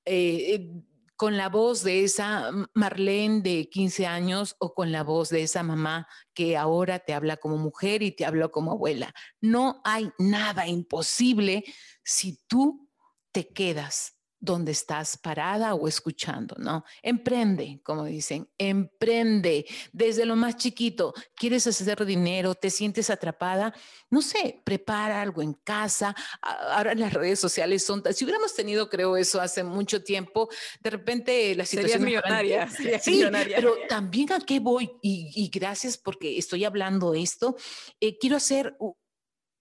eh, 0.04 0.70
con 1.16 1.36
la 1.36 1.50
voz 1.50 1.82
de 1.82 2.04
esa 2.04 2.50
Marlene 2.72 3.42
de 3.42 3.68
15 3.68 4.06
años 4.06 4.56
o 4.58 4.72
con 4.72 4.90
la 4.90 5.04
voz 5.04 5.28
de 5.28 5.42
esa 5.42 5.62
mamá 5.62 6.08
que 6.32 6.56
ahora 6.56 6.98
te 7.00 7.12
habla 7.12 7.36
como 7.36 7.58
mujer 7.58 8.02
y 8.02 8.10
te 8.10 8.24
habla 8.24 8.48
como 8.48 8.72
abuela. 8.72 9.12
No 9.40 9.82
hay 9.84 10.10
nada 10.18 10.66
imposible 10.66 11.62
si 12.02 12.40
tú 12.46 12.88
te 13.32 13.48
quedas 13.48 14.19
donde 14.40 14.72
estás 14.72 15.18
parada 15.18 15.74
o 15.74 15.86
escuchando, 15.86 16.56
¿no? 16.58 16.82
Emprende, 17.02 17.80
como 17.84 18.06
dicen, 18.06 18.48
emprende 18.56 19.66
desde 19.92 20.24
lo 20.24 20.34
más 20.34 20.56
chiquito. 20.56 21.12
¿Quieres 21.36 21.66
hacer 21.66 22.04
dinero? 22.06 22.54
¿Te 22.54 22.70
sientes 22.70 23.10
atrapada? 23.10 23.74
No 24.08 24.22
sé, 24.22 24.62
prepara 24.64 25.20
algo 25.20 25.42
en 25.42 25.52
casa. 25.52 26.16
Ahora 26.40 26.94
las 26.94 27.12
redes 27.12 27.38
sociales 27.38 27.84
son, 27.84 28.02
si 28.14 28.24
hubiéramos 28.24 28.54
tenido, 28.54 28.88
creo, 28.88 29.16
eso 29.18 29.40
hace 29.42 29.62
mucho 29.62 30.02
tiempo, 30.02 30.48
de 30.80 30.90
repente 30.90 31.54
la 31.54 31.66
situación... 31.66 32.00
Serías 32.00 32.22
millonaria. 32.22 32.68
sí, 33.00 33.10
millonaria. 33.10 33.56
pero 33.56 33.74
también 33.88 34.32
a 34.32 34.40
qué 34.40 34.58
voy, 34.58 34.90
y, 35.02 35.50
gracias 35.52 35.98
porque 35.98 36.38
estoy 36.38 36.64
hablando 36.64 37.12
esto, 37.14 37.56
eh, 38.00 38.16
quiero 38.18 38.36
hacer 38.36 38.74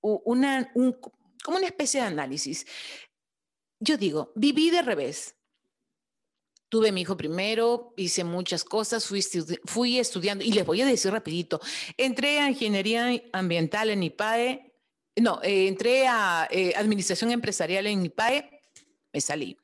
una, 0.02 0.72
como 1.44 1.58
una 1.58 1.68
especie 1.68 2.00
de 2.00 2.08
análisis 2.08 2.66
yo 3.80 3.98
digo, 3.98 4.32
viví 4.36 4.70
de 4.70 4.82
revés. 4.82 5.36
Tuve 6.70 6.92
mi 6.92 7.02
hijo 7.02 7.18
primero, 7.18 7.94
hice 7.98 8.24
muchas 8.24 8.64
cosas, 8.64 9.06
fui, 9.06 9.24
fui 9.66 9.98
estudiando, 9.98 10.44
y 10.44 10.52
les 10.52 10.66
voy 10.66 10.82
a 10.82 10.86
decir 10.86 11.12
rapidito, 11.12 11.60
entré 11.98 12.40
a 12.40 12.50
ingeniería 12.50 13.22
ambiental 13.34 13.90
en 13.90 14.04
IPAE, 14.04 14.72
no, 15.16 15.42
eh, 15.42 15.68
entré 15.68 16.08
a 16.08 16.48
eh, 16.52 16.74
administración 16.76 17.32
empresarial 17.32 17.88
en 17.88 18.06
IPAE, 18.06 18.62
me 19.12 19.22
salí. 19.22 19.58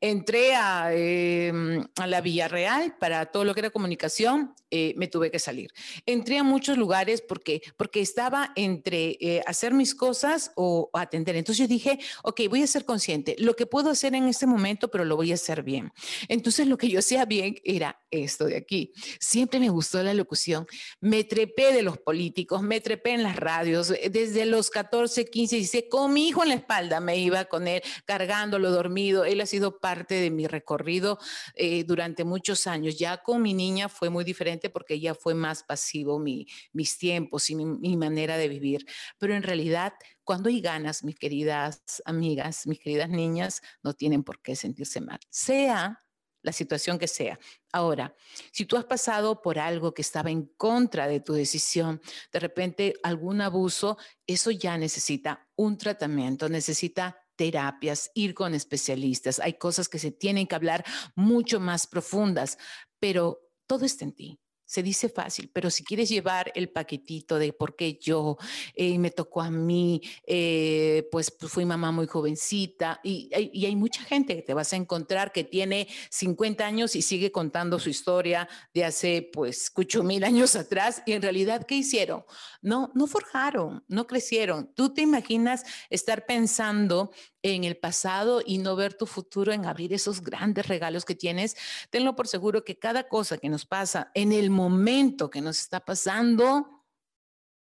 Entré 0.00 0.54
a, 0.54 0.88
em, 0.94 1.86
a, 1.96 2.06
la 2.06 2.22
Villarreal 2.22 2.96
para 2.98 3.26
todo 3.26 3.44
lo 3.44 3.52
que 3.52 3.60
era 3.60 3.70
comunicación, 3.70 4.54
eh, 4.70 4.94
me 4.96 5.06
tuve 5.06 5.30
que 5.30 5.38
salir. 5.38 5.70
Entré 6.06 6.38
a 6.38 6.42
muchos 6.42 6.76
lugares 6.76 7.22
porque, 7.22 7.62
porque 7.76 8.00
estaba 8.00 8.52
entre 8.56 9.16
eh, 9.20 9.42
hacer 9.46 9.72
mis 9.72 9.94
cosas 9.94 10.50
o, 10.56 10.90
atender. 10.92 11.36
Entonces 11.36 11.68
dije, 11.68 11.98
ok, 12.24 12.42
voy 12.48 12.62
a 12.62 12.66
ser 12.66 12.84
consciente, 12.84 13.36
lo 13.38 13.54
que 13.54 13.66
puedo 13.66 13.90
hacer 13.90 14.14
en 14.14 14.26
este 14.26 14.46
momento, 14.46 14.90
pero 14.90 15.04
lo 15.04 15.14
voy 15.14 15.30
a 15.30 15.34
hacer 15.34 15.62
bien. 15.62 15.92
Entonces 16.28 16.66
lo 16.66 16.78
que 16.78 16.88
yo 16.88 16.98
hacía 16.98 17.24
bien 17.26 17.56
era 17.62 18.00
esto 18.10 18.46
de 18.46 18.56
aquí. 18.56 18.92
Siempre 19.20 19.60
me 19.60 19.68
gustó 19.68 20.02
la 20.02 20.14
locución. 20.14 20.66
Me 21.00 21.22
trepé 21.22 21.72
de 21.72 21.82
los 21.82 21.98
políticos, 21.98 22.62
me 22.62 22.80
trepé 22.80 23.12
en 23.12 23.22
las 23.22 23.36
radios. 23.36 23.92
Desde 24.10 24.46
los 24.46 24.70
14, 24.70 25.26
15, 25.26 25.56
16, 25.56 25.84
con 25.90 26.12
mi 26.12 26.28
hijo 26.28 26.42
en 26.42 26.48
la 26.48 26.54
espalda 26.56 26.98
me 27.00 27.18
iba 27.18 27.44
con 27.44 27.68
él, 27.68 27.82
cargándolo, 28.04 28.70
dormido. 28.70 29.24
Él 29.24 29.40
ha 29.40 29.46
sido 29.46 29.78
parte 29.78 30.16
de 30.16 30.30
mi 30.30 30.46
recorrido 30.46 31.18
eh, 31.54 31.84
durante 31.84 32.24
muchos 32.24 32.66
años. 32.66 32.98
Ya 32.98 33.22
con 33.22 33.42
mi 33.42 33.54
niña 33.54 33.88
fue 33.88 34.10
muy 34.10 34.24
diferente 34.24 34.55
porque 34.70 35.00
ya 35.00 35.14
fue 35.14 35.34
más 35.34 35.62
pasivo 35.62 36.18
mi, 36.18 36.46
mis 36.72 36.98
tiempos 36.98 37.50
y 37.50 37.54
mi, 37.54 37.64
mi 37.64 37.96
manera 37.96 38.36
de 38.36 38.48
vivir. 38.48 38.86
Pero 39.18 39.34
en 39.34 39.42
realidad, 39.42 39.92
cuando 40.24 40.48
hay 40.48 40.60
ganas, 40.60 41.04
mis 41.04 41.16
queridas 41.16 41.82
amigas, 42.04 42.66
mis 42.66 42.78
queridas 42.78 43.08
niñas, 43.08 43.62
no 43.82 43.94
tienen 43.94 44.22
por 44.24 44.40
qué 44.40 44.56
sentirse 44.56 45.00
mal. 45.00 45.18
Sea 45.30 46.02
la 46.46 46.52
situación 46.52 46.98
que 46.98 47.08
sea. 47.08 47.38
Ahora, 47.72 48.14
si 48.52 48.64
tú 48.66 48.76
has 48.76 48.84
pasado 48.84 49.42
por 49.42 49.58
algo 49.58 49.92
que 49.92 50.02
estaba 50.02 50.30
en 50.30 50.46
contra 50.56 51.08
de 51.08 51.18
tu 51.18 51.32
decisión, 51.32 52.00
de 52.32 52.38
repente 52.38 52.94
algún 53.02 53.40
abuso, 53.40 53.98
eso 54.28 54.52
ya 54.52 54.78
necesita 54.78 55.48
un 55.56 55.76
tratamiento, 55.76 56.48
necesita 56.48 57.18
terapias, 57.34 58.12
ir 58.14 58.32
con 58.32 58.54
especialistas. 58.54 59.40
Hay 59.40 59.54
cosas 59.54 59.88
que 59.88 59.98
se 59.98 60.12
tienen 60.12 60.46
que 60.46 60.54
hablar 60.54 60.84
mucho 61.16 61.58
más 61.58 61.88
profundas, 61.88 62.58
pero 63.00 63.40
todo 63.66 63.84
está 63.84 64.04
en 64.04 64.12
ti 64.12 64.40
se 64.66 64.82
dice 64.82 65.08
fácil, 65.08 65.48
pero 65.52 65.70
si 65.70 65.84
quieres 65.84 66.08
llevar 66.08 66.52
el 66.54 66.68
paquetito 66.68 67.38
de 67.38 67.52
por 67.52 67.76
qué 67.76 67.98
yo 68.00 68.36
eh, 68.74 68.98
me 68.98 69.10
tocó 69.10 69.40
a 69.40 69.50
mí, 69.50 70.02
eh, 70.26 71.08
pues, 71.10 71.30
pues, 71.30 71.52
fui 71.52 71.64
mamá 71.64 71.92
muy 71.92 72.06
jovencita 72.06 73.00
y, 73.02 73.30
y, 73.52 73.64
hay 73.64 73.76
mucha 73.76 74.02
gente 74.02 74.34
que 74.34 74.42
te 74.42 74.54
vas 74.54 74.72
a 74.72 74.76
encontrar 74.76 75.32
que 75.32 75.44
tiene 75.44 75.86
50 76.10 76.66
años 76.66 76.96
y 76.96 77.02
sigue 77.02 77.30
contando 77.30 77.78
su 77.78 77.90
historia 77.90 78.48
de 78.74 78.84
hace 78.84 79.30
pues 79.32 79.70
8 79.74 80.02
mil 80.02 80.24
años 80.24 80.56
atrás 80.56 81.02
y 81.06 81.12
en 81.12 81.22
realidad 81.22 81.64
¿qué 81.66 81.76
hicieron? 81.76 82.24
No, 82.60 82.90
no 82.94 83.06
forjaron, 83.06 83.84
no 83.88 84.06
crecieron. 84.06 84.72
Tú 84.74 84.92
te 84.92 85.02
imaginas 85.02 85.64
estar 85.90 86.26
pensando 86.26 87.12
en 87.54 87.64
el 87.64 87.76
pasado 87.76 88.42
y 88.44 88.58
no 88.58 88.76
ver 88.76 88.94
tu 88.94 89.06
futuro 89.06 89.52
en 89.52 89.66
abrir 89.66 89.92
esos 89.92 90.20
grandes 90.20 90.66
regalos 90.68 91.04
que 91.04 91.14
tienes, 91.14 91.56
tenlo 91.90 92.16
por 92.16 92.28
seguro 92.28 92.64
que 92.64 92.78
cada 92.78 93.08
cosa 93.08 93.38
que 93.38 93.48
nos 93.48 93.64
pasa 93.64 94.10
en 94.14 94.32
el 94.32 94.50
momento 94.50 95.30
que 95.30 95.40
nos 95.40 95.60
está 95.60 95.80
pasando. 95.80 96.66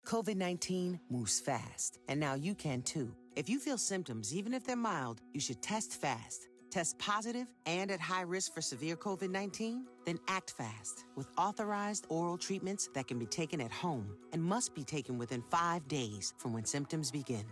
COVID-19 0.06 1.00
moves 1.10 1.40
fast, 1.40 1.98
and 2.08 2.20
now 2.20 2.34
you 2.34 2.54
can 2.54 2.80
too. 2.82 3.12
If 3.34 3.48
you 3.48 3.58
feel 3.58 3.76
symptoms, 3.76 4.32
even 4.32 4.54
if 4.54 4.64
they're 4.64 4.76
mild, 4.76 5.20
you 5.34 5.40
should 5.40 5.62
test 5.62 6.00
fast. 6.00 6.48
Test 6.70 6.98
positive 6.98 7.46
and 7.66 7.90
at 7.90 8.00
high 8.00 8.22
risk 8.22 8.54
for 8.54 8.60
severe 8.60 8.96
COVID 8.96 9.30
19? 9.30 9.84
Then 10.04 10.18
act 10.28 10.52
fast 10.56 11.04
with 11.16 11.26
authorized 11.36 12.06
oral 12.08 12.38
treatments 12.38 12.88
that 12.94 13.08
can 13.08 13.18
be 13.18 13.26
taken 13.26 13.60
at 13.60 13.72
home 13.72 14.16
and 14.32 14.42
must 14.42 14.74
be 14.74 14.84
taken 14.84 15.18
within 15.18 15.42
five 15.50 15.86
days 15.88 16.34
from 16.38 16.52
when 16.52 16.64
symptoms 16.64 17.10
begin. 17.10 17.44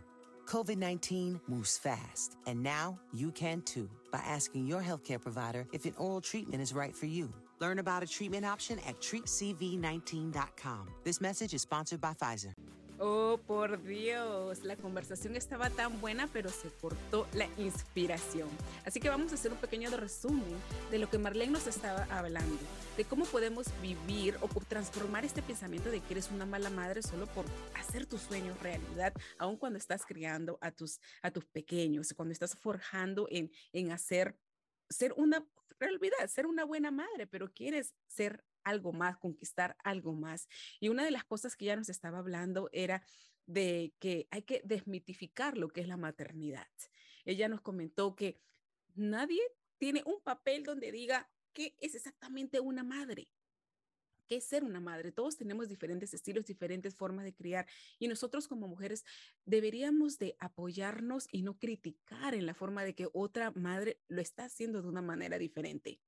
COVID 0.46 0.76
19 0.76 1.40
moves 1.48 1.78
fast, 1.78 2.36
and 2.46 2.62
now 2.62 2.98
you 3.12 3.30
can 3.32 3.62
too 3.62 3.88
by 4.12 4.18
asking 4.18 4.66
your 4.66 4.82
healthcare 4.82 5.20
provider 5.20 5.66
if 5.72 5.84
an 5.84 5.94
oral 5.96 6.20
treatment 6.20 6.62
is 6.62 6.72
right 6.72 6.94
for 6.94 7.06
you. 7.06 7.32
Learn 7.60 7.78
about 7.78 8.02
a 8.02 8.06
treatment 8.06 8.44
option 8.44 8.78
at 8.86 9.00
treatcv19.com. 9.00 10.88
This 11.04 11.20
message 11.20 11.54
is 11.54 11.62
sponsored 11.62 12.00
by 12.00 12.12
Pfizer. 12.12 12.52
Oh, 13.00 13.40
por 13.44 13.82
Dios, 13.82 14.62
la 14.62 14.76
conversación 14.76 15.34
estaba 15.34 15.68
tan 15.68 16.00
buena, 16.00 16.28
pero 16.32 16.48
se 16.48 16.68
cortó 16.68 17.26
la 17.34 17.48
inspiración. 17.58 18.48
Así 18.84 19.00
que 19.00 19.08
vamos 19.08 19.32
a 19.32 19.34
hacer 19.34 19.50
un 19.50 19.58
pequeño 19.58 19.90
resumen 19.96 20.44
de 20.92 20.98
lo 20.98 21.10
que 21.10 21.18
Marlene 21.18 21.50
nos 21.50 21.66
estaba 21.66 22.04
hablando, 22.16 22.56
de 22.96 23.04
cómo 23.04 23.24
podemos 23.24 23.66
vivir 23.82 24.36
o 24.40 24.48
transformar 24.68 25.24
este 25.24 25.42
pensamiento 25.42 25.90
de 25.90 26.00
que 26.00 26.14
eres 26.14 26.30
una 26.30 26.46
mala 26.46 26.70
madre 26.70 27.02
solo 27.02 27.26
por 27.26 27.44
hacer 27.74 28.06
tus 28.06 28.22
sueños 28.22 28.60
realidad, 28.62 29.12
aun 29.38 29.56
cuando 29.56 29.78
estás 29.78 30.06
criando 30.06 30.56
a 30.60 30.70
tus, 30.70 31.00
a 31.22 31.32
tus 31.32 31.44
pequeños, 31.46 32.14
cuando 32.14 32.32
estás 32.32 32.56
forjando 32.56 33.26
en, 33.28 33.50
en 33.72 33.90
hacer, 33.90 34.38
ser 34.88 35.12
una 35.16 35.44
realidad, 35.80 36.28
ser 36.28 36.46
una 36.46 36.64
buena 36.64 36.92
madre, 36.92 37.26
pero 37.26 37.52
quieres 37.52 37.92
ser 38.06 38.44
algo 38.64 38.92
más, 38.92 39.16
conquistar 39.18 39.76
algo 39.84 40.14
más. 40.14 40.48
Y 40.80 40.88
una 40.88 41.04
de 41.04 41.10
las 41.10 41.24
cosas 41.24 41.56
que 41.56 41.66
ya 41.66 41.76
nos 41.76 41.88
estaba 41.88 42.18
hablando 42.18 42.68
era 42.72 43.02
de 43.46 43.94
que 43.98 44.26
hay 44.30 44.42
que 44.42 44.62
desmitificar 44.64 45.58
lo 45.58 45.68
que 45.68 45.80
es 45.80 45.88
la 45.88 45.96
maternidad. 45.96 46.68
Ella 47.24 47.48
nos 47.48 47.60
comentó 47.60 48.14
que 48.16 48.40
nadie 48.94 49.42
tiene 49.78 50.02
un 50.06 50.20
papel 50.22 50.64
donde 50.64 50.92
diga 50.92 51.30
qué 51.52 51.76
es 51.80 51.94
exactamente 51.94 52.60
una 52.60 52.82
madre. 52.82 53.30
¿Qué 54.26 54.36
es 54.36 54.44
ser 54.44 54.64
una 54.64 54.80
madre? 54.80 55.12
Todos 55.12 55.36
tenemos 55.36 55.68
diferentes 55.68 56.14
estilos, 56.14 56.46
diferentes 56.46 56.94
formas 56.94 57.26
de 57.26 57.34
criar 57.34 57.66
y 57.98 58.08
nosotros 58.08 58.48
como 58.48 58.68
mujeres 58.68 59.04
deberíamos 59.44 60.18
de 60.18 60.34
apoyarnos 60.38 61.28
y 61.30 61.42
no 61.42 61.58
criticar 61.58 62.34
en 62.34 62.46
la 62.46 62.54
forma 62.54 62.84
de 62.84 62.94
que 62.94 63.08
otra 63.12 63.50
madre 63.50 64.00
lo 64.08 64.22
está 64.22 64.46
haciendo 64.46 64.80
de 64.80 64.88
una 64.88 65.02
manera 65.02 65.36
diferente 65.36 66.00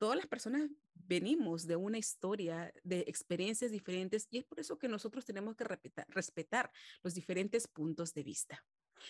todas 0.00 0.16
las 0.16 0.26
personas 0.26 0.70
venimos 0.94 1.66
de 1.66 1.76
una 1.76 1.98
historia, 1.98 2.72
de 2.84 3.00
experiencias 3.00 3.70
diferentes 3.70 4.26
y 4.30 4.38
es 4.38 4.44
por 4.44 4.58
eso 4.58 4.78
que 4.78 4.88
nosotros 4.88 5.26
tenemos 5.26 5.56
que 5.56 5.64
respetar, 6.08 6.72
los 7.02 7.14
diferentes 7.14 7.68
puntos 7.68 8.14
de 8.14 8.22
vista. 8.22 8.64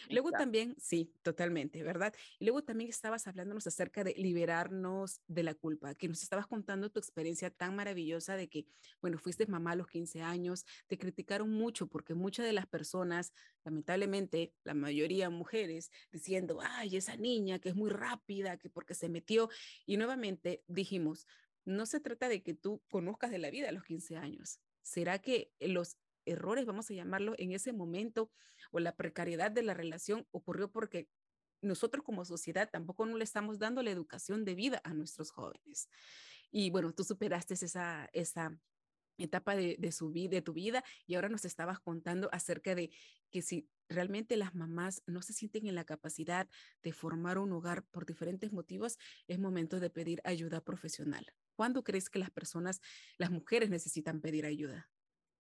Luego 0.09 0.31
también, 0.31 0.77
sí, 0.79 1.13
totalmente, 1.23 1.83
¿verdad? 1.83 2.15
Y 2.39 2.45
luego 2.45 2.63
también 2.63 2.91
estabas 2.91 3.27
hablándonos 3.27 3.67
acerca 3.67 4.05
de 4.05 4.15
liberarnos 4.15 5.21
de 5.27 5.43
la 5.43 5.55
culpa, 5.55 5.95
que 5.95 6.09
nos 6.09 6.23
estabas 6.23 6.47
contando 6.47 6.91
tu 6.91 6.99
experiencia 6.99 7.51
tan 7.51 7.77
maravillosa 7.77 8.37
de 8.37 8.49
que, 8.49 8.67
bueno, 9.01 9.19
fuiste 9.19 9.47
mamá 9.47 9.73
a 9.73 9.77
los 9.77 9.87
15 9.87 10.23
años, 10.23 10.65
te 10.87 10.99
criticaron 10.99 11.51
mucho 11.51 11.89
porque 11.89 12.15
muchas 12.15 12.47
de 12.47 12.53
las 12.53 12.67
personas, 12.67 13.33
lamentablemente, 13.65 14.55
la 14.65 14.75
mayoría 14.75 15.31
mujeres, 15.31 15.91
diciendo, 16.13 16.61
ay, 16.63 16.97
esa 16.97 17.17
niña 17.17 17.59
que 17.59 17.71
es 17.71 17.75
muy 17.75 17.91
rápida, 17.91 18.59
que 18.59 18.71
porque 18.71 18.95
se 18.95 19.09
metió. 19.09 19.49
Y 19.87 19.97
nuevamente 19.97 20.65
dijimos, 20.67 21.27
no 21.65 21.87
se 21.87 22.01
trata 22.01 22.29
de 22.29 22.43
que 22.43 22.55
tú 22.55 22.83
conozcas 22.91 23.31
de 23.31 23.39
la 23.39 23.51
vida 23.51 23.69
a 23.69 23.73
los 23.73 23.85
15 23.85 24.17
años. 24.17 24.61
¿Será 24.83 25.19
que 25.21 25.53
los 25.61 25.97
errores, 26.31 26.67
vamos 26.67 26.91
a 26.91 26.95
llamarlo, 26.95 27.35
en 27.39 27.53
ese 27.53 27.73
momento 27.73 28.31
o 28.71 28.81
la 28.81 28.97
precariedad 28.97 29.51
de 29.51 29.63
la 29.63 29.75
relación 29.75 30.27
ocurrió 30.31 30.71
porque 30.71 31.09
nosotros 31.63 32.05
como 32.05 32.25
sociedad 32.25 32.71
tampoco 32.71 33.05
no 33.07 33.17
le 33.17 33.25
estamos 33.25 33.59
dando 33.59 33.83
la 33.83 33.91
educación 33.91 34.45
de 34.45 34.55
vida 34.55 34.81
a 34.85 34.95
nuestros 34.95 35.31
jóvenes. 35.31 35.89
Y 36.51 36.71
bueno, 36.71 36.93
tú 36.93 37.05
superaste 37.05 37.55
esa, 37.55 38.09
esa 38.13 38.59
etapa 39.25 39.55
de, 39.57 39.93
su 39.93 40.11
vida, 40.11 40.31
de 40.31 40.43
tu 40.43 40.53
vida 40.53 40.85
y 41.07 41.15
ahora 41.15 41.29
nos 41.29 41.45
estabas 41.45 41.81
contando 41.81 42.29
acerca 42.33 42.75
de 42.75 42.91
que 43.31 43.43
si 43.43 43.69
realmente 43.89 44.37
las 44.37 44.55
mamás 44.55 45.03
no 45.07 45.23
se 45.23 45.33
sienten 45.33 45.67
en 45.67 45.75
la 45.75 45.85
capacidad 45.85 46.49
de 46.83 46.93
formar 46.93 47.39
un 47.39 47.53
hogar 47.53 47.85
por 47.85 48.07
diferentes 48.07 48.53
motivos, 48.53 48.99
es 49.27 49.39
momento 49.39 49.81
de 49.81 49.91
pedir 49.91 50.21
ayuda 50.25 50.63
profesional. 50.63 51.27
¿Cuándo 51.55 51.85
crees 51.85 52.09
que 52.09 52.19
las 52.19 52.31
personas, 52.31 52.81
las 53.19 53.31
mujeres 53.31 53.71
necesitan 53.71 54.21
pedir 54.21 54.47
ayuda? 54.47 54.89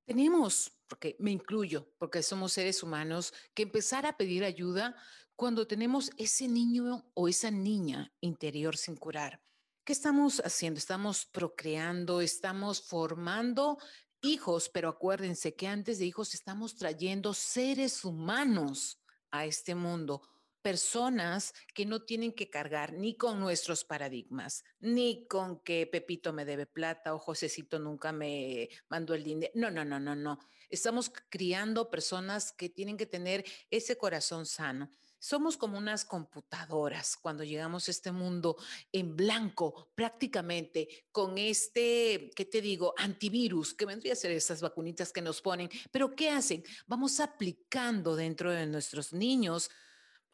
Tenemos, 0.04 0.72
porque 0.88 1.16
me 1.18 1.30
incluyo, 1.30 1.88
porque 1.98 2.22
somos 2.22 2.52
seres 2.52 2.82
humanos, 2.82 3.32
que 3.54 3.62
empezar 3.62 4.06
a 4.06 4.16
pedir 4.16 4.44
ayuda 4.44 4.96
cuando 5.36 5.66
tenemos 5.66 6.10
ese 6.16 6.48
niño 6.48 7.04
o 7.14 7.28
esa 7.28 7.50
niña 7.50 8.12
interior 8.20 8.76
sin 8.76 8.96
curar. 8.96 9.40
¿Qué 9.84 9.92
estamos 9.92 10.40
haciendo? 10.44 10.78
Estamos 10.78 11.26
procreando, 11.26 12.20
estamos 12.20 12.82
formando 12.82 13.78
hijos, 14.20 14.68
pero 14.68 14.88
acuérdense 14.88 15.54
que 15.54 15.66
antes 15.66 15.98
de 15.98 16.06
hijos 16.06 16.34
estamos 16.34 16.76
trayendo 16.76 17.32
seres 17.32 18.04
humanos 18.04 19.00
a 19.30 19.46
este 19.46 19.74
mundo, 19.74 20.22
personas 20.62 21.54
que 21.74 21.86
no 21.86 22.02
tienen 22.02 22.32
que 22.32 22.50
cargar 22.50 22.92
ni 22.92 23.16
con 23.16 23.40
nuestros 23.40 23.84
paradigmas, 23.84 24.64
ni 24.78 25.26
con 25.26 25.60
que 25.60 25.86
Pepito 25.86 26.32
me 26.32 26.44
debe 26.44 26.66
plata 26.66 27.14
o 27.14 27.18
Josecito 27.18 27.78
nunca 27.78 28.12
me 28.12 28.68
mandó 28.88 29.14
el 29.14 29.24
dinero. 29.24 29.52
No, 29.54 29.70
no, 29.70 29.84
no, 29.84 29.98
no, 29.98 30.14
no. 30.14 30.38
Estamos 30.68 31.10
criando 31.28 31.90
personas 31.90 32.52
que 32.52 32.68
tienen 32.68 32.96
que 32.96 33.06
tener 33.06 33.44
ese 33.70 33.96
corazón 33.96 34.46
sano. 34.46 34.90
Somos 35.18 35.58
como 35.58 35.76
unas 35.76 36.06
computadoras 36.06 37.18
cuando 37.18 37.44
llegamos 37.44 37.86
a 37.86 37.90
este 37.90 38.10
mundo 38.10 38.56
en 38.90 39.16
blanco, 39.16 39.90
prácticamente 39.94 40.88
con 41.12 41.36
este, 41.36 42.30
¿qué 42.34 42.46
te 42.46 42.62
digo? 42.62 42.94
Antivirus, 42.96 43.74
que 43.74 43.84
vendría 43.84 44.14
a 44.14 44.16
ser 44.16 44.30
esas 44.30 44.62
vacunitas 44.62 45.12
que 45.12 45.20
nos 45.20 45.42
ponen. 45.42 45.68
Pero 45.90 46.16
¿qué 46.16 46.30
hacen? 46.30 46.64
Vamos 46.86 47.20
aplicando 47.20 48.16
dentro 48.16 48.50
de 48.50 48.64
nuestros 48.66 49.12
niños 49.12 49.70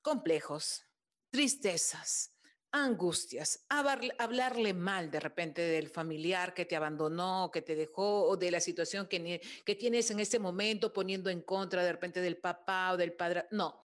complejos, 0.06 0.84
tristezas, 1.30 2.32
angustias, 2.70 3.66
hablarle 3.68 4.72
mal 4.72 5.10
de 5.10 5.18
repente 5.18 5.62
del 5.62 5.88
familiar 5.88 6.54
que 6.54 6.64
te 6.64 6.76
abandonó, 6.76 7.50
que 7.52 7.60
te 7.60 7.74
dejó, 7.74 8.22
o 8.22 8.36
de 8.36 8.52
la 8.52 8.60
situación 8.60 9.08
que, 9.08 9.40
que 9.64 9.74
tienes 9.74 10.08
en 10.12 10.20
ese 10.20 10.38
momento 10.38 10.92
poniendo 10.92 11.28
en 11.28 11.42
contra 11.42 11.82
de 11.82 11.90
repente 11.90 12.20
del 12.20 12.36
papá 12.36 12.92
o 12.92 12.96
del 12.96 13.14
padre. 13.14 13.46
No, 13.50 13.85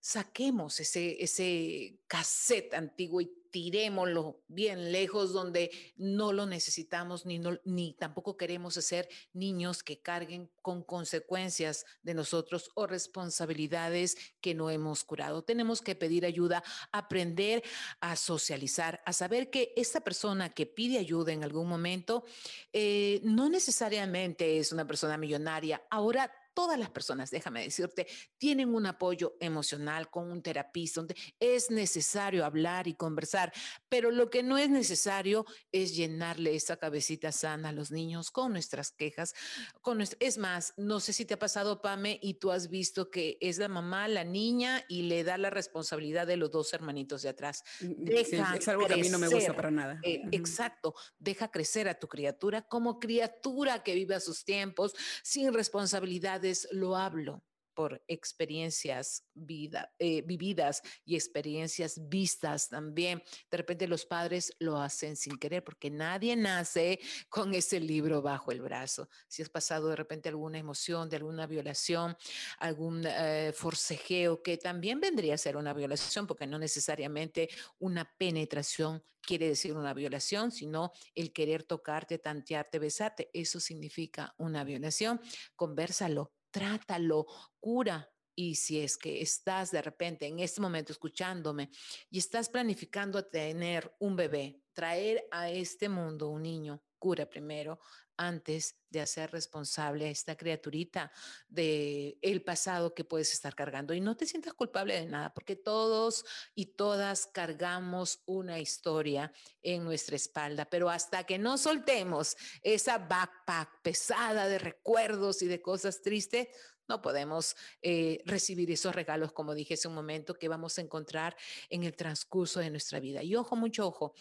saquemos 0.00 0.80
ese, 0.80 1.22
ese 1.22 2.00
cassette 2.06 2.74
antiguo 2.74 3.20
y 3.20 3.38
tirémoslo 3.50 4.42
bien 4.48 4.92
lejos 4.92 5.32
donde 5.32 5.70
no 5.96 6.32
lo 6.32 6.46
necesitamos 6.46 7.24
ni, 7.26 7.40
ni 7.64 7.94
tampoco 7.94 8.36
queremos 8.36 8.74
ser 8.74 9.08
niños 9.32 9.82
que 9.82 10.00
carguen 10.00 10.50
con 10.62 10.82
consecuencias 10.82 11.86
de 12.02 12.14
nosotros 12.14 12.70
o 12.74 12.86
responsabilidades 12.86 14.16
que 14.40 14.54
no 14.54 14.70
hemos 14.70 15.04
curado. 15.04 15.42
Tenemos 15.42 15.82
que 15.82 15.94
pedir 15.94 16.26
ayuda, 16.26 16.62
aprender 16.92 17.62
a 18.00 18.16
socializar, 18.16 19.02
a 19.06 19.12
saber 19.12 19.50
que 19.50 19.72
esta 19.76 20.00
persona 20.00 20.52
que 20.52 20.66
pide 20.66 20.98
ayuda 20.98 21.32
en 21.32 21.42
algún 21.42 21.68
momento 21.68 22.24
eh, 22.72 23.20
no 23.24 23.48
necesariamente 23.48 24.58
es 24.58 24.72
una 24.72 24.86
persona 24.86 25.16
millonaria. 25.16 25.82
Ahora 25.90 26.30
todas 26.58 26.76
las 26.76 26.90
personas, 26.90 27.30
déjame 27.30 27.62
decirte, 27.62 28.08
tienen 28.36 28.74
un 28.74 28.84
apoyo 28.84 29.36
emocional 29.38 30.10
con 30.10 30.28
un 30.28 30.42
terapista, 30.42 31.00
donde 31.00 31.14
es 31.38 31.70
necesario 31.70 32.44
hablar 32.44 32.88
y 32.88 32.94
conversar, 32.94 33.52
pero 33.88 34.10
lo 34.10 34.28
que 34.28 34.42
no 34.42 34.58
es 34.58 34.68
necesario 34.68 35.46
es 35.70 35.94
llenarle 35.94 36.56
esa 36.56 36.76
cabecita 36.76 37.30
sana 37.30 37.68
a 37.68 37.72
los 37.72 37.92
niños 37.92 38.32
con 38.32 38.50
nuestras 38.50 38.90
quejas. 38.90 39.36
Con 39.82 40.00
es 40.00 40.38
más, 40.38 40.74
no 40.76 40.98
sé 40.98 41.12
si 41.12 41.24
te 41.24 41.34
ha 41.34 41.38
pasado, 41.38 41.80
Pame, 41.80 42.18
y 42.20 42.34
tú 42.34 42.50
has 42.50 42.68
visto 42.68 43.08
que 43.08 43.38
es 43.40 43.58
la 43.58 43.68
mamá, 43.68 44.08
la 44.08 44.24
niña, 44.24 44.84
y 44.88 45.02
le 45.02 45.22
da 45.22 45.38
la 45.38 45.50
responsabilidad 45.50 46.26
de 46.26 46.38
los 46.38 46.50
dos 46.50 46.74
hermanitos 46.74 47.22
de 47.22 47.28
atrás. 47.28 47.62
Mm, 47.80 48.04
deja 48.04 48.56
es 48.56 48.66
algo 48.66 48.84
que 48.88 48.94
a 48.94 48.96
mí 48.96 49.08
no 49.10 49.20
me 49.20 49.28
gusta 49.28 49.54
para 49.54 49.70
nada. 49.70 50.00
Eh, 50.02 50.22
exacto, 50.32 50.96
deja 51.20 51.52
crecer 51.52 51.88
a 51.88 51.94
tu 52.00 52.08
criatura 52.08 52.62
como 52.62 52.98
criatura 52.98 53.84
que 53.84 53.94
vive 53.94 54.16
a 54.16 54.20
sus 54.20 54.44
tiempos, 54.44 54.96
sin 55.22 55.54
responsabilidades 55.54 56.47
lo 56.72 56.96
hablo 56.96 57.42
por 57.78 58.02
experiencias 58.08 59.22
vida, 59.34 59.94
eh, 60.00 60.22
vividas 60.22 60.82
y 61.04 61.14
experiencias 61.14 62.08
vistas 62.08 62.68
también. 62.68 63.22
De 63.48 63.56
repente 63.56 63.86
los 63.86 64.04
padres 64.04 64.52
lo 64.58 64.78
hacen 64.78 65.14
sin 65.14 65.38
querer 65.38 65.62
porque 65.62 65.88
nadie 65.88 66.34
nace 66.34 66.98
con 67.28 67.54
ese 67.54 67.78
libro 67.78 68.20
bajo 68.20 68.50
el 68.50 68.62
brazo. 68.62 69.08
Si 69.28 69.42
has 69.42 69.48
pasado 69.48 69.90
de 69.90 69.94
repente 69.94 70.28
alguna 70.28 70.58
emoción 70.58 71.08
de 71.08 71.18
alguna 71.18 71.46
violación, 71.46 72.16
algún 72.58 73.04
eh, 73.06 73.52
forcejeo, 73.54 74.42
que 74.42 74.56
también 74.56 74.98
vendría 74.98 75.34
a 75.34 75.38
ser 75.38 75.56
una 75.56 75.72
violación 75.72 76.26
porque 76.26 76.48
no 76.48 76.58
necesariamente 76.58 77.48
una 77.78 78.12
penetración 78.18 79.04
quiere 79.20 79.46
decir 79.46 79.74
una 79.74 79.94
violación, 79.94 80.50
sino 80.50 80.90
el 81.14 81.32
querer 81.32 81.62
tocarte, 81.62 82.18
tantearte, 82.18 82.80
besarte. 82.80 83.30
Eso 83.32 83.60
significa 83.60 84.34
una 84.38 84.64
violación. 84.64 85.20
Conversalo, 85.54 86.32
trátalo, 86.50 87.26
cura. 87.60 88.10
Y 88.34 88.54
si 88.54 88.80
es 88.80 88.96
que 88.96 89.20
estás 89.20 89.72
de 89.72 89.82
repente 89.82 90.26
en 90.26 90.38
este 90.38 90.60
momento 90.60 90.92
escuchándome 90.92 91.70
y 92.08 92.18
estás 92.18 92.48
planificando 92.48 93.26
tener 93.26 93.92
un 93.98 94.14
bebé, 94.14 94.62
traer 94.72 95.26
a 95.32 95.50
este 95.50 95.88
mundo 95.88 96.28
un 96.28 96.42
niño, 96.42 96.80
cura 96.98 97.28
primero 97.28 97.78
antes 98.18 98.76
de 98.90 99.00
hacer 99.00 99.30
responsable 99.30 100.06
a 100.06 100.10
esta 100.10 100.36
criaturita 100.36 101.12
de 101.48 102.18
el 102.20 102.42
pasado 102.42 102.92
que 102.94 103.04
puedes 103.04 103.32
estar 103.32 103.54
cargando 103.54 103.94
y 103.94 104.00
no 104.00 104.16
te 104.16 104.26
sientas 104.26 104.54
culpable 104.54 104.94
de 104.94 105.06
nada 105.06 105.32
porque 105.32 105.56
todos 105.56 106.24
y 106.54 106.74
todas 106.74 107.28
cargamos 107.28 108.22
una 108.26 108.58
historia 108.58 109.32
en 109.62 109.84
nuestra 109.84 110.16
espalda, 110.16 110.64
pero 110.68 110.90
hasta 110.90 111.24
que 111.24 111.38
no 111.38 111.56
soltemos 111.58 112.36
esa 112.62 112.98
backpack 112.98 113.82
pesada 113.82 114.48
de 114.48 114.58
recuerdos 114.58 115.40
y 115.42 115.46
de 115.46 115.62
cosas 115.62 116.02
tristes, 116.02 116.48
no 116.88 117.02
podemos 117.02 117.54
eh, 117.82 118.22
recibir 118.24 118.70
esos 118.70 118.94
regalos, 118.94 119.32
como 119.32 119.54
dije 119.54 119.74
hace 119.74 119.88
un 119.88 119.94
momento, 119.94 120.34
que 120.34 120.48
vamos 120.48 120.78
a 120.78 120.80
encontrar 120.80 121.36
en 121.68 121.84
el 121.84 121.94
transcurso 121.94 122.60
de 122.60 122.70
nuestra 122.70 122.98
vida. 122.98 123.22
Y 123.22 123.36
ojo, 123.36 123.56
mucho 123.56 123.86
ojo, 123.86 124.14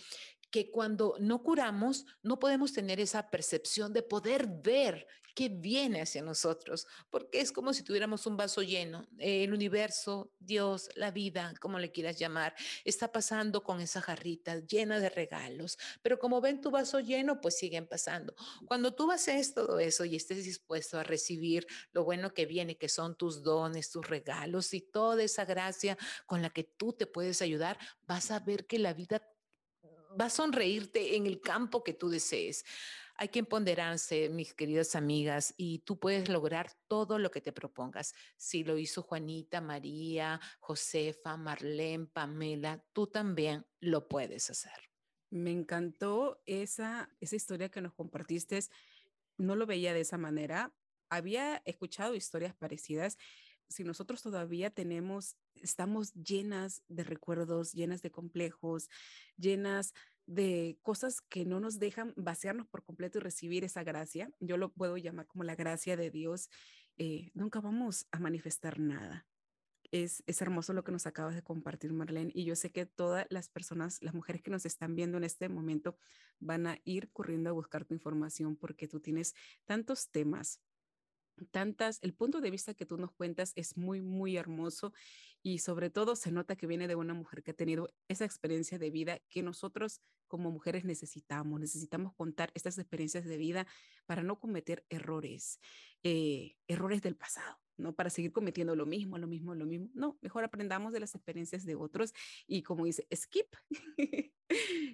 que 0.50 0.72
cuando 0.72 1.16
no 1.20 1.44
curamos, 1.44 2.06
no 2.24 2.40
podemos 2.40 2.74
tener 2.74 3.00
esa 3.00 3.30
percepción 3.30 3.94
de 3.94 4.04
poder 4.04 4.48
ver 4.48 5.08
qué 5.38 5.50
viene 5.50 6.02
hacia 6.02 6.24
nosotros, 6.24 6.88
porque 7.12 7.42
es 7.42 7.52
como 7.52 7.72
si 7.72 7.84
tuviéramos 7.84 8.26
un 8.26 8.38
vaso 8.38 8.64
lleno. 8.64 9.08
El 9.20 9.54
universo, 9.54 10.34
Dios, 10.40 10.90
la 10.96 11.12
vida, 11.12 11.54
como 11.62 11.78
le 11.78 11.92
quieras 11.92 12.18
llamar, 12.18 12.56
está 12.84 13.12
pasando 13.12 13.62
con 13.62 13.80
esa 13.80 14.02
jarrita 14.02 14.58
llena 14.62 15.00
de 15.00 15.12
regalos, 15.12 15.78
pero 16.02 16.18
como 16.18 16.42
ven 16.42 16.60
tu 16.60 16.72
vaso 16.72 17.00
lleno, 17.02 17.40
pues 17.40 17.56
siguen 17.56 17.86
pasando. 17.86 18.34
Cuando 18.66 18.96
tú 18.96 19.12
haces 19.12 19.54
todo 19.54 19.78
eso 19.78 20.06
y 20.06 20.16
estés 20.16 20.44
dispuesto 20.44 20.98
a 20.98 21.04
recibir 21.04 21.68
lo 21.92 22.04
bueno 22.04 22.34
que 22.34 22.48
viene, 22.48 22.80
que 22.80 22.90
son 22.90 23.16
tus 23.16 23.44
dones, 23.44 23.92
tus 23.92 24.10
regalos 24.10 24.74
y 24.74 24.82
toda 24.82 25.22
esa 25.22 25.46
gracia 25.46 26.00
con 26.26 26.42
la 26.42 26.50
que 26.50 26.64
tú 26.64 26.94
te 26.94 27.06
puedes 27.06 27.44
ayudar, 27.44 27.78
vas 28.08 28.32
a 28.32 28.40
ver 28.40 28.66
que 28.66 28.80
la 28.80 28.96
vida 28.96 29.22
va 30.20 30.26
a 30.26 30.30
sonreírte 30.30 31.16
en 31.16 31.26
el 31.26 31.42
campo 31.42 31.84
que 31.84 31.94
tú 31.94 32.10
desees. 32.10 32.66
Hay 33.16 33.30
que 33.30 33.40
empoderarse, 33.40 34.30
mis 34.30 34.54
queridas 34.54 34.96
amigas, 34.96 35.54
y 35.58 35.80
tú 35.80 36.00
puedes 36.00 36.30
lograr 36.30 36.72
todo 36.88 37.18
lo 37.18 37.32
que 37.32 37.42
te 37.42 37.52
propongas. 37.52 38.14
Si 38.36 38.64
lo 38.64 38.78
hizo 38.78 39.02
Juanita, 39.02 39.60
María, 39.60 40.40
Josefa, 40.60 41.36
Marlene, 41.36 42.06
Pamela, 42.06 42.84
tú 42.94 43.08
también 43.08 43.66
lo 43.80 44.08
puedes 44.08 44.50
hacer. 44.52 44.92
Me 45.32 45.52
encantó 45.52 46.42
esa, 46.46 47.10
esa 47.20 47.36
historia 47.36 47.70
que 47.70 47.82
nos 47.82 47.94
compartiste. 47.94 48.60
No 49.38 49.56
lo 49.56 49.66
veía 49.66 49.94
de 49.94 50.02
esa 50.02 50.18
manera. 50.18 50.74
Había 51.10 51.58
escuchado 51.66 52.14
historias 52.14 52.54
parecidas 52.54 53.18
si 53.70 53.84
nosotros 53.84 54.22
todavía 54.22 54.70
tenemos, 54.70 55.36
estamos 55.56 56.14
llenas 56.14 56.84
de 56.88 57.04
recuerdos, 57.04 57.74
llenas 57.74 58.02
de 58.02 58.12
complejos, 58.12 58.90
llenas 59.38 59.94
de 60.26 60.78
cosas 60.82 61.22
que 61.22 61.46
no 61.46 61.60
nos 61.60 61.80
dejan 61.80 62.14
vaciarnos 62.18 62.68
por 62.68 62.84
completo 62.84 63.18
y 63.18 63.22
recibir 63.22 63.64
esa 63.64 63.84
gracia, 63.84 64.30
yo 64.40 64.58
lo 64.58 64.72
puedo 64.74 64.98
llamar 64.98 65.26
como 65.28 65.44
la 65.44 65.56
gracia 65.56 65.96
de 65.96 66.12
Dios, 66.12 66.50
eh, 66.98 67.32
nunca 67.34 67.62
vamos 67.62 68.08
a 68.12 68.20
manifestar 68.20 68.80
nada. 68.80 69.26
Es, 69.92 70.22
es, 70.28 70.42
hermoso 70.42 70.74
lo 70.74 70.84
que 70.84 70.92
nos 70.92 71.08
acabas 71.08 71.34
de 71.34 71.44
compartir, 71.44 71.94
Marlene, 71.94 72.32
y 72.36 72.44
yo 72.44 72.58
sé 72.58 72.74
que 72.74 72.86
todas 72.86 73.26
las 73.30 73.48
personas, 73.48 74.00
las 74.02 74.14
mujeres 74.14 74.42
que 74.42 74.52
nos 74.52 74.66
están 74.66 74.96
viendo 74.96 75.18
en 75.18 75.24
este 75.24 75.48
momento, 75.48 75.98
van 76.40 76.68
a 76.68 76.78
ir 76.84 77.10
corriendo 77.12 77.50
a 77.50 77.54
buscar 77.54 77.86
tu 77.86 77.94
información 77.94 78.58
porque 78.58 78.90
tú 78.90 79.00
tienes 79.00 79.34
tantos 79.64 80.10
temas, 80.10 80.60
tantas, 81.46 82.00
el 82.02 82.14
punto 82.14 82.42
de 82.42 82.52
vista 82.52 82.74
que 82.74 82.86
tú 82.86 82.98
nos 82.98 83.12
cuentas 83.12 83.54
es 83.56 83.78
muy, 83.78 84.02
muy 84.02 84.38
hermoso 84.38 84.94
y 85.44 85.60
sobre 85.60 85.90
todo 85.90 86.16
se 86.16 86.32
nota 86.32 86.56
que 86.56 86.68
viene 86.68 86.88
de 86.88 86.96
una 86.96 87.14
mujer 87.14 87.44
que 87.44 87.52
ha 87.52 87.56
tenido 87.56 87.94
esa 88.08 88.26
experiencia 88.26 88.80
de 88.80 88.90
vida 88.90 89.20
que 89.30 89.44
nosotros 89.44 90.02
como 90.28 90.52
mujeres 90.52 90.84
necesitamos, 90.84 91.60
necesitamos 91.60 92.14
contar 92.14 92.52
estas 92.54 92.78
experiencias 92.78 93.26
de 93.26 93.38
vida 93.38 93.68
para 94.06 94.24
no 94.24 94.40
cometer 94.40 94.86
errores, 94.90 95.60
eh, 96.04 96.56
errores 96.68 97.02
del 97.02 97.16
pasado. 97.16 97.58
no 97.78 97.94
para 97.94 98.10
seguir 98.10 98.32
cometiendo 98.32 98.76
lo 98.76 98.88
mismo, 98.88 99.20
lo 99.20 99.28
mismo, 99.28 99.54
lo 99.54 99.68
mismo. 99.68 99.92
No, 99.94 100.18
mejor 100.22 100.44
aprendamos 100.44 100.94
de 100.94 101.00
las 101.00 101.14
experiencias 101.14 101.64
de 101.64 101.76
otros 101.76 102.12
y 102.48 102.64
como 102.64 102.86
dice, 102.86 103.08
skip 103.16 103.54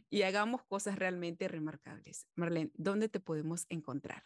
y 0.09 0.21
hagamos 0.23 0.63
cosas 0.65 0.99
realmente 0.99 1.47
remarcables. 1.47 2.27
Marlene, 2.35 2.71
¿dónde 2.75 3.07
te 3.07 3.21
podemos 3.21 3.65
encontrar? 3.69 4.25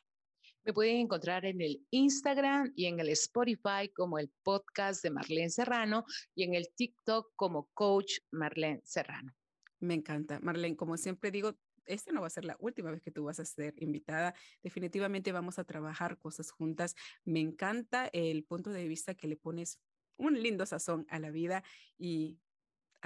Me 0.67 0.73
pueden 0.73 0.97
encontrar 0.97 1.45
en 1.45 1.61
el 1.61 1.81
Instagram 1.91 2.73
y 2.75 2.87
en 2.87 2.99
el 2.99 3.07
Spotify 3.11 3.87
como 3.95 4.19
el 4.19 4.29
podcast 4.43 5.01
de 5.01 5.11
Marlene 5.11 5.49
Serrano 5.49 6.03
y 6.35 6.43
en 6.43 6.55
el 6.55 6.67
TikTok 6.75 7.31
como 7.37 7.69
Coach 7.73 8.19
Marlene 8.31 8.81
Serrano. 8.83 9.33
Me 9.79 9.93
encanta. 9.93 10.41
Marlene, 10.41 10.75
como 10.75 10.97
siempre 10.97 11.31
digo, 11.31 11.57
esta 11.85 12.11
no 12.11 12.19
va 12.19 12.27
a 12.27 12.31
ser 12.31 12.43
la 12.43 12.57
última 12.59 12.91
vez 12.91 13.01
que 13.01 13.11
tú 13.11 13.23
vas 13.23 13.39
a 13.39 13.45
ser 13.45 13.75
invitada. 13.77 14.35
Definitivamente 14.61 15.31
vamos 15.31 15.57
a 15.57 15.63
trabajar 15.63 16.17
cosas 16.17 16.51
juntas. 16.51 16.95
Me 17.23 17.39
encanta 17.39 18.09
el 18.11 18.43
punto 18.43 18.69
de 18.71 18.89
vista 18.89 19.15
que 19.15 19.29
le 19.29 19.37
pones 19.37 19.79
un 20.17 20.43
lindo 20.43 20.65
sazón 20.65 21.05
a 21.07 21.19
la 21.19 21.31
vida 21.31 21.63
y 21.97 22.41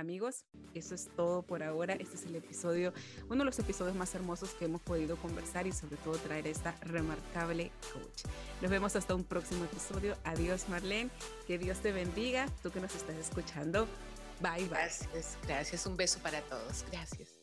amigos, 0.01 0.45
eso 0.73 0.93
es 0.93 1.09
todo 1.15 1.43
por 1.43 1.63
ahora. 1.63 1.93
Este 1.93 2.15
es 2.15 2.25
el 2.25 2.35
episodio, 2.35 2.93
uno 3.29 3.39
de 3.39 3.45
los 3.45 3.59
episodios 3.59 3.95
más 3.95 4.13
hermosos 4.13 4.53
que 4.55 4.65
hemos 4.65 4.81
podido 4.81 5.15
conversar 5.17 5.67
y 5.67 5.71
sobre 5.71 5.95
todo 5.97 6.17
traer 6.17 6.47
esta 6.47 6.75
remarcable 6.81 7.71
coach. 7.93 8.23
Nos 8.61 8.69
vemos 8.69 8.95
hasta 8.95 9.15
un 9.15 9.23
próximo 9.23 9.63
episodio. 9.63 10.17
Adiós 10.25 10.67
Marlene, 10.67 11.09
que 11.47 11.57
Dios 11.57 11.79
te 11.79 11.91
bendiga, 11.91 12.47
tú 12.61 12.71
que 12.71 12.81
nos 12.81 12.93
estás 12.95 13.15
escuchando. 13.15 13.87
Bye, 14.41 14.65
bye. 14.65 14.69
Gracias, 14.69 15.37
gracias. 15.47 15.85
Un 15.85 15.95
beso 15.95 16.19
para 16.19 16.41
todos. 16.41 16.83
Gracias. 16.91 17.40